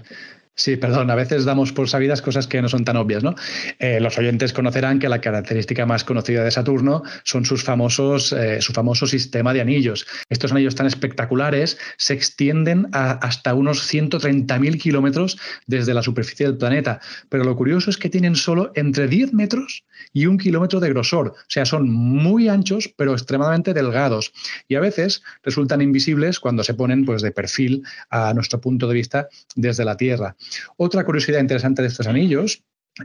Sí, 0.58 0.78
perdón, 0.78 1.10
a 1.10 1.14
veces 1.14 1.44
damos 1.44 1.70
por 1.72 1.86
sabidas 1.86 2.22
cosas 2.22 2.46
que 2.46 2.62
no 2.62 2.70
son 2.70 2.82
tan 2.82 2.96
obvias, 2.96 3.22
¿no? 3.22 3.34
Eh, 3.78 4.00
los 4.00 4.16
oyentes 4.16 4.54
conocerán 4.54 4.98
que 4.98 5.06
la 5.06 5.20
característica 5.20 5.84
más 5.84 6.02
conocida 6.02 6.42
de 6.42 6.50
Saturno 6.50 7.02
son 7.24 7.44
sus 7.44 7.62
famosos, 7.62 8.32
eh, 8.32 8.62
su 8.62 8.72
famoso 8.72 9.06
sistema 9.06 9.52
de 9.52 9.60
anillos. 9.60 10.06
Estos 10.30 10.52
anillos 10.52 10.74
tan 10.74 10.86
espectaculares 10.86 11.76
se 11.98 12.14
extienden 12.14 12.88
a 12.92 13.12
hasta 13.12 13.52
unos 13.52 13.86
130.000 13.92 14.80
kilómetros 14.80 15.38
desde 15.66 15.92
la 15.92 16.02
superficie 16.02 16.46
del 16.46 16.56
planeta, 16.56 17.00
pero 17.28 17.44
lo 17.44 17.54
curioso 17.54 17.90
es 17.90 17.98
que 17.98 18.08
tienen 18.08 18.34
solo 18.34 18.72
entre 18.76 19.08
10 19.08 19.34
metros 19.34 19.84
y 20.14 20.24
un 20.24 20.38
kilómetro 20.38 20.80
de 20.80 20.88
grosor, 20.88 21.34
o 21.36 21.44
sea, 21.48 21.66
son 21.66 21.90
muy 21.90 22.48
anchos 22.48 22.90
pero 22.96 23.12
extremadamente 23.12 23.74
delgados 23.74 24.32
y 24.68 24.76
a 24.76 24.80
veces 24.80 25.22
resultan 25.42 25.82
invisibles 25.82 26.40
cuando 26.40 26.64
se 26.64 26.72
ponen 26.72 27.04
pues, 27.04 27.20
de 27.20 27.30
perfil 27.30 27.82
a 28.08 28.32
nuestro 28.32 28.58
punto 28.58 28.88
de 28.88 28.94
vista 28.94 29.28
desde 29.54 29.84
la 29.84 29.98
Tierra. 29.98 30.34
Otra 30.76 31.04
curiosidad 31.04 31.40
interesante 31.40 31.82
de 31.82 31.88
estos 31.88 32.06
anillos 32.06 32.62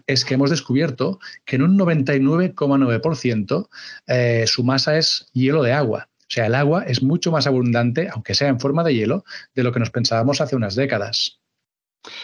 es 0.08 0.23
que 0.25 0.36
hemos 0.36 0.49
descubierto 0.49 1.19
que 1.45 1.58
en 1.58 1.63
un 1.63 1.77
99,9% 1.77 3.69
eh, 4.08 4.45
su 4.47 4.63
masa 4.63 4.97
es 4.97 5.30
hielo 5.34 5.63
de 5.63 5.73
agua. 5.73 6.10
O 6.19 6.34
sea, 6.34 6.45
el 6.45 6.56
agua 6.56 6.84
es 6.84 7.04
mucho 7.04 7.32
más 7.32 7.45
abundante, 7.45 8.08
aunque 8.10 8.36
sea 8.36 8.47
en 8.47 8.60
forma 8.60 8.84
de 8.86 8.95
hielo, 8.95 9.25
de 9.54 9.63
lo 9.63 9.73
que 9.73 9.80
nos 9.80 9.89
pensábamos 9.89 10.39
hace 10.39 10.56
unas 10.56 10.75
décadas. 10.75 11.41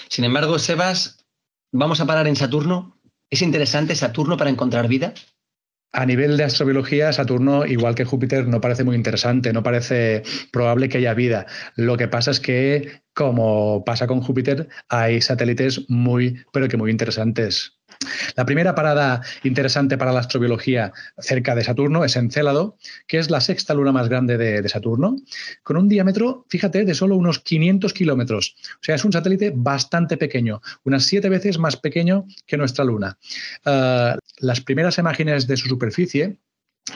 Sin 0.09 0.23
embargo, 0.23 0.59
Sebas, 0.59 1.25
¿vamos 1.73 1.99
a 1.99 2.05
parar 2.05 2.27
en 2.27 2.37
Saturno? 2.37 2.97
¿Es 3.29 3.41
interesante 3.41 3.95
Saturno 3.95 4.37
para 4.37 4.49
encontrar 4.49 4.87
vida? 4.87 5.13
A 5.93 6.05
nivel 6.05 6.37
de 6.37 6.43
astrobiología, 6.43 7.11
Saturno, 7.13 7.65
igual 7.65 7.95
que 7.95 8.05
Júpiter, 8.05 8.47
no 8.47 8.61
parece 8.61 8.83
muy 8.83 8.95
interesante, 8.95 9.53
no 9.53 9.63
parece 9.63 10.23
probable 10.51 10.89
que 10.89 10.97
haya 10.99 11.13
vida. 11.13 11.47
Lo 11.75 11.97
que 11.97 12.07
pasa 12.07 12.31
es 12.31 12.39
que 12.39 13.01
como 13.13 13.83
pasa 13.83 14.05
con 14.05 14.21
Júpiter, 14.21 14.69
hay 14.89 15.21
satélites 15.21 15.89
muy, 15.89 16.45
pero 16.53 16.67
que 16.67 16.77
muy 16.77 16.91
interesantes. 16.91 17.76
La 18.35 18.45
primera 18.45 18.75
parada 18.75 19.21
interesante 19.43 19.97
para 19.97 20.11
la 20.11 20.19
astrobiología 20.19 20.93
cerca 21.17 21.55
de 21.55 21.63
Saturno 21.63 22.03
es 22.03 22.15
Encélado, 22.15 22.77
que 23.07 23.19
es 23.19 23.29
la 23.29 23.41
sexta 23.41 23.73
luna 23.73 23.91
más 23.91 24.09
grande 24.09 24.37
de, 24.37 24.67
Saturno, 24.69 25.15
con 25.63 25.77
un 25.77 25.87
diámetro, 25.87 26.45
fíjate, 26.49 26.85
de 26.85 26.93
solo 26.93 27.15
unos 27.15 27.39
500 27.39 27.93
kilómetros. 27.93 28.55
O 28.75 28.83
sea, 28.83 28.95
es 28.95 29.05
un 29.05 29.13
satélite 29.13 29.53
bastante 29.55 30.17
pequeño, 30.17 30.61
unas 30.83 31.05
siete 31.05 31.29
veces 31.29 31.57
más 31.57 31.77
pequeño 31.77 32.25
que 32.45 32.57
nuestra 32.57 32.83
luna. 32.85 33.17
Ah, 33.65 34.17
las 34.39 34.61
primeras 34.61 34.97
imágenes 34.97 35.47
de 35.47 35.57
su 35.57 35.67
superficie 35.67 36.37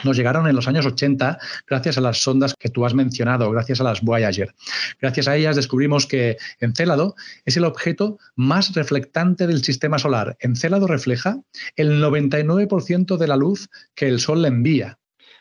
nos 0.03 0.17
llegaron 0.17 0.47
en 0.47 0.55
los 0.55 0.67
años 0.67 0.85
80 0.85 1.37
gracias 1.67 1.97
a 1.97 2.01
las 2.01 2.21
sondas 2.21 2.55
que 2.57 2.69
tú 2.69 2.85
has 2.85 2.93
mencionado, 2.93 3.49
gracias 3.51 3.81
a 3.81 3.83
las 3.83 4.01
Voyager. 4.01 4.53
Gracias 4.99 5.27
a 5.27 5.35
ellas 5.35 5.55
descubrimos 5.55 6.05
que 6.05 6.37
Encélado 6.59 7.15
es 7.45 7.57
el 7.57 7.65
objeto 7.65 8.17
más 8.35 8.73
reflectante 8.73 9.47
del 9.47 9.63
sistema 9.63 9.99
solar. 9.99 10.37
Encélado 10.39 10.87
refleja 10.87 11.39
el 11.75 12.01
99% 12.01 13.17
de 13.17 13.27
la 13.27 13.35
luz 13.35 13.69
que 13.95 14.07
el 14.07 14.19
Sol 14.19 14.41
le 14.41 14.47
envía. 14.47 14.97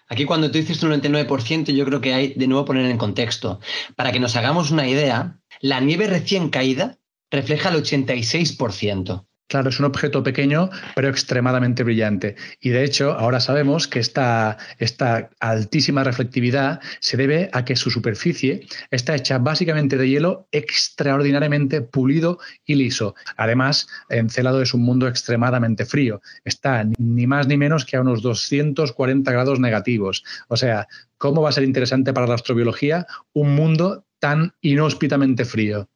Aquí 0.08 0.24
cuando 0.24 0.50
tú 0.50 0.58
dices 0.58 0.82
un 0.82 0.90
99%, 0.90 1.72
yo 1.72 1.84
creo 1.84 2.00
que 2.00 2.14
hay 2.14 2.34
de 2.34 2.48
nuevo 2.48 2.64
poner 2.64 2.86
en 2.86 2.98
contexto. 2.98 3.60
Para 3.94 4.10
que 4.10 4.18
nos 4.18 4.34
hagamos 4.34 4.72
una 4.72 4.88
idea, 4.88 5.38
la 5.60 5.80
nieve 5.80 6.08
recién 6.08 6.50
caída 6.50 6.98
refleja 7.30 7.68
el 7.68 7.76
86%. 7.76 9.24
Claro, 9.50 9.68
es 9.68 9.80
un 9.80 9.86
objeto 9.86 10.22
pequeño, 10.22 10.70
pero 10.94 11.08
extremadamente 11.08 11.82
brillante. 11.82 12.36
Y 12.60 12.68
de 12.68 12.84
hecho, 12.84 13.14
ahora 13.14 13.40
sabemos 13.40 13.88
que 13.88 13.98
esta, 13.98 14.58
esta, 14.78 15.30
altísima 15.40 16.04
reflectividad 16.04 16.80
se 17.00 17.16
debe 17.16 17.50
a 17.52 17.64
que 17.64 17.74
su 17.74 17.90
superficie 17.90 18.64
está 18.92 19.16
hecha 19.16 19.38
básicamente 19.38 19.96
de 19.96 20.08
hielo 20.08 20.46
extraordinariamente 20.52 21.80
pulido 21.80 22.38
y 22.64 22.76
liso. 22.76 23.16
Además, 23.36 23.88
Encelado 24.08 24.62
es 24.62 24.72
un 24.72 24.82
mundo 24.82 25.08
extremadamente 25.08 25.84
frío. 25.84 26.22
Está 26.44 26.84
ni 26.98 27.26
más 27.26 27.48
ni 27.48 27.56
menos 27.56 27.84
que 27.84 27.96
a 27.96 28.02
unos 28.02 28.22
240 28.22 29.32
grados 29.32 29.58
negativos. 29.58 30.22
O 30.46 30.56
sea, 30.56 30.86
¿cómo 31.18 31.42
va 31.42 31.48
a 31.48 31.52
ser 31.52 31.64
interesante 31.64 32.12
para 32.12 32.28
la 32.28 32.36
astrobiología 32.36 33.04
un 33.32 33.56
mundo 33.56 34.04
tan 34.20 34.52
inhóspitamente 34.60 35.44
frío? 35.44 35.88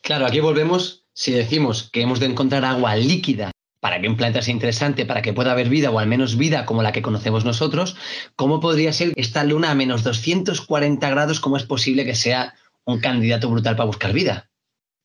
Claro, 0.00 0.24
aquí 0.24 0.40
volvemos 0.40 1.04
si 1.18 1.32
decimos 1.32 1.90
que 1.92 2.00
hemos 2.00 2.20
de 2.20 2.26
encontrar 2.26 2.64
agua 2.64 2.94
líquida 2.94 3.50
para 3.80 4.00
que 4.00 4.06
un 4.06 4.16
planeta 4.16 4.40
sea 4.40 4.54
interesante, 4.54 5.04
para 5.04 5.20
que 5.20 5.32
pueda 5.32 5.50
haber 5.50 5.68
vida 5.68 5.90
o 5.90 5.98
al 5.98 6.06
menos 6.06 6.36
vida 6.36 6.64
como 6.64 6.80
la 6.80 6.92
que 6.92 7.02
conocemos 7.02 7.44
nosotros, 7.44 7.96
¿cómo 8.36 8.60
podría 8.60 8.92
ser 8.92 9.14
esta 9.16 9.42
luna 9.42 9.72
a 9.72 9.74
menos 9.74 10.04
240 10.04 11.10
grados? 11.10 11.40
¿Cómo 11.40 11.56
es 11.56 11.64
posible 11.64 12.04
que 12.04 12.14
sea 12.14 12.54
un 12.84 13.00
candidato 13.00 13.50
brutal 13.50 13.74
para 13.74 13.88
buscar 13.88 14.12
vida? 14.12 14.47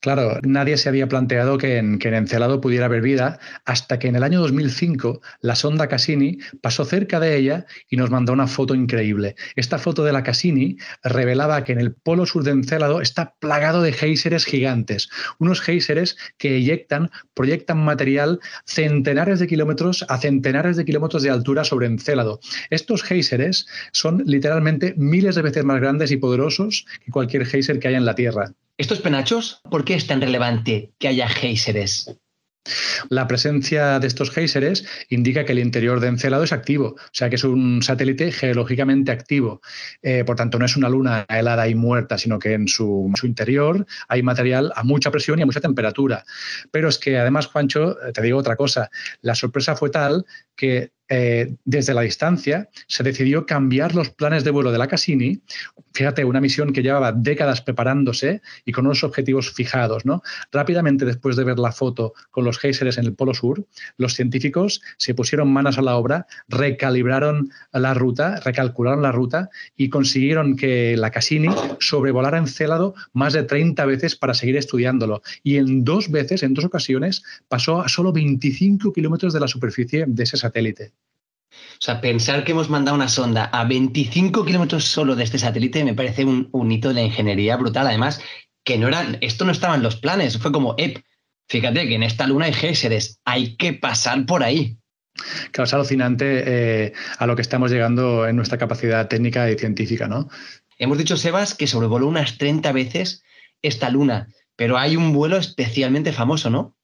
Claro, 0.04 0.38
nadie 0.44 0.76
se 0.76 0.90
había 0.90 1.08
planteado 1.08 1.58
que 1.58 1.78
en, 1.78 1.98
que 1.98 2.10
Encelado 2.10 2.60
pudiera 2.60 2.88
haber 2.88 3.02
vida 3.02 3.40
hasta 3.64 4.00
que 4.00 4.10
en 4.10 4.18
el 4.18 4.24
año 4.24 4.42
2005 4.42 5.22
la 5.40 5.56
sonda 5.56 5.88
Cassini 5.88 6.40
pasó 6.60 6.84
cerca 6.84 7.22
de 7.22 7.38
ella 7.38 7.66
y 7.90 7.96
nos 7.96 8.10
mandó 8.10 8.34
una 8.34 8.48
foto 8.48 8.76
increíble. 8.76 9.36
Esta 9.56 9.80
foto 9.80 10.04
de 10.04 10.12
la 10.12 10.24
Cassini 10.24 10.76
revelaba 11.06 11.64
que 11.64 11.72
en 11.72 11.80
el 11.80 11.94
polo 11.94 12.26
sur 12.26 12.44
de 12.44 12.52
Encelado 12.52 13.00
está 13.00 13.36
plagado 13.40 13.82
de 13.82 13.94
géiseres 13.94 14.44
gigantes, 14.44 15.08
unos 15.40 15.62
géiseres 15.62 16.18
que 16.38 16.58
eyectan, 16.58 17.10
proyectan 17.34 17.78
material 17.78 18.42
centenares 18.66 19.40
de 19.40 19.48
kilómetros 19.48 20.06
a 20.10 20.18
centenares 20.18 20.76
de 20.76 20.84
kilómetros 20.84 21.24
de 21.24 21.30
altura 21.30 21.64
sobre 21.64 21.88
Encelado. 21.88 22.42
Estos 22.72 23.04
géiseres 23.04 23.68
son 23.94 24.22
literalmente 24.26 24.96
miles 24.98 25.36
de 25.36 25.44
veces 25.44 25.64
más 25.64 25.80
grandes 25.80 26.12
y 26.12 26.18
poderosos 26.18 26.86
que 27.06 27.12
cualquier 27.12 27.46
géiser 27.46 27.80
que 27.80 27.88
haya 27.88 27.98
en 28.00 28.06
la 28.06 28.16
Tierra. 28.16 28.52
¿Estos 28.84 29.00
penachos? 29.00 29.62
¿Por 29.72 29.86
qué 29.86 29.94
es 29.94 30.08
tan 30.08 30.20
relevante 30.20 30.92
que 31.00 31.08
haya 31.08 31.30
géiseres? 31.30 32.18
La 33.08 33.30
presencia 33.30 33.98
de 33.98 34.08
estos 34.08 34.30
géiseres 34.30 34.86
indica 35.08 35.46
que 35.46 35.54
el 35.54 35.60
interior 35.60 36.02
de 36.02 36.10
Encelado 36.10 36.44
es 36.44 36.52
activo, 36.52 36.88
o 36.98 37.14
sea 37.14 37.30
que 37.30 37.38
es 37.38 37.46
un 37.46 37.82
satélite 37.82 38.34
geológicamente 38.34 39.14
activo. 39.14 39.62
Eh, 40.02 40.26
por 40.26 40.36
tanto, 40.36 40.60
no 40.60 40.66
es 40.66 40.76
una 40.76 40.90
luna 40.90 41.26
helada 41.30 41.70
y 41.70 41.76
muerta, 41.76 42.18
sino 42.18 42.40
que 42.40 42.56
en 42.56 42.68
su, 42.68 43.10
su, 43.16 43.26
interior 43.26 43.86
hay 44.10 44.22
material 44.22 44.74
a 44.76 44.84
mucha 44.84 45.12
presión 45.12 45.40
y 45.40 45.44
a 45.44 45.46
mucha 45.46 45.62
temperatura. 45.62 46.26
Pero 46.70 46.90
es 46.90 47.00
que 47.00 47.18
además, 47.18 47.46
Juancho, 47.46 47.96
te 48.14 48.22
digo 48.22 48.38
otra 48.38 48.58
cosa, 48.58 48.90
la 49.22 49.34
sorpresa 49.34 49.78
fue 49.78 49.92
tal 49.92 50.26
que 50.58 50.92
eh, 51.16 51.54
desde 51.64 51.94
la 51.94 52.02
distancia 52.02 52.70
se 52.88 53.04
decidió 53.04 53.46
cambiar 53.46 53.94
los 53.94 54.10
planes 54.10 54.44
de 54.44 54.50
vuelo 54.50 54.72
de 54.72 54.80
la 54.80 54.88
Cassini. 54.88 55.44
Fíjate, 55.94 56.26
una 56.26 56.42
misión 56.42 56.74
que 56.74 56.82
llevaba 56.82 57.12
décadas 57.12 57.62
preparándose 57.62 58.42
y 58.66 58.72
con 58.72 58.88
unos 58.88 59.04
objetivos 59.04 59.52
fijados. 59.52 60.08
¿no? 60.08 60.24
Rápidamente, 60.52 61.06
después 61.06 61.36
de 61.36 61.44
ver 61.44 61.60
la 61.60 61.72
foto 61.72 62.14
con 62.32 62.46
los 62.46 62.58
géiseres 62.58 62.98
en 62.98 63.06
el 63.06 63.14
Polo 63.14 63.36
Sur, 63.36 63.68
los 63.98 64.16
científicos 64.16 64.82
se 64.98 65.14
pusieron 65.14 65.54
manos 65.54 65.78
a 65.78 65.84
la 65.84 65.98
obra, 65.98 66.26
recalibraron 66.48 67.52
la 67.74 67.94
ruta, 67.94 68.40
recalcularon 68.40 69.04
la 69.04 69.12
ruta 69.12 69.52
y 69.78 69.90
consiguieron 69.90 70.56
que 70.56 70.98
la 70.98 71.12
Cassini 71.12 71.50
sobrevolara 71.80 72.40
Encélado 72.40 72.96
más 73.14 73.34
de 73.34 73.44
30 73.44 73.86
veces 73.86 74.16
para 74.16 74.34
seguir 74.34 74.58
estudiándolo. 74.58 75.22
Y 75.44 75.58
en 75.58 75.84
dos 75.84 76.10
veces, 76.10 76.42
en 76.42 76.56
dos 76.56 76.66
ocasiones, 76.66 77.22
pasó 77.50 77.82
a 77.82 77.88
solo 77.88 78.12
25 78.12 78.92
kilómetros 78.92 79.32
de 79.32 79.40
la 79.42 79.48
superficie 79.48 80.06
de 80.08 80.24
ese 80.24 80.38
satélite. 80.38 80.92
O 81.84 81.86
sea, 81.86 82.00
pensar 82.00 82.46
que 82.46 82.54
hemos 82.54 82.70
mandado 82.70 82.96
una 82.96 83.10
sonda 83.10 83.44
a 83.52 83.66
25 83.66 84.46
kilómetros 84.46 84.86
solo 84.86 85.18
de 85.18 85.26
este 85.26 85.38
satélite 85.38 85.84
me 85.84 85.94
parece 85.94 86.24
un, 86.24 86.72
hito 86.72 86.88
de 86.88 86.94
la 86.94 87.02
ingeniería 87.02 87.58
brutal. 87.58 87.88
Además, 87.88 88.22
que 88.64 88.78
no 88.78 88.88
era, 88.88 89.06
esto 89.20 89.44
no 89.44 89.52
estaba 89.52 89.76
en 89.76 89.84
los 89.84 89.98
planes. 89.98 90.38
Fue 90.38 90.54
como, 90.54 90.76
ep, 90.78 91.04
fíjate 91.50 91.86
que 91.86 91.96
en 91.96 92.04
esta 92.04 92.26
luna 92.26 92.46
hay 92.46 92.54
géiseres, 92.54 93.20
hay 93.26 93.58
que 93.58 93.74
pasar 93.74 94.26
por 94.26 94.44
ahí. 94.44 94.78
Claro, 95.52 95.66
es 95.66 95.74
alucinante 95.74 96.44
eh, 96.46 96.94
a 97.18 97.28
lo 97.28 97.36
que 97.36 97.42
estamos 97.42 97.70
llegando 97.70 98.30
en 98.30 98.38
nuestra 98.38 98.58
capacidad 98.58 99.10
técnica 99.10 99.52
y 99.52 99.58
científica, 99.58 100.08
¿no? 100.08 100.30
Hemos 100.78 100.98
dicho, 100.98 101.18
Sebas, 101.18 101.54
que 101.54 101.68
sobrevoló 101.68 102.08
unas 102.08 102.38
30 102.38 102.72
veces 102.72 103.24
esta 103.62 103.90
luna, 103.90 104.30
pero 104.56 104.78
hay 104.78 104.96
un 104.96 105.12
vuelo 105.12 105.36
especialmente 105.36 106.14
famoso, 106.14 106.50
¿no? 106.50 106.78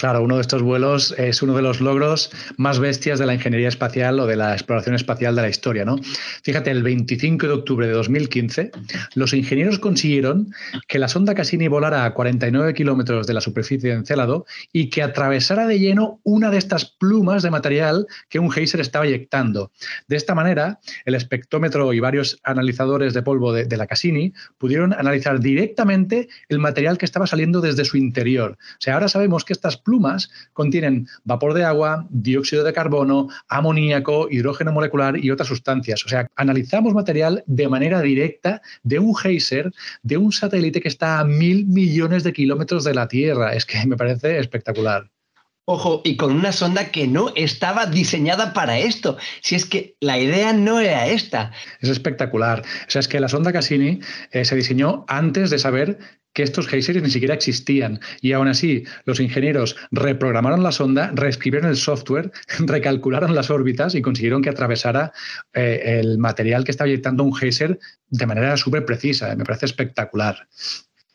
Claro, 0.00 0.22
uno 0.22 0.36
de 0.36 0.40
estos 0.40 0.62
vuelos 0.62 1.14
es 1.18 1.42
uno 1.42 1.54
de 1.54 1.60
los 1.60 1.82
logros 1.82 2.30
más 2.56 2.78
bestias 2.78 3.18
de 3.18 3.26
la 3.26 3.34
ingeniería 3.34 3.68
espacial 3.68 4.18
o 4.18 4.26
de 4.26 4.34
la 4.34 4.54
exploración 4.54 4.94
espacial 4.94 5.36
de 5.36 5.42
la 5.42 5.50
historia. 5.50 5.84
¿no? 5.84 5.98
Fíjate, 6.42 6.70
el 6.70 6.82
25 6.82 7.46
de 7.46 7.52
octubre 7.52 7.86
de 7.86 7.92
2015, 7.92 8.70
los 9.14 9.34
ingenieros 9.34 9.78
consiguieron 9.78 10.54
que 10.88 10.98
la 10.98 11.06
sonda 11.06 11.34
Cassini 11.34 11.68
volara 11.68 12.06
a 12.06 12.14
49 12.14 12.72
kilómetros 12.72 13.26
de 13.26 13.34
la 13.34 13.42
superficie 13.42 13.90
de 13.90 13.96
Encélado 13.96 14.46
y 14.72 14.88
que 14.88 15.02
atravesara 15.02 15.66
de 15.66 15.78
lleno 15.78 16.18
una 16.22 16.50
de 16.50 16.56
estas 16.56 16.86
plumas 16.86 17.42
de 17.42 17.50
material 17.50 18.06
que 18.30 18.38
un 18.38 18.50
geyser 18.50 18.80
estaba 18.80 19.04
eyectando. 19.04 19.70
De 20.08 20.16
esta 20.16 20.34
manera, 20.34 20.80
el 21.04 21.14
espectrómetro 21.14 21.92
y 21.92 22.00
varios 22.00 22.40
analizadores 22.42 23.12
de 23.12 23.20
polvo 23.20 23.52
de, 23.52 23.66
de 23.66 23.76
la 23.76 23.86
Cassini 23.86 24.32
pudieron 24.56 24.94
analizar 24.94 25.40
directamente 25.40 26.30
el 26.48 26.58
material 26.58 26.96
que 26.96 27.04
estaba 27.04 27.26
saliendo 27.26 27.60
desde 27.60 27.84
su 27.84 27.98
interior. 27.98 28.52
O 28.52 28.76
sea, 28.78 28.94
ahora 28.94 29.08
sabemos 29.08 29.44
que 29.44 29.52
estas 29.52 29.76
plumas 29.76 29.89
contienen 30.52 31.08
vapor 31.24 31.54
de 31.54 31.64
agua, 31.64 32.06
dióxido 32.10 32.64
de 32.64 32.72
carbono, 32.72 33.28
amoníaco, 33.48 34.28
hidrógeno 34.30 34.72
molecular 34.72 35.16
y 35.18 35.30
otras 35.30 35.48
sustancias. 35.48 36.04
O 36.04 36.08
sea, 36.08 36.28
analizamos 36.36 36.94
material 36.94 37.42
de 37.46 37.68
manera 37.68 38.00
directa 38.00 38.62
de 38.82 38.98
un 38.98 39.16
geyser, 39.16 39.72
de 40.02 40.16
un 40.16 40.32
satélite 40.32 40.80
que 40.80 40.88
está 40.88 41.18
a 41.18 41.24
mil 41.24 41.66
millones 41.66 42.24
de 42.24 42.32
kilómetros 42.32 42.84
de 42.84 42.94
la 42.94 43.08
Tierra. 43.08 43.54
Es 43.54 43.64
que 43.66 43.84
me 43.86 43.96
parece 43.96 44.38
espectacular. 44.38 45.10
Ojo, 45.72 46.02
y 46.04 46.16
con 46.16 46.32
una 46.32 46.50
sonda 46.50 46.90
que 46.90 47.06
no 47.06 47.32
estaba 47.36 47.86
diseñada 47.86 48.52
para 48.52 48.80
esto. 48.80 49.18
Si 49.40 49.54
es 49.54 49.66
que 49.66 49.94
la 50.00 50.18
idea 50.18 50.52
no 50.52 50.80
era 50.80 51.06
esta. 51.06 51.52
Es 51.80 51.88
espectacular. 51.88 52.62
O 52.62 52.90
sea, 52.90 52.98
es 52.98 53.06
que 53.06 53.20
la 53.20 53.28
sonda 53.28 53.52
Cassini 53.52 54.00
eh, 54.32 54.44
se 54.44 54.56
diseñó 54.56 55.04
antes 55.06 55.48
de 55.48 55.60
saber 55.60 55.98
que 56.40 56.44
estos 56.44 56.68
geysers 56.68 57.02
ni 57.02 57.10
siquiera 57.10 57.34
existían. 57.34 58.00
Y 58.22 58.32
aún 58.32 58.48
así, 58.48 58.84
los 59.04 59.20
ingenieros 59.20 59.76
reprogramaron 59.90 60.62
la 60.62 60.72
sonda, 60.72 61.12
reescribieron 61.14 61.68
el 61.68 61.76
software, 61.76 62.32
recalcularon 62.60 63.34
las 63.34 63.50
órbitas 63.50 63.94
y 63.94 64.00
consiguieron 64.00 64.40
que 64.40 64.48
atravesara 64.48 65.12
eh, 65.52 65.98
el 66.00 66.16
material 66.16 66.64
que 66.64 66.70
estaba 66.70 66.88
eyectando 66.88 67.24
un 67.24 67.34
geyser 67.34 67.78
de 68.08 68.26
manera 68.26 68.56
súper 68.56 68.86
precisa. 68.86 69.36
Me 69.36 69.44
parece 69.44 69.66
espectacular. 69.66 70.48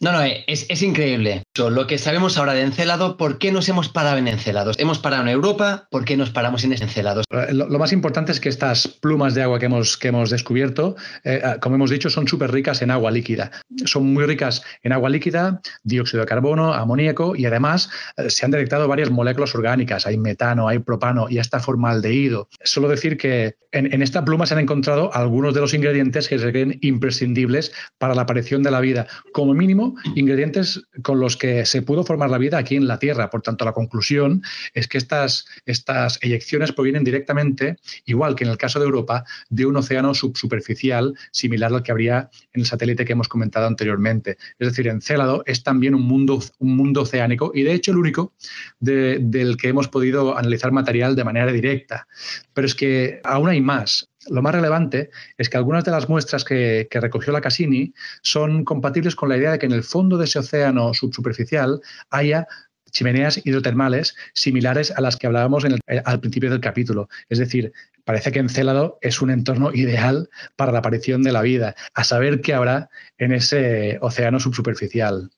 No, 0.01 0.11
no, 0.11 0.21
es, 0.21 0.65
es, 0.67 0.81
increíble. 0.81 1.43
Lo 1.57 1.87
que 1.87 1.97
sabemos 1.97 2.37
ahora 2.37 2.53
de 2.53 2.63
Encelado, 2.63 3.15
¿por 3.15 3.37
qué 3.37 3.53
nos 3.53 3.69
hemos 3.69 3.87
parado 3.87 4.17
en 4.17 4.27
Encelados? 4.27 4.77
Hemos 4.77 4.99
parado 4.99 5.23
en 5.23 5.29
Europa, 5.29 5.87
¿por 5.89 6.03
qué 6.03 6.17
nos 6.17 6.31
paramos 6.31 6.65
en 6.65 6.73
Encelados? 6.73 7.23
Eh, 7.29 7.53
lo, 7.53 7.79
más 7.79 7.93
importante 7.93 8.33
es 8.33 8.41
que 8.41 8.49
estas 8.49 8.89
plumas 8.89 9.35
de 9.35 9.43
agua 9.43 9.57
que 9.57 9.67
hemos, 9.67 9.95
que 9.95 10.09
hemos 10.09 10.29
descubierto, 10.29 10.97
eh, 11.23 11.41
ah, 11.41 11.59
como 11.61 11.75
hemos 11.75 11.91
dicho, 11.91 12.09
son 12.09 12.27
súper 12.27 12.51
ricas 12.51 12.81
en 12.81 12.91
agua 12.91 13.09
líquida. 13.09 13.51
Son 13.85 14.05
muy 14.13 14.25
ricas 14.25 14.63
en 14.83 14.91
agua 14.91 15.09
líquida, 15.09 15.61
dióxido 15.83 16.21
de 16.21 16.27
carbono, 16.27 16.73
amoníaco 16.73 17.33
y 17.37 17.45
además 17.45 17.89
eh, 18.17 18.29
se 18.29 18.43
han 18.43 18.51
detectado 18.51 18.89
varias 18.89 19.11
moléculas 19.11 19.55
orgánicas. 19.55 20.05
Hay 20.05 20.17
metano, 20.17 20.67
hay 20.67 20.79
propano 20.79 21.27
y 21.29 21.39
hasta 21.39 21.61
formaldehído. 21.61 22.49
Solo 22.65 22.89
decir 22.89 23.17
que 23.17 23.55
en, 23.71 23.93
en 23.93 24.01
esta 24.01 24.25
pluma 24.25 24.45
se 24.45 24.55
han 24.55 24.59
encontrado 24.59 25.13
algunos 25.13 25.53
de 25.53 25.61
los 25.61 25.73
ingredientes 25.73 26.27
que 26.27 26.37
se 26.37 26.51
creen 26.51 26.79
imprescindibles 26.81 27.71
para 27.97 28.13
la 28.13 28.23
aparición 28.23 28.61
de 28.61 28.71
la 28.71 28.81
vida. 28.81 29.07
Como 29.31 29.53
mínimo, 29.53 29.84
ingredientes 30.15 30.83
con 31.03 31.19
los 31.19 31.37
que 31.37 31.65
se 31.65 31.81
pudo 31.81 32.03
formar 32.03 32.29
la 32.29 32.37
vida 32.37 32.57
aquí 32.57 32.75
en 32.75 32.87
la 32.87 32.99
Tierra. 32.99 33.29
Por 33.29 33.41
tanto, 33.41 33.65
la 33.65 33.73
conclusión 33.73 34.41
es 34.73 34.87
que 34.87 34.97
estas, 34.97 35.45
estas 35.65 36.19
eyecciones 36.21 36.71
provienen 36.71 37.03
directamente, 37.03 37.77
igual 38.05 38.35
que 38.35 38.43
en 38.43 38.51
el 38.51 38.57
caso 38.57 38.79
de 38.79 38.85
Europa, 38.85 39.23
de 39.49 39.65
un 39.65 39.75
océano 39.77 40.13
subsuperficial 40.13 41.13
similar 41.31 41.73
al 41.73 41.83
que 41.83 41.91
habría 41.91 42.29
en 42.53 42.61
el 42.61 42.65
satélite 42.65 43.05
que 43.05 43.13
hemos 43.13 43.27
comentado 43.27 43.67
anteriormente. 43.67 44.37
Es 44.59 44.69
decir, 44.69 44.87
Encélado 44.87 45.43
es 45.45 45.63
también 45.63 45.95
un 45.95 46.03
mundo, 46.03 46.39
un 46.59 46.75
mundo 46.75 47.01
oceánico 47.01 47.51
y 47.53 47.63
de 47.63 47.73
hecho 47.73 47.91
el 47.91 47.97
único 47.97 48.33
del 48.79 49.57
que 49.57 49.69
hemos 49.69 49.87
podido 49.87 50.37
analizar 50.37 50.71
material 50.71 51.15
de 51.15 51.23
manera 51.23 51.51
directa. 51.51 52.07
Pero 52.53 52.67
es 52.67 52.75
que 52.75 53.19
aún 53.23 53.49
hay 53.49 53.61
más. 53.61 54.09
Lo 54.27 54.41
más 54.41 54.55
relevante 54.55 55.11
es 55.37 55.49
que 55.49 55.57
algunas 55.57 55.83
de 55.83 55.91
las 55.91 56.09
muestras 56.09 56.43
que, 56.43 56.87
recogió 56.91 57.31
la 57.31 57.41
Cassini 57.41 57.93
son 58.21 58.63
compatibles 58.63 59.15
con 59.15 59.29
la 59.29 59.37
idea 59.37 59.51
de 59.51 59.59
que 59.59 59.65
en 59.65 59.71
el 59.71 59.83
fondo 59.83 60.17
de 60.17 60.25
ese 60.25 60.39
océano 60.39 60.93
subsuperficial 60.93 61.81
haya 62.09 62.47
chimeneas 62.91 63.41
hidrotermales 63.45 64.15
similares 64.33 64.91
a 64.91 65.01
las 65.01 65.17
que 65.17 65.27
hablábamos 65.27 65.65
eh, 65.65 66.01
al 66.05 66.19
principio 66.19 66.49
del 66.49 66.61
capítulo. 66.61 67.09
Es 67.29 67.39
decir, 67.39 67.73
parece 68.05 68.31
que 68.31 68.39
Encélado 68.39 68.97
es 69.01 69.21
un 69.21 69.29
entorno 69.29 69.73
ideal 69.73 70.29
para 70.55 70.71
la 70.71 70.79
aparición 70.79 71.21
de 71.21 71.33
la 71.33 71.41
vida, 71.41 71.75
a 71.93 72.03
saber 72.03 72.41
qué 72.41 72.53
habrá 72.53 72.89
en 73.17 73.33
ese 73.33 73.97
océano 74.01 74.39
subsuperficial. 74.39 75.29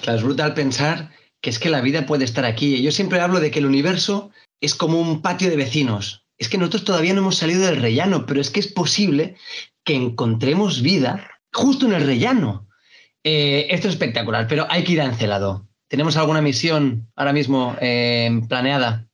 Claro, 0.00 0.18
es 0.18 0.24
brutal 0.24 0.54
pensar 0.54 1.10
que 1.40 1.50
es 1.50 1.58
que 1.58 1.70
la 1.70 1.82
vida 1.82 2.06
puede 2.06 2.24
estar 2.24 2.44
aquí. 2.44 2.82
Yo 2.82 2.90
siempre 2.90 3.20
hablo 3.20 3.38
de 3.40 3.50
que 3.50 3.58
el 3.58 3.66
universo 3.66 4.30
es 4.60 4.74
como 4.74 5.00
un 5.00 5.22
patio 5.22 5.50
de 5.50 5.56
vecinos 5.56 6.21
es 6.42 6.48
que 6.48 6.58
nosotros 6.58 6.84
todavía 6.84 7.14
no 7.14 7.20
hemos 7.20 7.36
salido 7.36 7.64
del 7.64 7.80
rellano, 7.80 8.26
pero 8.26 8.40
es 8.40 8.50
que 8.50 8.58
es 8.58 8.66
posible 8.66 9.36
que 9.84 9.94
encontremos 9.94 10.82
vida 10.82 11.30
justo 11.52 11.86
en 11.86 11.92
el 11.92 12.04
rellano. 12.04 12.66
Eh, 13.22 13.68
esto 13.70 13.86
es 13.86 13.94
espectacular, 13.94 14.48
pero 14.48 14.66
hay 14.68 14.82
que 14.82 14.92
ir 14.92 15.00
a 15.00 15.04
Encelado. 15.04 15.68
¿Tenemos 15.86 16.16
alguna 16.16 16.40
misión 16.40 17.08
ahora 17.14 17.32
mismo 17.32 17.76
eh, 17.80 18.40
planeada? 18.48 19.06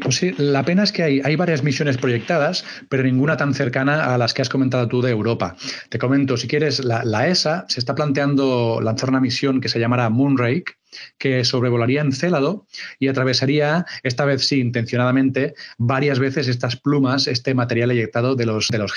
Pues 0.00 0.16
sí, 0.16 0.32
la 0.38 0.62
pena 0.64 0.84
es 0.84 0.92
que 0.92 1.02
hay, 1.02 1.20
hay, 1.24 1.34
varias 1.34 1.62
misiones 1.62 1.96
proyectadas, 1.96 2.64
pero 2.88 3.02
ninguna 3.02 3.36
tan 3.36 3.52
cercana 3.52 4.14
a 4.14 4.18
las 4.18 4.32
que 4.32 4.42
has 4.42 4.48
comentado 4.48 4.86
tú 4.86 5.02
de 5.02 5.10
Europa. 5.10 5.56
Te 5.88 5.98
comento, 5.98 6.36
si 6.36 6.46
quieres, 6.46 6.84
la, 6.84 7.28
ESA 7.28 7.64
se 7.68 7.80
está 7.80 7.94
planteando 7.94 8.80
lanzar 8.80 9.08
una 9.08 9.20
misión 9.20 9.60
que 9.60 9.68
se 9.68 9.80
llamará 9.80 10.08
Moonrake, 10.10 10.76
que 11.18 11.44
sobrevolaría 11.44 12.00
Encélado 12.00 12.66
y 12.98 13.08
atravesaría, 13.08 13.84
esta 14.02 14.24
vez 14.24 14.46
sí, 14.46 14.60
intencionadamente, 14.60 15.54
varias 15.78 16.18
veces 16.18 16.48
estas 16.48 16.76
plumas, 16.76 17.26
este 17.26 17.54
material 17.54 17.90
eyectado 17.90 18.34
de 18.34 18.46
los, 18.46 18.68
de 18.68 18.78
los 18.78 18.92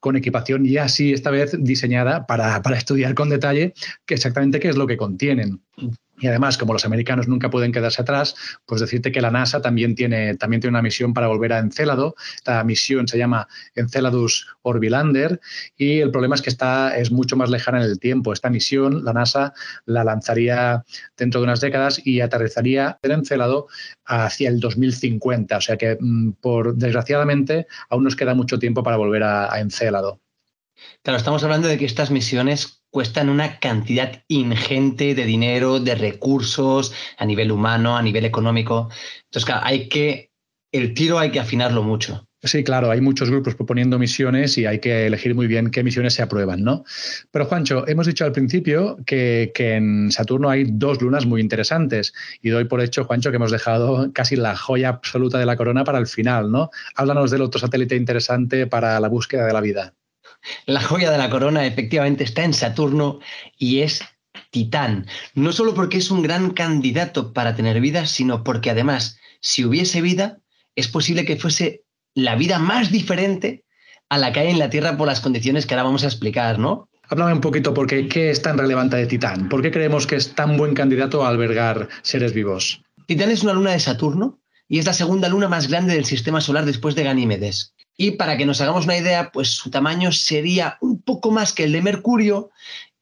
con 0.00 0.16
equipación 0.16 0.64
ya 0.64 0.88
sí, 0.88 1.12
esta 1.12 1.30
vez 1.30 1.56
diseñada 1.58 2.26
para, 2.26 2.62
para 2.62 2.76
estudiar 2.76 3.14
con 3.14 3.28
detalle 3.28 3.74
exactamente 4.14 4.60
qué 4.60 4.68
es 4.68 4.76
lo 4.76 4.86
que 4.86 4.96
contienen. 4.96 5.60
Y 6.22 6.28
además, 6.28 6.56
como 6.56 6.72
los 6.72 6.84
americanos 6.84 7.26
nunca 7.26 7.50
pueden 7.50 7.72
quedarse 7.72 8.00
atrás, 8.00 8.36
pues 8.64 8.80
decirte 8.80 9.10
que 9.10 9.20
la 9.20 9.32
NASA 9.32 9.60
también 9.60 9.96
tiene, 9.96 10.36
también 10.36 10.60
tiene 10.60 10.70
una 10.70 10.82
misión 10.82 11.12
para 11.12 11.26
volver 11.26 11.52
a 11.52 11.58
Encélado. 11.58 12.14
Esta 12.36 12.62
misión 12.62 13.08
se 13.08 13.18
llama 13.18 13.48
Enceladus 13.74 14.46
Orbilander 14.62 15.40
y 15.76 15.98
el 15.98 16.12
problema 16.12 16.36
es 16.36 16.42
que 16.42 16.50
está, 16.50 16.96
es 16.96 17.10
mucho 17.10 17.36
más 17.36 17.50
lejana 17.50 17.78
en 17.78 17.90
el 17.90 17.98
tiempo. 17.98 18.32
Esta 18.32 18.50
misión, 18.50 19.04
la 19.04 19.12
NASA 19.12 19.52
la 19.84 20.04
lanzaría 20.04 20.84
dentro 21.16 21.40
de 21.40 21.44
unas 21.44 21.60
décadas 21.60 22.00
y 22.04 22.20
aterrizaría 22.20 23.00
en 23.02 23.10
Encélado 23.10 23.66
hacia 24.04 24.48
el 24.48 24.60
2050. 24.60 25.56
O 25.56 25.60
sea 25.60 25.76
que, 25.76 25.98
mm, 25.98 26.34
por 26.40 26.76
desgraciadamente, 26.76 27.66
aún 27.90 28.04
nos 28.04 28.14
queda 28.14 28.34
mucho 28.34 28.60
tiempo 28.60 28.84
para 28.84 28.96
volver 28.96 29.24
a, 29.24 29.52
a. 29.52 29.58
Claro, 31.02 31.16
estamos 31.16 31.42
hablando 31.42 31.66
de 31.66 31.78
que 31.78 31.84
estas 31.84 32.12
misiones 32.12 32.81
cuestan 32.92 33.30
una 33.30 33.58
cantidad 33.58 34.22
ingente 34.28 35.14
de 35.14 35.24
dinero, 35.24 35.80
de 35.80 35.94
recursos 35.94 36.92
a 37.16 37.24
nivel 37.24 37.50
humano, 37.50 37.96
a 37.96 38.02
nivel 38.02 38.26
económico. 38.26 38.90
Entonces, 39.24 39.46
claro, 39.46 39.62
hay 39.64 39.88
que, 39.88 40.30
el 40.72 40.92
tiro 40.92 41.18
hay 41.18 41.30
que 41.30 41.40
afinarlo 41.40 41.82
mucho. 41.82 42.28
Sí, 42.44 42.64
claro, 42.64 42.90
hay 42.90 43.00
muchos 43.00 43.30
grupos 43.30 43.54
proponiendo 43.54 43.98
misiones 43.98 44.58
y 44.58 44.66
hay 44.66 44.78
que 44.80 45.06
elegir 45.06 45.34
muy 45.34 45.46
bien 45.46 45.70
qué 45.70 45.82
misiones 45.82 46.12
se 46.12 46.22
aprueban, 46.22 46.64
¿no? 46.64 46.84
Pero 47.30 47.46
Juancho, 47.46 47.86
hemos 47.88 48.06
dicho 48.06 48.24
al 48.24 48.32
principio 48.32 48.98
que, 49.06 49.52
en 49.56 50.12
Saturno 50.12 50.50
hay 50.50 50.64
dos 50.68 51.00
lunas 51.00 51.24
muy 51.24 51.40
interesantes 51.40 52.12
y 52.42 52.50
doy 52.50 52.64
por 52.64 52.82
hecho, 52.82 53.04
Juancho, 53.04 53.30
que 53.30 53.36
hemos 53.36 53.52
dejado 53.52 54.12
casi 54.12 54.36
la 54.36 54.54
joya 54.54 54.88
absoluta 54.88 55.38
de 55.38 55.46
la 55.46 55.56
corona 55.56 55.84
para 55.84 55.98
el 55.98 56.08
final, 56.08 56.50
¿no? 56.50 56.68
Háblanos 56.96 57.30
del 57.30 57.42
otro 57.42 57.58
satélite 57.58 57.96
interesante 57.96 58.66
para 58.66 59.00
la 59.00 59.08
búsqueda 59.08 59.46
de 59.46 59.52
la 59.52 59.60
vida. 59.62 59.94
La 60.66 60.80
joya 60.80 61.10
de 61.10 61.18
la 61.18 61.30
corona 61.30 61.66
efectivamente 61.66 62.24
está 62.24 62.44
en 62.44 62.54
Saturno 62.54 63.20
y 63.58 63.80
es 63.80 64.02
Titán. 64.50 65.06
No 65.34 65.52
solo 65.52 65.74
porque 65.74 65.98
es 65.98 66.10
un 66.10 66.22
gran 66.22 66.50
candidato 66.50 67.32
para 67.32 67.54
tener 67.54 67.80
vida, 67.80 68.06
sino 68.06 68.44
porque 68.44 68.70
además, 68.70 69.18
si 69.40 69.64
hubiese 69.64 70.00
vida, 70.00 70.38
es 70.76 70.88
posible 70.88 71.24
que 71.24 71.36
fuese 71.36 71.84
la 72.14 72.36
vida 72.36 72.58
más 72.58 72.90
diferente 72.90 73.64
a 74.08 74.18
la 74.18 74.32
que 74.32 74.40
hay 74.40 74.48
en 74.48 74.58
la 74.58 74.70
Tierra 74.70 74.96
por 74.96 75.06
las 75.06 75.20
condiciones 75.20 75.66
que 75.66 75.74
ahora 75.74 75.84
vamos 75.84 76.04
a 76.04 76.08
explicar, 76.08 76.58
¿no? 76.58 76.88
Háblame 77.08 77.32
un 77.32 77.40
poquito 77.40 77.74
porque 77.74 78.08
qué 78.08 78.30
es 78.30 78.42
tan 78.42 78.58
relevante 78.58 78.96
de 78.96 79.06
Titán. 79.06 79.48
¿Por 79.48 79.62
qué 79.62 79.70
creemos 79.70 80.06
que 80.06 80.16
es 80.16 80.34
tan 80.34 80.56
buen 80.56 80.74
candidato 80.74 81.24
a 81.24 81.28
albergar 81.28 81.88
seres 82.02 82.32
vivos? 82.32 82.82
Titán 83.06 83.30
es 83.30 83.42
una 83.42 83.52
luna 83.54 83.72
de 83.72 83.80
Saturno 83.80 84.40
y 84.68 84.78
es 84.78 84.86
la 84.86 84.94
segunda 84.94 85.28
luna 85.28 85.48
más 85.48 85.68
grande 85.68 85.94
del 85.94 86.04
sistema 86.04 86.40
solar 86.40 86.64
después 86.64 86.94
de 86.94 87.04
Ganímedes. 87.04 87.74
Y 87.96 88.12
para 88.12 88.36
que 88.36 88.46
nos 88.46 88.60
hagamos 88.60 88.84
una 88.84 88.96
idea, 88.96 89.30
pues 89.30 89.50
su 89.50 89.70
tamaño 89.70 90.12
sería 90.12 90.78
un 90.80 91.00
poco 91.02 91.30
más 91.30 91.52
que 91.52 91.64
el 91.64 91.72
de 91.72 91.82
Mercurio 91.82 92.50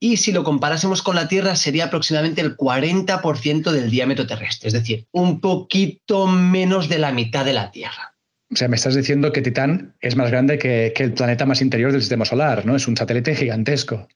y 0.00 0.16
si 0.16 0.32
lo 0.32 0.44
comparásemos 0.44 1.02
con 1.02 1.14
la 1.14 1.28
Tierra 1.28 1.54
sería 1.56 1.84
aproximadamente 1.84 2.40
el 2.40 2.56
40% 2.56 3.70
del 3.70 3.90
diámetro 3.90 4.26
terrestre, 4.26 4.68
es 4.68 4.72
decir, 4.72 5.06
un 5.12 5.40
poquito 5.40 6.26
menos 6.26 6.88
de 6.88 6.98
la 6.98 7.12
mitad 7.12 7.44
de 7.44 7.52
la 7.52 7.70
Tierra. 7.70 8.14
O 8.50 8.56
sea, 8.56 8.66
me 8.66 8.76
estás 8.76 8.96
diciendo 8.96 9.30
que 9.30 9.42
Titán 9.42 9.94
es 10.00 10.16
más 10.16 10.30
grande 10.30 10.58
que, 10.58 10.92
que 10.96 11.04
el 11.04 11.12
planeta 11.12 11.46
más 11.46 11.60
interior 11.60 11.92
del 11.92 12.00
sistema 12.00 12.24
solar, 12.24 12.66
¿no? 12.66 12.74
Es 12.74 12.88
un 12.88 12.96
satélite 12.96 13.36
gigantesco. 13.36 14.08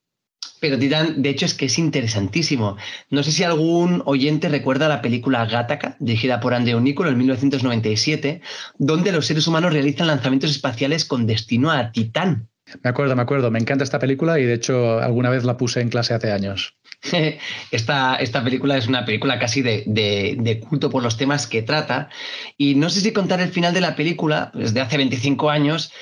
Pero 0.61 0.79
Titán, 0.79 1.23
de 1.23 1.31
hecho, 1.31 1.47
es 1.47 1.55
que 1.55 1.67
es 1.67 1.79
interesantísimo. 1.79 2.77
No 3.11 3.23
sé 3.23 3.33
si 3.33 3.45
algún 3.45 4.03
oyente 4.07 4.49
recuerda 4.49 4.89
la 4.89 5.03
película 5.03 5.45
Gattaca, 5.47 5.97
dirigida 6.01 6.41
por 6.41 6.55
Andreu 6.55 6.81
Nicolo 6.81 7.11
en 7.11 7.19
1997, 7.19 8.41
donde 8.79 9.13
los 9.13 9.27
seres 9.27 9.47
humanos 9.47 9.73
realizan 9.73 10.07
lanzamientos 10.07 10.51
espaciales 10.51 11.05
con 11.05 11.27
destino 11.27 11.71
a 11.71 11.93
Titán. 11.93 12.49
Me 12.83 12.91
acuerdo, 12.91 13.15
me 13.15 13.23
acuerdo. 13.23 13.51
Me 13.51 13.59
encanta 13.59 13.85
esta 13.85 13.99
película 13.99 14.39
y 14.39 14.45
de 14.45 14.55
hecho 14.55 14.99
alguna 14.99 15.31
vez 15.31 15.45
la 15.45 15.57
puse 15.57 15.81
en 15.81 15.91
clase 15.91 16.15
hace 16.15 16.33
años. 16.33 16.75
Esta, 17.71 18.17
esta 18.17 18.43
película 18.43 18.79
es 18.79 18.87
una 18.87 19.05
película 19.05 19.39
casi 19.39 19.61
de, 19.61 19.85
de, 19.87 20.61
culto 20.61 20.89
por 20.89 21.03
los 21.03 21.19
temas 21.19 21.47
que 21.47 21.61
trata. 21.61 22.09
Y 22.57 22.77
no 22.77 22.89
sé 22.89 23.01
si 23.01 23.13
contar 23.13 23.43
el 23.43 23.51
final 23.51 23.75
de 23.75 23.83
la 23.83 23.95
película, 23.95 24.51
desde 24.55 24.81
hace 24.81 24.97
25 24.97 25.51
años, 25.51 25.93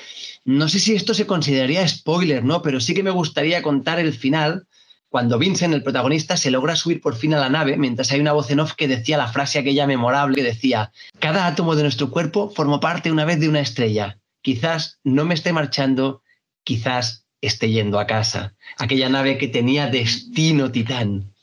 no 0.45 0.67
sé 0.67 0.79
si 0.79 0.95
esto 0.95 1.13
se 1.13 1.25
consideraría 1.25 1.87
spoiler, 1.87 2.43
¿no? 2.43 2.61
Pero 2.61 2.79
sí 2.79 2.93
que 2.93 3.03
me 3.03 3.11
gustaría 3.11 3.61
contar 3.61 3.99
el 3.99 4.13
final, 4.13 4.67
cuando 5.09 5.37
Vincent, 5.37 5.73
el 5.73 5.83
protagonista, 5.83 6.37
se 6.37 6.51
logra 6.51 6.75
subir 6.75 6.99
por 6.99 7.15
fin 7.15 7.33
a 7.33 7.39
la 7.39 7.49
nave, 7.49 7.77
mientras 7.77 8.11
hay 8.11 8.19
una 8.19 8.33
voz 8.33 8.49
en 8.49 8.59
off 8.59 8.73
que 8.73 8.87
decía 8.87 9.17
la 9.17 9.27
frase 9.27 9.59
aquella 9.59 9.87
memorable 9.87 10.35
que 10.35 10.43
decía, 10.43 10.91
cada 11.19 11.47
átomo 11.47 11.75
de 11.75 11.83
nuestro 11.83 12.09
cuerpo 12.09 12.49
formó 12.49 12.79
parte 12.79 13.11
una 13.11 13.25
vez 13.25 13.39
de 13.39 13.47
una 13.47 13.61
estrella. 13.61 14.17
Quizás 14.41 14.99
no 15.03 15.23
me 15.23 15.35
esté 15.35 15.53
marchando, 15.53 16.23
quizás 16.63 17.25
esté 17.41 17.69
yendo 17.69 17.99
a 17.99 18.07
casa. 18.07 18.55
Aquella 18.77 19.09
nave 19.09 19.37
que 19.37 19.47
tenía 19.47 19.87
destino 19.87 20.71
titán. 20.71 21.33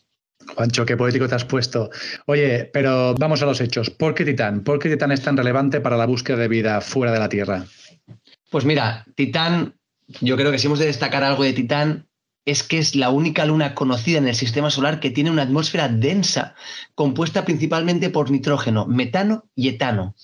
Juancho, 0.57 0.85
qué 0.85 0.97
poético 0.97 1.29
te 1.29 1.35
has 1.35 1.45
puesto. 1.45 1.91
Oye, 2.27 2.69
pero 2.73 3.15
vamos 3.15 3.43
a 3.43 3.47
los 3.47 3.61
hechos. 3.61 3.91
¿Por 3.91 4.15
qué 4.15 4.25
Titán? 4.25 4.65
¿Por 4.65 4.79
qué 4.79 4.89
Titán 4.89 5.13
es 5.13 5.23
tan 5.23 5.37
relevante 5.37 5.81
para 5.81 5.97
la 5.97 6.07
búsqueda 6.07 6.39
de 6.39 6.49
vida 6.49 6.81
fuera 6.81 7.13
de 7.13 7.19
la 7.19 7.29
Tierra? 7.29 7.67
Pues 8.51 8.65
mira, 8.65 9.07
Titán, 9.15 9.77
yo 10.21 10.37
creo 10.37 10.51
que 10.51 10.59
si 10.59 10.67
hemos 10.67 10.81
de 10.81 10.87
destacar 10.87 11.23
algo 11.23 11.45
de 11.45 11.53
Titán, 11.53 12.09
es 12.45 12.65
que 12.65 12.79
es 12.79 12.97
la 12.97 13.11
única 13.11 13.45
luna 13.45 13.75
conocida 13.75 14.19
en 14.19 14.27
el 14.27 14.35
sistema 14.35 14.71
solar 14.71 14.99
que 14.99 15.11
tiene 15.11 15.31
una 15.31 15.43
atmósfera 15.43 15.89
densa, 15.89 16.55
compuesta 16.97 17.45
principalmente 17.45 18.11
por 18.11 18.31
nitrógeno, 18.31 18.87
metano 18.87 19.45
y 19.55 19.69
etano. 19.69 20.17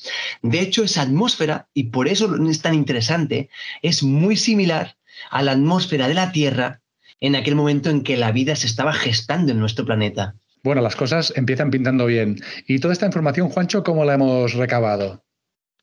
De 0.42 0.60
hecho, 0.60 0.82
esa 0.82 1.02
atmósfera, 1.02 1.68
y 1.72 1.84
por 1.84 2.08
eso 2.08 2.34
es 2.48 2.62
tan 2.62 2.74
interesante, 2.74 3.48
es 3.82 4.02
muy 4.02 4.36
similar 4.36 4.96
a 5.30 5.42
la 5.42 5.52
atmósfera 5.52 6.08
de 6.08 6.14
la 6.14 6.32
Tierra 6.32 6.80
en 7.20 7.36
aquel 7.36 7.54
momento 7.54 7.90
en 7.90 8.02
que 8.02 8.16
la 8.16 8.32
vida 8.32 8.56
se 8.56 8.66
estaba 8.66 8.92
gestando 8.92 9.52
en 9.52 9.60
nuestro 9.60 9.84
planeta. 9.84 10.34
Bueno, 10.64 10.82
las 10.82 10.96
cosas 10.96 11.32
empiezan 11.36 11.70
pintando 11.70 12.06
bien. 12.06 12.40
¿Y 12.66 12.80
toda 12.80 12.92
esta 12.92 13.06
información, 13.06 13.50
Juancho, 13.50 13.84
cómo 13.84 14.04
la 14.04 14.14
hemos 14.14 14.54
recabado? 14.54 15.22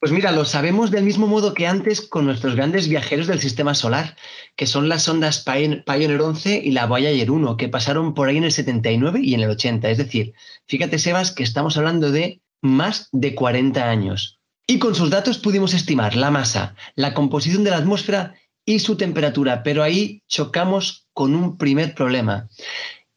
Pues 0.04 0.12
mira, 0.12 0.34
lo 0.34 0.44
sabemos 0.44 0.92
del 0.92 1.06
mismo 1.06 1.28
modo 1.28 1.54
que 1.54 1.66
antes 1.66 2.02
con 2.02 2.26
nuestros 2.26 2.58
grandes 2.58 2.90
viajeros 2.90 3.26
del 3.26 3.40
sistema 3.40 3.74
solar, 3.74 4.18
que 4.58 4.68
son 4.68 4.90
las 4.90 5.04
sondas 5.04 5.46
Pioneer 5.46 6.22
11 6.22 6.62
y 6.62 6.72
la 6.72 6.88
Voyager 6.88 7.32
1, 7.32 7.56
que 7.56 7.70
pasaron 7.70 8.14
por 8.14 8.28
ahí 8.28 8.36
en 8.36 8.44
el 8.44 8.52
79 8.52 9.22
y 9.24 9.34
en 9.34 9.40
el 9.40 9.52
80. 9.52 9.90
Es 9.90 9.98
decir, 9.98 10.34
fíjate, 10.68 11.00
Sebas, 11.00 11.32
que 11.32 11.44
estamos 11.44 11.78
hablando 11.78 12.12
de 12.12 12.42
más 12.62 13.08
de 13.14 13.34
40 13.34 13.90
años. 13.90 14.42
Y 14.68 14.78
con 14.78 14.94
sus 14.94 15.10
datos 15.10 15.38
pudimos 15.38 15.74
estimar 15.74 16.18
la 16.18 16.32
masa, 16.32 16.76
la 16.96 17.14
composición 17.14 17.64
de 17.64 17.70
la 17.70 17.78
atmósfera 17.78 18.36
y 18.66 18.80
su 18.80 18.98
temperatura, 18.98 19.64
pero 19.64 19.84
ahí 19.84 20.22
chocamos 20.28 21.08
con 21.14 21.34
un 21.34 21.58
primer 21.58 21.96
problema. 21.96 22.50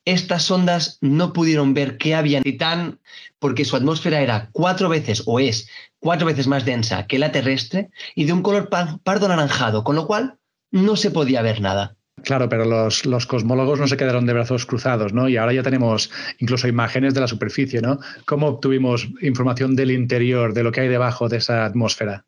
Estas 0.07 0.44
sondas 0.44 0.98
no 1.02 1.34
pudieron 1.34 1.74
ver 1.74 1.98
qué 1.98 2.14
había 2.14 2.38
en 2.38 2.44
Titán 2.44 3.00
porque 3.38 3.66
su 3.66 3.76
atmósfera 3.76 4.22
era 4.22 4.48
cuatro 4.52 4.88
veces 4.88 5.22
o 5.26 5.38
es 5.40 5.68
cuatro 5.98 6.26
veces 6.26 6.46
más 6.46 6.64
densa 6.64 7.07
que 7.07 7.18
la 7.18 7.32
terrestre 7.32 7.90
y 8.14 8.24
de 8.24 8.32
un 8.32 8.42
color 8.42 8.70
pardo 8.70 9.26
anaranjado, 9.26 9.84
con 9.84 9.96
lo 9.96 10.07
cual 10.07 10.38
no 10.70 10.96
se 10.96 11.11
podía 11.11 11.42
ver 11.42 11.61
nada. 11.61 11.96
Claro, 12.22 12.48
pero 12.48 12.64
los, 12.64 13.04
los, 13.04 13.26
cosmólogos 13.26 13.78
no 13.78 13.86
se 13.86 13.96
quedaron 13.96 14.26
de 14.26 14.32
brazos 14.32 14.64
cruzados, 14.64 15.12
¿no? 15.12 15.28
Y 15.28 15.36
ahora 15.36 15.52
ya 15.52 15.62
tenemos 15.62 16.11
incluso 16.38 16.66
imágenes 16.66 17.12
de 17.12 17.20
la 17.20 17.28
superficie, 17.28 17.82
¿no? 17.82 17.98
¿Cómo 18.24 18.46
obtuvimos 18.46 19.09
información 19.20 19.76
del 19.76 19.90
interior, 19.90 20.54
de 20.54 20.62
lo 20.62 20.72
que 20.72 20.80
hay 20.80 20.88
debajo 20.88 21.28
de 21.28 21.36
esa 21.36 21.66
atmósfera? 21.66 22.24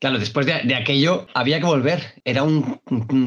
Claro, 0.00 0.18
después 0.18 0.46
de, 0.46 0.74
aquello 0.74 1.26
había 1.34 1.60
que 1.60 1.66
volver. 1.66 2.22
Era 2.24 2.42
un, 2.42 2.80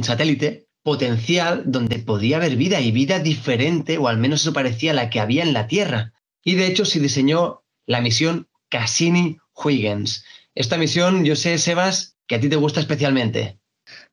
satélite 0.03 0.67
potencial 0.83 1.63
donde 1.65 1.99
podía 1.99 2.37
haber 2.37 2.55
vida 2.57 2.81
y 2.81 2.91
vida 2.91 3.19
diferente, 3.19 3.97
o 3.97 4.07
al 4.07 4.17
menos 4.17 4.41
eso 4.41 4.53
parecía 4.53 4.93
la 4.93 5.09
que 5.09 5.19
había 5.19 5.43
en 5.43 5.53
la 5.53 5.67
Tierra. 5.67 6.13
Y 6.43 6.55
de 6.55 6.67
hecho 6.67 6.85
se 6.85 6.99
diseñó 6.99 7.63
la 7.85 8.01
misión 8.01 8.49
Cassini-Huygens. 8.69 10.25
Esta 10.55 10.77
misión, 10.77 11.23
yo 11.23 11.35
sé, 11.35 11.57
Sebas, 11.57 12.17
que 12.27 12.35
a 12.35 12.39
ti 12.39 12.49
te 12.49 12.57
gusta 12.57 12.79
especialmente. 12.79 13.59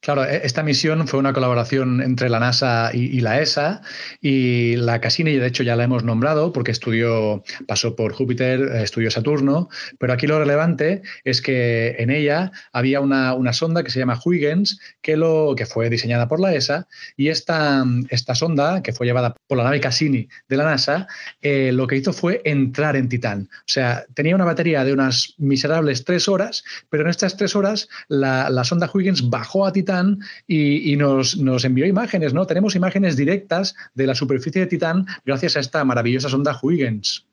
Claro, 0.01 0.24
e-, 0.24 0.40
esta 0.44 0.62
misión 0.62 1.07
fue 1.07 1.18
una 1.18 1.32
colaboración 1.32 2.03
entre 2.03 2.30
la 2.30 2.40
NASA 2.40 2.90
y, 2.92 3.20
la 3.20 3.40
ESA 3.40 3.82
y 4.20 4.76
la 4.76 5.01
Cassini, 5.01 5.36
de 5.36 5.46
hecho 5.46 5.62
ya 5.62 5.76
la 5.76 5.84
hemos 5.84 6.05
nombrado 6.05 6.53
porque 6.53 6.70
estudió, 6.70 7.44
pasó 7.66 7.94
por 7.96 8.14
Júpiter, 8.14 8.61
eh, 8.61 8.82
estudió 8.82 9.11
Saturno, 9.11 9.68
pero 9.98 10.12
aquí 10.12 10.26
lo 10.26 10.38
relevante 10.38 11.03
es 11.24 11.42
que 11.42 11.96
en 11.98 12.11
ella 12.11 12.51
había 12.72 13.01
una, 13.01 13.53
sonda 13.53 13.82
que 13.82 13.90
se 13.90 13.98
llama 13.98 14.18
Huygens 14.24 14.80
que, 15.03 15.16
lo, 15.16 15.55
que 15.57 15.66
fue 15.66 15.90
diseñada 15.90 16.28
por 16.28 16.40
la 16.40 16.55
ESA 16.55 16.86
y 17.16 17.28
esta, 17.28 17.84
esta 18.09 18.34
sonda, 18.34 18.82
que 18.82 18.92
fue 18.92 19.07
llevada 19.07 19.34
por 19.48 19.59
la 19.59 19.64
nave 19.64 19.80
Cassini 19.80 20.28
de 20.48 20.57
la 20.57 20.64
NASA, 20.64 21.09
eh, 21.42 21.72
lo 21.72 21.86
que 21.86 21.96
hizo 21.96 22.12
fue 22.12 22.40
entrar 22.44 22.96
en 22.96 23.09
Titán. 23.09 23.48
O 23.53 23.62
sea, 23.66 24.07
tenía 24.14 24.34
una 24.34 24.44
batería 24.44 24.84
de 24.84 24.92
unas 24.92 25.34
miserables 25.36 26.05
tres 26.05 26.28
horas, 26.28 26.64
pero 26.88 27.03
en 27.03 27.11
estas 27.11 27.36
tres 27.36 27.55
horas 27.55 27.88
la, 28.09 28.48
la 28.48 28.64
sonda 28.64 28.90
Huygens 28.92 29.28
bajó 29.28 29.66
a 29.66 29.72
Titán 29.72 29.89
y, 30.47 30.97
nos, 30.97 31.36
nos, 31.36 31.64
envió 31.64 31.86
imágenes, 31.86 32.34
¿no? 32.34 32.47
Tenemos 32.47 32.74
imágenes 32.74 33.16
directas 33.16 33.74
de 33.95 34.07
la 34.07 34.14
superficie 34.14 34.62
de 34.62 34.66
Titán 34.66 35.07
gracias 35.24 35.57
a 35.57 35.61
esta 35.61 35.84
maravillosa 35.84 36.28
sonda 36.28 36.59
Huygens. 36.61 37.26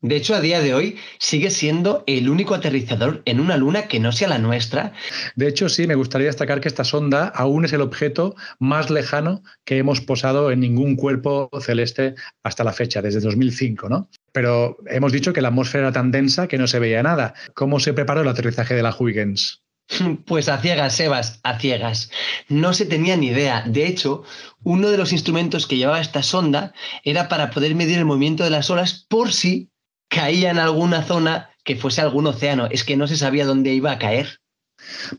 De 0.00 0.16
hecho, 0.16 0.34
a 0.34 0.40
día 0.40 0.60
de 0.60 0.74
hoy 0.74 0.96
sigue 1.18 1.50
siendo 1.50 2.04
el 2.06 2.28
único 2.28 2.54
aterrizador 2.54 3.22
en 3.24 3.40
una 3.40 3.56
luna 3.56 3.82
que 3.88 4.00
no 4.00 4.12
sea 4.12 4.28
la 4.28 4.38
nuestra. 4.38 4.92
De 5.36 5.48
hecho, 5.48 5.68
sí, 5.68 5.86
me 5.86 5.94
gustaría 5.94 6.26
destacar 6.26 6.60
que 6.60 6.68
esta 6.68 6.84
sonda 6.84 7.28
aún 7.28 7.64
es 7.64 7.72
el 7.72 7.80
objeto 7.80 8.34
más 8.58 8.90
lejano 8.90 9.42
que 9.64 9.78
hemos 9.78 10.00
posado 10.00 10.50
en 10.50 10.60
ningún 10.60 10.96
cuerpo 10.96 11.50
celeste 11.60 12.14
hasta 12.42 12.64
la 12.64 12.72
fecha, 12.72 13.02
desde 13.02 13.20
2005, 13.20 13.88
¿no? 13.88 14.08
Pero 14.32 14.78
hemos 14.86 15.12
dicho 15.12 15.32
que 15.32 15.42
la 15.42 15.48
atmósfera 15.48 15.84
era 15.84 15.92
tan 15.92 16.10
densa 16.10 16.48
que 16.48 16.58
no 16.58 16.66
se 16.66 16.78
veía 16.78 17.02
nada. 17.02 17.34
¿Cómo 17.54 17.80
se 17.80 17.92
preparó 17.92 18.22
el 18.22 18.28
aterrizaje 18.28 18.74
de 18.74 18.82
la 18.82 18.94
Huygens? 18.96 19.62
Pues 20.26 20.48
a 20.48 20.58
ciegas, 20.58 20.96
Sebas, 20.96 21.40
a 21.42 21.58
ciegas. 21.58 22.10
No 22.48 22.72
se 22.72 22.86
tenía 22.86 23.16
ni 23.16 23.28
idea. 23.28 23.64
De 23.66 23.86
hecho, 23.86 24.22
uno 24.62 24.90
de 24.90 24.98
los 24.98 25.12
instrumentos 25.12 25.66
que 25.66 25.76
llevaba 25.76 26.00
esta 26.00 26.22
sonda 26.22 26.72
era 27.04 27.28
para 27.28 27.50
poder 27.50 27.74
medir 27.74 27.98
el 27.98 28.04
movimiento 28.04 28.44
de 28.44 28.50
las 28.50 28.70
olas 28.70 29.06
por 29.08 29.32
si 29.32 29.70
caía 30.08 30.50
en 30.50 30.58
alguna 30.58 31.02
zona 31.02 31.50
que 31.64 31.76
fuese 31.76 32.00
algún 32.00 32.26
océano. 32.26 32.68
Es 32.70 32.84
que 32.84 32.96
no 32.96 33.06
se 33.06 33.16
sabía 33.16 33.46
dónde 33.46 33.72
iba 33.72 33.92
a 33.92 33.98
caer. 33.98 34.40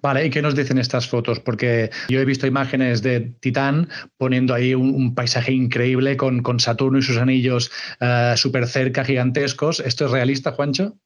Vale, 0.01 0.26
¿y 0.26 0.30
qué 0.30 0.41
nos 0.41 0.55
dicen 0.55 0.78
estas 0.78 1.07
fotos? 1.07 1.39
Porque 1.39 1.89
yo 2.07 2.20
he 2.20 2.26
visto 2.26 2.47
imágenes 2.47 3.01
de 3.01 3.20
Titán 3.41 3.89
poniendo 4.17 4.53
ahí 4.53 4.74
un, 4.74 5.13
paisaje 5.13 5.51
increíble 5.51 6.15
con, 6.15 6.59
Saturno 6.59 6.99
y 6.99 7.01
sus 7.01 7.17
anillos 7.17 7.70
uh, 7.99 8.38
súper 8.38 8.67
cerca, 8.67 9.03
gigantescos. 9.03 9.82
¿Esto 9.82 10.05
es 10.05 10.11
realista, 10.11 10.53
Juancho? 10.53 10.97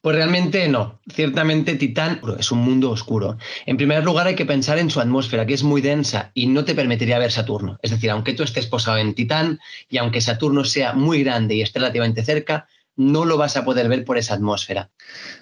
Pues 0.00 0.16
realmente 0.16 0.66
no. 0.68 1.00
Ciertamente 1.12 1.76
Titán 1.76 2.20
es 2.38 2.50
un 2.50 2.60
mundo 2.60 2.90
oscuro. 2.90 3.36
En 3.66 3.76
primer 3.76 4.02
lugar 4.04 4.26
hay 4.26 4.34
que 4.34 4.46
pensar 4.46 4.78
en 4.78 4.90
su 4.90 5.00
atmósfera, 5.00 5.46
que 5.46 5.54
es 5.54 5.62
muy 5.62 5.80
densa 5.82 6.30
y 6.34 6.46
no 6.46 6.64
te 6.64 6.74
permitiría 6.74 7.18
ver 7.18 7.30
Saturno. 7.30 7.78
Es 7.82 7.90
decir, 7.90 8.10
aunque 8.10 8.32
tú 8.32 8.42
estés 8.42 8.66
posado 8.66 8.98
en 8.98 9.14
Titán 9.14 9.58
y 9.88 9.98
aunque 9.98 10.20
Saturno 10.20 10.64
sea 10.64 10.94
muy 10.94 11.22
grande 11.22 11.54
y 11.54 11.62
esté 11.62 11.78
relativamente 11.78 12.24
cerca, 12.24 12.66
no 12.96 13.24
lo 13.24 13.36
vas 13.36 13.56
a 13.56 13.64
poder 13.64 13.88
ver 13.88 14.04
por 14.04 14.18
esa 14.18 14.34
atmósfera. 14.34 14.90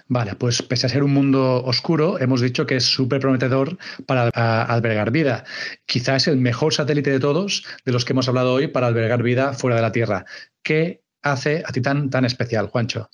Vale, 0.07 0.35
pues 0.35 0.63
pese 0.63 0.87
a 0.87 0.91
ser 0.91 1.03
un 1.03 1.13
mundo 1.13 1.65
oscuro, 1.65 2.21
hemos 2.21 2.41
dicho 2.41 2.67
que 2.67 2.77
es 2.77 2.85
súper 2.85 3.21
prometedor 3.21 3.79
para 4.07 4.29
albergar 4.63 5.11
vida. 5.11 5.45
Quizá 5.87 6.17
es 6.17 6.29
el 6.29 6.37
mejor 6.37 6.75
satélite 6.75 7.11
de 7.11 7.21
todos 7.21 7.65
de 7.85 7.93
los 7.93 8.05
que 8.05 8.13
hemos 8.13 8.29
hablado 8.29 8.53
hoy 8.53 8.69
para 8.69 8.87
albergar 8.87 9.23
vida 9.23 9.55
fuera 9.55 9.77
de 9.77 9.83
la 9.83 9.93
Tierra. 9.93 10.25
¿Qué 10.63 11.03
hace 11.23 11.63
a 11.67 11.73
Titán 11.73 12.11
tan 12.11 12.25
especial, 12.25 12.69
Juancho? 12.69 13.11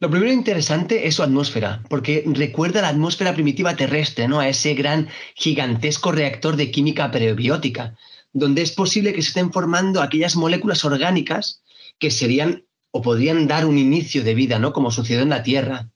Lo 0.00 0.08
primero 0.08 0.32
interesante 0.32 1.06
es 1.06 1.16
su 1.16 1.22
atmósfera, 1.22 1.82
porque 1.90 2.24
recuerda 2.26 2.80
la 2.80 2.88
atmósfera 2.88 3.34
primitiva 3.34 3.76
terrestre, 3.76 4.28
¿no? 4.28 4.40
A 4.40 4.48
ese 4.48 4.72
gran 4.72 5.08
gigantesco 5.34 6.10
reactor 6.10 6.56
de 6.56 6.70
química 6.70 7.10
prebiótica, 7.10 7.98
donde 8.32 8.62
es 8.62 8.72
posible 8.72 9.12
que 9.12 9.20
se 9.20 9.28
estén 9.28 9.52
formando 9.52 10.00
aquellas 10.00 10.36
moléculas 10.36 10.86
orgánicas 10.86 11.62
que 11.98 12.10
serían 12.10 12.64
o 12.92 13.02
podrían 13.02 13.46
dar 13.46 13.66
un 13.66 13.76
inicio 13.76 14.24
de 14.24 14.34
vida, 14.34 14.58
¿no? 14.58 14.72
Como 14.72 14.90
sucedió 14.90 15.20
en 15.20 15.28
la 15.28 15.42
Tierra. 15.42 15.90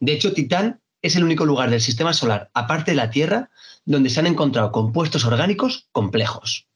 De 0.00 0.14
hecho, 0.14 0.32
Titán 0.32 0.80
es 1.02 1.16
el 1.16 1.24
único 1.24 1.44
lugar 1.44 1.68
del 1.68 1.82
sistema 1.82 2.14
solar, 2.14 2.50
aparte 2.54 2.92
de 2.92 2.96
la 2.96 3.10
Tierra, 3.10 3.50
donde 3.84 4.08
se 4.08 4.20
han 4.20 4.28
encontrado 4.28 4.72
compuestos 4.72 5.26
orgánicos 5.26 5.88
complejos. 5.92 6.68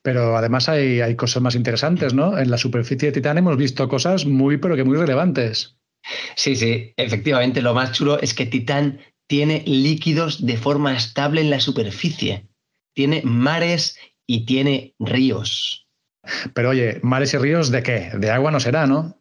Pero 0.00 0.34
además 0.34 0.70
hay, 0.70 1.02
hay, 1.02 1.14
cosas 1.14 1.42
más 1.42 1.56
interesantes, 1.56 2.14
¿no? 2.14 2.38
En 2.38 2.50
la 2.50 2.56
superficie 2.56 3.08
de 3.08 3.12
Titán 3.12 3.36
hemos 3.36 3.58
visto 3.58 3.86
cosas 3.86 4.24
muy, 4.24 4.56
pero 4.56 4.76
que 4.76 4.84
muy 4.84 4.96
relevantes. 4.96 5.76
Sí, 6.36 6.56
sí, 6.56 6.92
efectivamente, 6.96 7.62
lo 7.62 7.74
más 7.74 7.92
chulo 7.92 8.20
es 8.20 8.34
que 8.34 8.46
Titán 8.46 9.00
tiene 9.26 9.62
líquidos 9.66 10.44
de 10.44 10.56
forma 10.56 10.96
estable 10.96 11.40
en 11.40 11.50
la 11.50 11.60
superficie, 11.60 12.48
tiene 12.94 13.22
mares 13.24 13.96
y 14.26 14.44
tiene 14.44 14.94
ríos. 14.98 15.88
Pero 16.54 16.70
oye, 16.70 17.00
mares 17.02 17.34
y 17.34 17.38
ríos 17.38 17.70
de 17.70 17.82
qué? 17.82 18.10
De 18.18 18.30
agua 18.30 18.50
no 18.50 18.60
será, 18.60 18.86
¿no? 18.86 19.16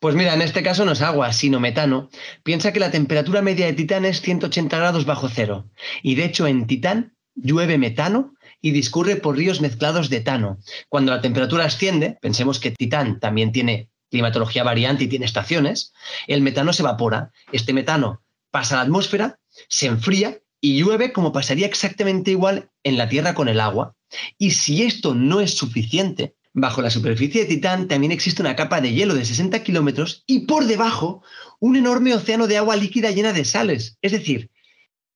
Pues 0.00 0.14
mira, 0.14 0.34
en 0.34 0.42
este 0.42 0.62
caso 0.62 0.84
no 0.84 0.92
es 0.92 1.02
agua, 1.02 1.32
sino 1.32 1.60
metano. 1.60 2.08
Piensa 2.42 2.72
que 2.72 2.80
la 2.80 2.90
temperatura 2.90 3.42
media 3.42 3.66
de 3.66 3.74
Titán 3.74 4.04
es 4.04 4.20
180 4.20 4.76
grados 4.76 5.04
bajo 5.04 5.28
cero. 5.28 5.70
Y 6.02 6.14
de 6.14 6.24
hecho 6.24 6.46
en 6.46 6.66
Titán 6.66 7.16
llueve 7.34 7.78
metano 7.78 8.34
y 8.60 8.72
discurre 8.72 9.16
por 9.16 9.36
ríos 9.36 9.60
mezclados 9.60 10.10
de 10.10 10.18
etano. 10.18 10.58
Cuando 10.88 11.12
la 11.12 11.20
temperatura 11.20 11.64
asciende, 11.64 12.18
pensemos 12.20 12.58
que 12.58 12.72
Titán 12.72 13.20
también 13.20 13.52
tiene 13.52 13.90
climatología 14.10 14.64
variante 14.64 15.04
y 15.04 15.08
tiene 15.08 15.26
estaciones, 15.26 15.92
el 16.26 16.42
metano 16.42 16.72
se 16.72 16.82
evapora. 16.82 17.32
Este 17.52 17.72
metano 17.72 18.22
pasa 18.50 18.74
a 18.74 18.78
la 18.78 18.82
atmósfera, 18.84 19.38
se 19.68 19.86
enfría 19.86 20.38
y 20.60 20.78
llueve 20.78 21.12
como 21.12 21.32
pasaría 21.32 21.66
exactamente 21.66 22.30
igual 22.30 22.70
en 22.82 22.98
la 22.98 23.08
Tierra 23.08 23.34
con 23.34 23.48
el 23.48 23.60
agua. 23.60 23.94
Y 24.38 24.52
si 24.52 24.82
esto 24.82 25.14
no 25.14 25.40
es 25.40 25.56
suficiente, 25.56 26.34
bajo 26.52 26.82
la 26.82 26.90
superficie 26.90 27.42
de 27.42 27.48
Titán 27.48 27.88
también 27.88 28.12
existe 28.12 28.42
una 28.42 28.56
capa 28.56 28.80
de 28.80 28.92
hielo 28.92 29.14
de 29.14 29.24
60 29.24 29.62
kilómetros 29.62 30.24
y 30.26 30.40
por 30.40 30.66
debajo 30.66 31.22
un 31.60 31.76
enorme 31.76 32.14
océano 32.14 32.46
de 32.46 32.56
agua 32.56 32.76
líquida 32.76 33.10
llena 33.10 33.32
de 33.32 33.44
sales. 33.44 33.98
Es 34.02 34.12
decir, 34.12 34.50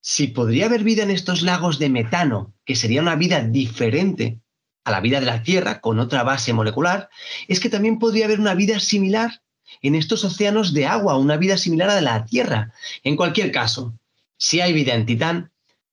si 0.00 0.28
podría 0.28 0.66
haber 0.66 0.82
vida 0.84 1.02
en 1.02 1.10
estos 1.10 1.42
lagos 1.42 1.78
de 1.78 1.88
metano, 1.88 2.54
que 2.64 2.76
sería 2.76 3.02
una 3.02 3.16
vida 3.16 3.40
diferente 3.42 4.40
a 4.84 4.90
la 4.90 5.00
vida 5.00 5.20
de 5.20 5.26
la 5.26 5.42
Tierra 5.42 5.80
con 5.80 5.98
otra 5.98 6.22
base 6.22 6.52
molecular, 6.52 7.08
es 7.48 7.60
que 7.60 7.68
también 7.68 7.98
podría 7.98 8.24
haber 8.24 8.40
una 8.40 8.54
vida 8.54 8.80
similar 8.80 9.42
en 9.80 9.94
estos 9.94 10.24
océanos 10.24 10.74
de 10.74 10.86
agua, 10.86 11.18
una 11.18 11.36
vida 11.36 11.56
similar 11.56 11.90
a 11.90 12.00
la 12.00 12.24
Tierra. 12.24 12.72
En 13.02 13.16
cualquier 13.16 13.50
caso, 13.52 13.94
si 14.36 14.60
hay 14.60 14.72
vida 14.72 14.94
en 14.94 15.06
Titán, 15.06 15.50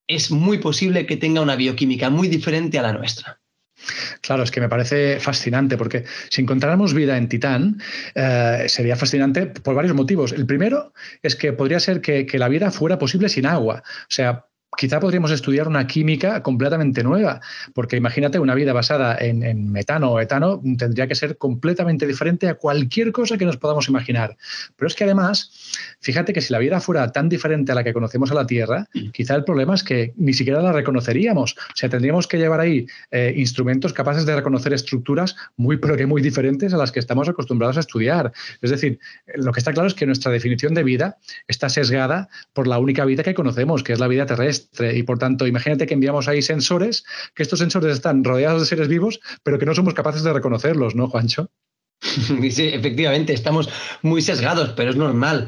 es 0.08 0.32
muy 0.32 0.58
posible 0.58 1.06
que 1.06 1.18
tenga 1.18 1.42
una 1.42 1.56
bioquímica 1.56 2.10
muy 2.10 2.28
diferente 2.28 2.80
a 2.80 2.82
la 2.82 2.94
nuestra. 2.94 3.40
Claro, 4.22 4.44
es 4.44 4.52
que 4.52 4.60
me 4.60 4.68
parece 4.68 5.20
fascinante 5.20 5.78
porque 5.78 6.04
si 6.30 6.42
encontráramos 6.42 6.94
vida 6.94 7.18
en 7.18 7.30
Titán, 7.30 7.82
eh, 8.16 8.66
sería 8.68 8.96
fascinante 8.96 9.48
por 9.48 9.76
varios 9.76 9.96
motivos. 9.96 10.34
El 10.34 10.46
primero 10.46 10.94
es 11.22 11.36
que 11.36 11.54
podría 11.54 11.80
ser 11.80 12.02
que, 12.02 12.26
que, 12.26 12.40
la 12.40 12.50
vida 12.50 12.72
fuera 12.72 13.00
posible 13.00 13.30
sin 13.30 13.46
agua. 13.46 13.84
O 13.86 14.12
sea, 14.12 14.49
quizá 14.78 15.00
podríamos 15.00 15.32
estudiar 15.32 15.68
una 15.68 15.88
química 15.88 16.44
completamente 16.44 17.04
nueva, 17.04 17.42
porque 17.74 17.98
imagínate 17.98 18.40
una 18.40 18.56
vida 18.56 18.74
basada 18.74 19.18
en, 19.20 19.72
metano 19.72 20.12
o 20.12 20.20
etano 20.20 20.62
tendría 20.78 21.08
que 21.08 21.16
ser 21.16 21.38
completamente 21.38 22.06
diferente 22.06 22.48
a 22.48 22.56
cualquier 22.56 23.12
cosa 23.12 23.38
que 23.38 23.46
nos 23.46 23.58
podamos 23.58 23.90
imaginar. 23.90 24.38
Pero 24.76 24.88
es 24.88 24.96
que 24.96 25.04
además, 25.04 25.52
fíjate 26.00 26.34
que 26.34 26.42
si 26.42 26.54
la 26.54 26.60
vida 26.60 26.80
fuera 26.80 27.12
tan 27.12 27.30
diferente 27.30 27.72
a 27.72 27.76
la 27.76 27.84
que 27.84 27.94
conocemos 27.94 28.32
a 28.32 28.36
la 28.36 28.46
Tierra, 28.46 28.88
quizá 29.12 29.36
el 29.36 29.44
problema 29.44 29.76
es 29.76 29.84
que 29.84 30.14
ni 30.18 30.34
siquiera 30.34 30.62
la 30.62 30.72
reconoceríamos. 30.72 31.54
O 31.54 31.76
sea, 31.76 31.90
tendríamos 31.90 32.28
que 32.28 32.38
llevar 32.38 32.60
ahí 32.60 32.86
eh, 33.12 33.34
instrumentos 33.36 33.94
capaces 33.94 34.26
de 34.26 34.36
reconocer 34.36 34.74
estructuras 34.74 35.36
muy, 35.58 35.78
pero 35.78 35.98
que 35.98 36.06
muy 36.06 36.22
diferentes 36.22 36.74
a 36.74 36.78
las 36.78 36.92
que 36.92 37.00
estamos 37.00 37.28
acostumbrados 37.28 37.78
a 37.78 37.82
estudiar. 37.82 38.32
Es 38.62 38.70
decir, 38.70 39.00
lo 39.36 39.52
que 39.52 39.60
está 39.60 39.74
claro 39.74 39.88
es 39.88 39.94
que 39.94 40.06
nuestra 40.06 40.32
definición 40.32 40.74
de 40.74 40.84
vida 40.84 41.18
está 41.48 41.70
sesgada 41.70 42.30
por 42.54 42.68
la 42.68 42.78
única 42.80 43.06
vida 43.06 43.24
que 43.24 43.34
conocemos, 43.34 43.84
que 43.84 43.94
es 43.94 44.00
la 44.00 44.08
vida 44.08 44.26
terrestre 44.26 44.59
y 44.80 45.04
por 45.04 45.20
tanto 45.20 45.48
imagínate 45.48 45.88
que 45.88 45.94
enviamos 45.94 46.28
ahí 46.28 46.42
sensores, 46.42 47.06
que 47.36 47.44
estos 47.44 47.60
sensores 47.60 47.94
están 47.94 48.24
rodeados 48.24 48.62
de 48.62 48.68
seres 48.68 48.88
vivos, 48.88 49.20
pero 49.44 49.60
que 49.60 49.66
no 49.66 49.76
somos 49.76 49.94
capaces 49.94 50.24
de 50.24 50.34
reconocerlos, 50.34 50.96
¿no, 50.96 51.08
Juancho? 51.08 51.52
Sí, 52.52 52.68
efectivamente, 52.68 53.34
estamos 53.34 53.70
muy 54.02 54.22
sesgados, 54.22 54.74
pero 54.76 54.90
es 54.90 54.96
normal. 54.96 55.48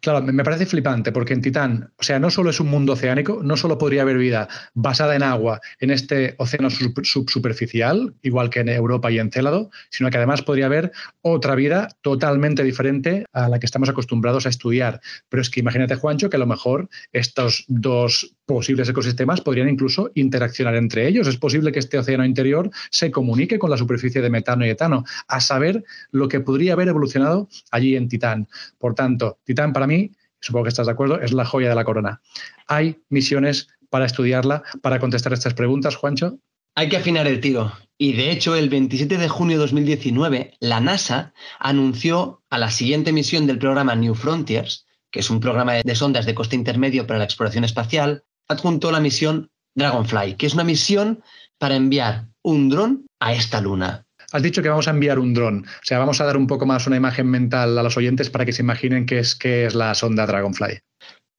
Claro, 0.00 0.22
me 0.22 0.44
parece 0.44 0.66
flipante 0.66 1.12
porque 1.12 1.32
en 1.32 1.40
Titán, 1.40 1.92
o 1.98 2.02
sea, 2.02 2.18
no 2.18 2.30
solo 2.30 2.50
es 2.50 2.60
un 2.60 2.68
mundo 2.68 2.92
oceánico, 2.92 3.40
no 3.42 3.56
solo 3.56 3.78
podría 3.78 4.02
haber 4.02 4.18
vida 4.18 4.48
basada 4.74 5.16
en 5.16 5.22
agua 5.22 5.60
en 5.80 5.90
este 5.90 6.34
océano 6.38 6.68
subsuperficial, 6.70 8.14
igual 8.22 8.50
que 8.50 8.60
en 8.60 8.68
Europa 8.68 9.10
y 9.10 9.18
en 9.18 9.30
Célado, 9.30 9.70
sino 9.90 10.10
que 10.10 10.16
además 10.18 10.42
podría 10.42 10.66
haber 10.66 10.92
otra 11.22 11.54
vida 11.54 11.88
totalmente 12.02 12.62
diferente 12.64 13.26
a 13.32 13.48
la 13.48 13.58
que 13.58 13.66
estamos 13.66 13.88
acostumbrados 13.88 14.46
a 14.46 14.48
estudiar. 14.48 15.00
Pero 15.28 15.42
es 15.42 15.50
que 15.50 15.60
imagínate, 15.60 15.94
Juancho, 15.94 16.30
que 16.30 16.36
a 16.36 16.40
lo 16.40 16.46
mejor 16.46 16.88
estos 17.12 17.64
dos 17.68 18.34
posibles 18.46 18.88
ecosistemas 18.88 19.40
podrían 19.40 19.68
incluso 19.68 20.10
interaccionar 20.14 20.74
entre 20.74 21.08
ellos. 21.08 21.26
Es 21.26 21.36
posible 21.36 21.72
que 21.72 21.78
este 21.78 21.98
océano 21.98 22.24
interior 22.24 22.70
se 22.90 23.10
comunique 23.10 23.58
con 23.58 23.70
la 23.70 23.76
superficie 23.76 24.20
de 24.20 24.30
metano 24.30 24.66
y 24.66 24.70
etano, 24.70 25.04
a 25.28 25.40
saber 25.40 25.84
lo 26.10 26.28
que 26.28 26.40
podría 26.40 26.74
haber 26.74 26.88
evolucionado 26.88 27.48
allí 27.70 27.96
en 27.96 28.08
Titán. 28.08 28.48
Por 28.78 28.94
tanto, 28.94 29.38
Titán 29.44 29.72
para 29.72 29.86
mí, 29.86 30.12
supongo 30.40 30.64
que 30.64 30.70
estás 30.70 30.86
de 30.86 30.92
acuerdo, 30.92 31.20
es 31.20 31.32
la 31.32 31.44
joya 31.44 31.68
de 31.68 31.74
la 31.74 31.84
corona. 31.84 32.20
Hay 32.66 33.02
misiones 33.08 33.68
para 33.90 34.06
estudiarla, 34.06 34.62
para 34.80 34.98
contestar 34.98 35.32
estas 35.32 35.54
preguntas, 35.54 35.96
Juancho. 35.96 36.38
Hay 36.74 36.88
que 36.88 36.96
afinar 36.96 37.26
el 37.26 37.40
tiro. 37.40 37.72
Y 37.98 38.14
de 38.14 38.30
hecho, 38.30 38.56
el 38.56 38.70
27 38.70 39.18
de 39.18 39.28
junio 39.28 39.58
de 39.58 39.62
2019, 39.62 40.54
la 40.60 40.80
NASA 40.80 41.34
anunció 41.58 42.42
a 42.48 42.58
la 42.58 42.70
siguiente 42.70 43.12
misión 43.12 43.46
del 43.46 43.58
programa 43.58 43.94
New 43.94 44.14
Frontiers, 44.14 44.86
que 45.10 45.20
es 45.20 45.30
un 45.30 45.40
programa 45.40 45.74
de 45.74 45.94
sondas 45.94 46.24
de 46.24 46.34
coste 46.34 46.56
intermedio 46.56 47.06
para 47.06 47.18
la 47.18 47.26
exploración 47.26 47.64
espacial, 47.64 48.24
adjuntó 48.48 48.90
la 48.90 49.00
misión 49.00 49.50
Dragonfly, 49.74 50.36
que 50.36 50.46
es 50.46 50.54
una 50.54 50.64
misión 50.64 51.22
para 51.58 51.76
enviar 51.76 52.28
un 52.42 52.70
dron 52.70 53.06
a 53.20 53.34
esta 53.34 53.60
luna. 53.60 54.06
Has 54.32 54.42
dicho 54.42 54.62
que 54.62 54.68
vamos 54.68 54.88
a 54.88 54.92
enviar 54.92 55.18
un 55.18 55.34
dron, 55.34 55.66
o 55.66 55.84
sea, 55.84 55.98
vamos 55.98 56.20
a 56.20 56.24
dar 56.24 56.36
un 56.36 56.46
poco 56.46 56.66
más 56.66 56.86
una 56.86 56.96
imagen 56.96 57.28
mental 57.28 57.78
a 57.78 57.82
los 57.82 57.96
oyentes 57.96 58.30
para 58.30 58.44
que 58.44 58.52
se 58.52 58.62
imaginen 58.62 59.06
qué 59.06 59.18
es, 59.18 59.34
qué 59.34 59.66
es 59.66 59.74
la 59.74 59.94
sonda 59.94 60.26
Dragonfly. 60.26 60.80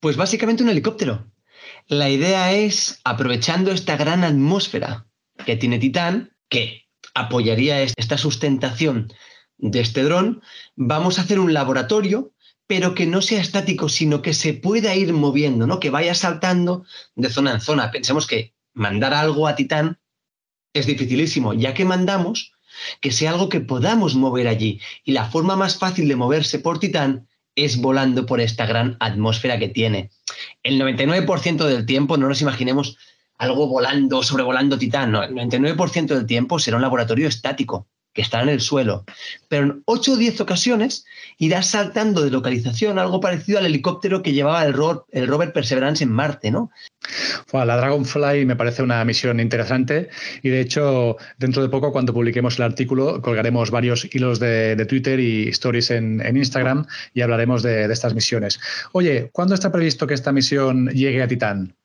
Pues 0.00 0.16
básicamente 0.16 0.62
un 0.62 0.68
helicóptero. 0.68 1.26
La 1.88 2.08
idea 2.08 2.52
es, 2.52 3.00
aprovechando 3.04 3.72
esta 3.72 3.96
gran 3.96 4.24
atmósfera 4.24 5.06
que 5.44 5.56
tiene 5.56 5.78
Titán, 5.78 6.36
que 6.48 6.84
apoyaría 7.14 7.82
esta 7.82 8.16
sustentación 8.16 9.12
de 9.58 9.80
este 9.80 10.02
dron, 10.02 10.42
vamos 10.76 11.18
a 11.18 11.22
hacer 11.22 11.38
un 11.38 11.52
laboratorio 11.52 12.34
pero 12.66 12.94
que 12.94 13.06
no 13.06 13.20
sea 13.20 13.40
estático, 13.40 13.88
sino 13.88 14.22
que 14.22 14.32
se 14.32 14.54
pueda 14.54 14.94
ir 14.94 15.12
moviendo, 15.12 15.66
¿no? 15.66 15.80
Que 15.80 15.90
vaya 15.90 16.14
saltando 16.14 16.84
de 17.14 17.28
zona 17.28 17.52
en 17.52 17.60
zona. 17.60 17.90
Pensemos 17.90 18.26
que 18.26 18.54
mandar 18.72 19.12
algo 19.12 19.46
a 19.46 19.54
Titán 19.54 20.00
es 20.72 20.86
dificilísimo, 20.86 21.52
ya 21.54 21.74
que 21.74 21.84
mandamos 21.84 22.53
que 23.00 23.12
sea 23.12 23.30
algo 23.30 23.48
que 23.48 23.60
podamos 23.60 24.14
mover 24.14 24.48
allí. 24.48 24.80
Y 25.04 25.12
la 25.12 25.26
forma 25.26 25.56
más 25.56 25.78
fácil 25.78 26.08
de 26.08 26.16
moverse 26.16 26.58
por 26.58 26.78
Titán 26.78 27.26
es 27.56 27.80
volando 27.80 28.26
por 28.26 28.40
esta 28.40 28.66
gran 28.66 28.96
atmósfera 29.00 29.58
que 29.58 29.68
tiene. 29.68 30.10
El 30.62 30.80
99% 30.80 31.64
del 31.66 31.86
tiempo, 31.86 32.16
no 32.16 32.28
nos 32.28 32.42
imaginemos 32.42 32.98
algo 33.38 33.66
volando, 33.66 34.22
sobrevolando 34.22 34.78
Titán, 34.78 35.12
no, 35.12 35.22
el 35.22 35.34
99% 35.34 36.06
del 36.06 36.26
tiempo 36.26 36.58
será 36.58 36.76
un 36.76 36.82
laboratorio 36.82 37.28
estático 37.28 37.86
que 38.14 38.22
estará 38.22 38.44
en 38.44 38.48
el 38.48 38.60
suelo. 38.60 39.04
Pero 39.48 39.64
en 39.64 39.82
8 39.84 40.12
o 40.12 40.16
10 40.16 40.40
ocasiones 40.40 41.04
irá 41.36 41.62
saltando 41.62 42.22
de 42.22 42.30
localización, 42.30 42.98
algo 42.98 43.20
parecido 43.20 43.58
al 43.58 43.66
helicóptero 43.66 44.22
que 44.22 44.32
llevaba 44.32 44.64
el, 44.64 44.72
rover 44.72 45.52
Perseverance 45.52 46.02
en 46.02 46.10
Marte, 46.10 46.50
¿no? 46.50 46.70
la 47.52 47.76
Dragonfly 47.76 48.46
me 48.46 48.56
parece 48.56 48.82
una 48.82 49.04
misión 49.04 49.38
interesante 49.38 50.08
y 50.42 50.48
de 50.48 50.60
hecho 50.60 51.16
dentro 51.38 51.62
de 51.62 51.68
poco 51.68 51.92
cuando 51.92 52.14
publiquemos 52.14 52.56
el 52.56 52.64
artículo 52.64 53.20
colgaremos 53.20 53.70
varios 53.70 54.08
hilos 54.12 54.40
de, 54.40 54.84
Twitter 54.88 55.20
y 55.20 55.48
stories 55.48 55.90
en, 55.90 56.36
Instagram 56.36 56.86
y 57.12 57.20
hablaremos 57.20 57.62
de, 57.62 57.86
de 57.86 57.92
estas 57.92 58.14
misiones. 58.14 58.58
Oye, 58.92 59.30
¿cuándo 59.32 59.54
está 59.54 59.70
previsto 59.70 60.06
que 60.06 60.14
esta 60.14 60.32
misión 60.32 60.88
llegue 60.88 61.22
a 61.22 61.28
Titán? 61.28 61.76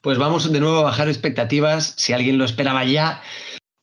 Pues 0.00 0.18
vamos 0.18 0.50
de 0.50 0.60
nuevo 0.60 0.78
a 0.78 0.82
bajar 0.82 1.08
expectativas. 1.08 1.94
Si 1.96 2.12
alguien 2.12 2.38
lo 2.38 2.44
esperaba 2.44 2.84
ya, 2.84 3.20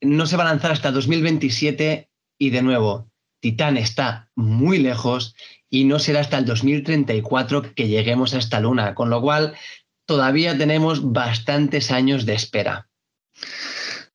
no 0.05 0.25
se 0.25 0.37
va 0.37 0.43
a 0.43 0.47
lanzar 0.47 0.71
hasta 0.71 0.91
2027 0.91 2.09
y 2.37 2.49
de 2.49 2.61
nuevo, 2.61 3.09
Titán 3.41 3.77
está 3.77 4.29
muy 4.35 4.79
lejos 4.79 5.35
y 5.69 5.85
no 5.85 5.99
será 5.99 6.21
hasta 6.21 6.37
el 6.37 6.45
2034 6.45 7.73
que 7.75 7.87
lleguemos 7.87 8.33
a 8.33 8.39
esta 8.39 8.59
luna, 8.59 8.95
con 8.95 9.09
lo 9.09 9.21
cual 9.21 9.55
todavía 10.05 10.57
tenemos 10.57 11.11
bastantes 11.11 11.91
años 11.91 12.25
de 12.25 12.33
espera. 12.33 12.87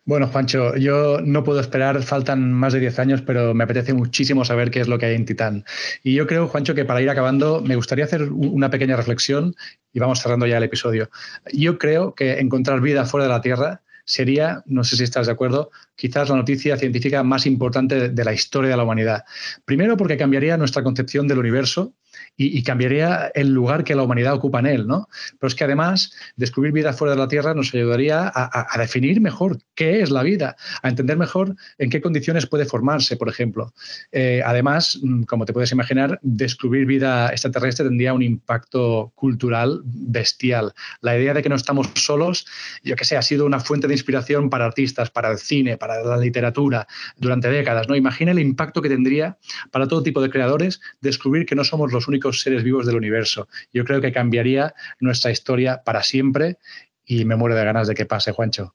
Bueno, 0.04 0.26
Juancho, 0.28 0.76
yo 0.76 1.20
no 1.20 1.44
puedo 1.44 1.60
esperar, 1.60 2.02
faltan 2.02 2.52
más 2.52 2.72
de 2.72 2.80
10 2.80 2.98
años, 2.98 3.22
pero 3.22 3.54
me 3.54 3.64
apetece 3.64 3.92
muchísimo 3.92 4.44
saber 4.44 4.70
qué 4.70 4.80
es 4.80 4.88
lo 4.88 4.98
que 4.98 5.06
hay 5.06 5.14
en 5.14 5.26
Titán. 5.26 5.64
Y 6.02 6.14
yo 6.14 6.26
creo, 6.26 6.48
Juancho, 6.48 6.74
que 6.74 6.84
para 6.84 7.02
ir 7.02 7.10
acabando, 7.10 7.60
me 7.60 7.76
gustaría 7.76 8.06
hacer 8.06 8.32
una 8.32 8.70
pequeña 8.70 8.96
reflexión 8.96 9.54
y 9.92 10.00
vamos 10.00 10.20
cerrando 10.20 10.46
ya 10.46 10.56
el 10.56 10.64
episodio. 10.64 11.10
Yo 11.52 11.78
creo 11.78 12.14
que 12.14 12.40
encontrar 12.40 12.80
vida 12.80 13.04
fuera 13.04 13.26
de 13.26 13.32
la 13.32 13.42
Tierra 13.42 13.82
sería, 14.04 14.62
no 14.66 14.84
sé 14.84 14.96
si 14.96 15.04
estás 15.04 15.26
de 15.26 15.32
acuerdo, 15.32 15.70
quizás 15.96 16.28
la 16.28 16.36
noticia 16.36 16.76
científica 16.76 17.22
más 17.22 17.46
importante 17.46 18.08
de 18.08 18.24
la 18.24 18.32
historia 18.32 18.70
de 18.70 18.76
la 18.76 18.84
humanidad. 18.84 19.24
Primero 19.64 19.96
porque 19.96 20.16
cambiaría 20.16 20.56
nuestra 20.56 20.82
concepción 20.82 21.28
del 21.28 21.38
universo 21.38 21.94
y, 22.42 22.62
cambiaría 22.62 23.30
el 23.34 23.52
lugar 23.52 23.84
que 23.84 23.94
la 23.94 24.02
humanidad 24.02 24.32
ocupa 24.32 24.60
en 24.60 24.66
él, 24.66 24.86
¿no? 24.86 25.08
Pero 25.38 25.48
es 25.48 25.54
que 25.54 25.64
además 25.64 26.12
descubrir 26.36 26.72
vida 26.72 26.94
fuera 26.94 27.14
de 27.14 27.20
la 27.20 27.28
Tierra 27.28 27.52
nos 27.52 27.74
ayudaría 27.74 28.32
a, 28.34 28.78
definir 28.78 29.20
mejor 29.20 29.58
qué 29.74 30.00
es 30.00 30.10
la 30.10 30.22
vida, 30.22 30.56
a 30.82 30.88
entender 30.88 31.18
mejor 31.18 31.54
en 31.76 31.90
qué 31.90 32.00
condiciones 32.00 32.46
puede 32.46 32.64
formarse, 32.64 33.18
por 33.18 33.28
ejemplo. 33.28 33.74
Eh, 34.10 34.40
además, 34.44 34.98
mm, 35.02 35.24
como 35.24 35.44
te 35.44 35.52
puedes 35.52 35.70
imaginar, 35.72 36.18
descubrir 36.22 36.86
vida 36.86 37.28
extraterrestre 37.28 37.84
tendría 37.84 38.14
un 38.14 38.22
impacto 38.22 39.12
cultural 39.14 39.82
bestial. 39.84 40.72
La 41.02 41.18
idea 41.18 41.34
de 41.34 41.42
que 41.42 41.50
no 41.50 41.56
estamos 41.56 41.90
solos, 41.94 42.46
yo 42.82 42.96
que 42.96 43.04
sé, 43.04 43.18
ha 43.18 43.22
sido 43.22 43.44
una 43.44 43.60
fuente 43.60 43.86
de 43.86 43.92
inspiración 43.94 44.48
para 44.48 44.64
artistas, 44.64 45.10
para 45.10 45.30
el 45.30 45.38
cine, 45.38 45.76
para 45.76 46.02
la 46.02 46.16
literatura 46.16 46.86
durante 47.18 47.50
décadas, 47.50 47.86
¿no? 47.86 47.96
Imagina 47.96 48.30
el 48.30 48.38
impacto 48.38 48.80
que 48.80 48.88
tendría 48.88 49.36
para 49.70 49.88
todo 49.88 50.02
tipo 50.02 50.22
de 50.22 50.30
creadores 50.30 50.80
descubrir 51.02 51.44
que 51.44 51.54
no 51.54 51.64
somos 51.64 51.92
los 51.92 52.08
únicos 52.30 52.42
seres 52.42 52.62
vivos 52.62 52.86
del 52.86 52.96
universo. 52.96 53.48
Yo 53.72 53.84
creo 53.84 54.00
que 54.00 54.12
cambiaría 54.12 54.74
nuestra 55.00 55.30
historia 55.30 55.82
para 55.84 56.02
siempre 56.02 56.58
y 57.04 57.24
me 57.24 57.36
muero 57.36 57.56
de 57.56 57.64
ganas 57.64 57.88
de 57.88 57.94
que 57.94 58.06
pase, 58.06 58.32
Juancho. 58.32 58.74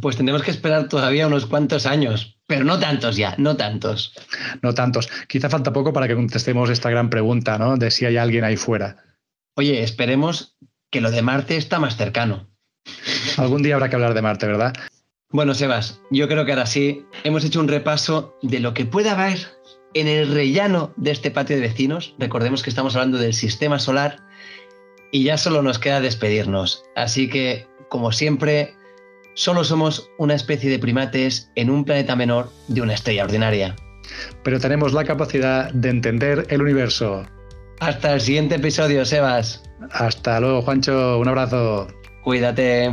Pues 0.00 0.16
tendremos 0.16 0.42
que 0.42 0.50
esperar 0.50 0.88
todavía 0.88 1.26
unos 1.26 1.46
cuantos 1.46 1.86
años, 1.86 2.38
pero 2.46 2.64
no 2.64 2.78
tantos 2.78 3.16
ya, 3.16 3.34
no 3.38 3.56
tantos. 3.56 4.14
No 4.62 4.72
tantos. 4.72 5.08
Quizá 5.28 5.48
falta 5.48 5.72
poco 5.72 5.92
para 5.92 6.08
que 6.08 6.14
contestemos 6.14 6.70
esta 6.70 6.90
gran 6.90 7.10
pregunta, 7.10 7.58
¿no? 7.58 7.76
De 7.76 7.90
si 7.90 8.06
hay 8.06 8.16
alguien 8.16 8.44
ahí 8.44 8.56
fuera. 8.56 8.96
Oye, 9.54 9.82
esperemos 9.82 10.56
que 10.90 11.00
lo 11.00 11.10
de 11.10 11.22
Marte 11.22 11.56
está 11.56 11.78
más 11.78 11.96
cercano. 11.96 12.48
Algún 13.36 13.62
día 13.62 13.74
habrá 13.74 13.88
que 13.88 13.96
hablar 13.96 14.14
de 14.14 14.22
Marte, 14.22 14.46
¿verdad? 14.46 14.72
Bueno, 15.30 15.54
Sebas, 15.54 16.00
yo 16.10 16.28
creo 16.28 16.44
que 16.44 16.52
ahora 16.52 16.66
sí 16.66 17.06
hemos 17.24 17.44
hecho 17.44 17.60
un 17.60 17.68
repaso 17.68 18.36
de 18.42 18.60
lo 18.60 18.74
que 18.74 18.84
puede 18.84 19.08
haber 19.08 19.38
en 19.94 20.08
el 20.08 20.32
rellano 20.32 20.92
de 20.96 21.10
este 21.10 21.30
patio 21.30 21.56
de 21.56 21.62
vecinos. 21.62 22.14
Recordemos 22.18 22.62
que 22.62 22.70
estamos 22.70 22.94
hablando 22.94 23.18
del 23.18 23.34
sistema 23.34 23.78
solar 23.78 24.16
y 25.10 25.24
ya 25.24 25.36
solo 25.36 25.62
nos 25.62 25.78
queda 25.78 26.00
despedirnos. 26.00 26.84
Así 26.96 27.28
que, 27.28 27.66
como 27.88 28.12
siempre, 28.12 28.74
solo 29.34 29.64
somos 29.64 30.10
una 30.18 30.34
especie 30.34 30.70
de 30.70 30.78
primates 30.78 31.50
en 31.54 31.70
un 31.70 31.84
planeta 31.84 32.16
menor 32.16 32.50
de 32.68 32.80
una 32.80 32.94
estrella 32.94 33.24
ordinaria. 33.24 33.76
Pero 34.42 34.58
tenemos 34.58 34.92
la 34.92 35.04
capacidad 35.04 35.70
de 35.72 35.90
entender 35.90 36.46
el 36.50 36.62
universo. 36.62 37.24
Hasta 37.80 38.14
el 38.14 38.20
siguiente 38.20 38.56
episodio, 38.56 39.04
Sebas. 39.04 39.62
Hasta 39.90 40.40
luego, 40.40 40.62
Juancho. 40.62 41.18
Un 41.18 41.28
abrazo. 41.28 41.88
Cuídate. 42.22 42.92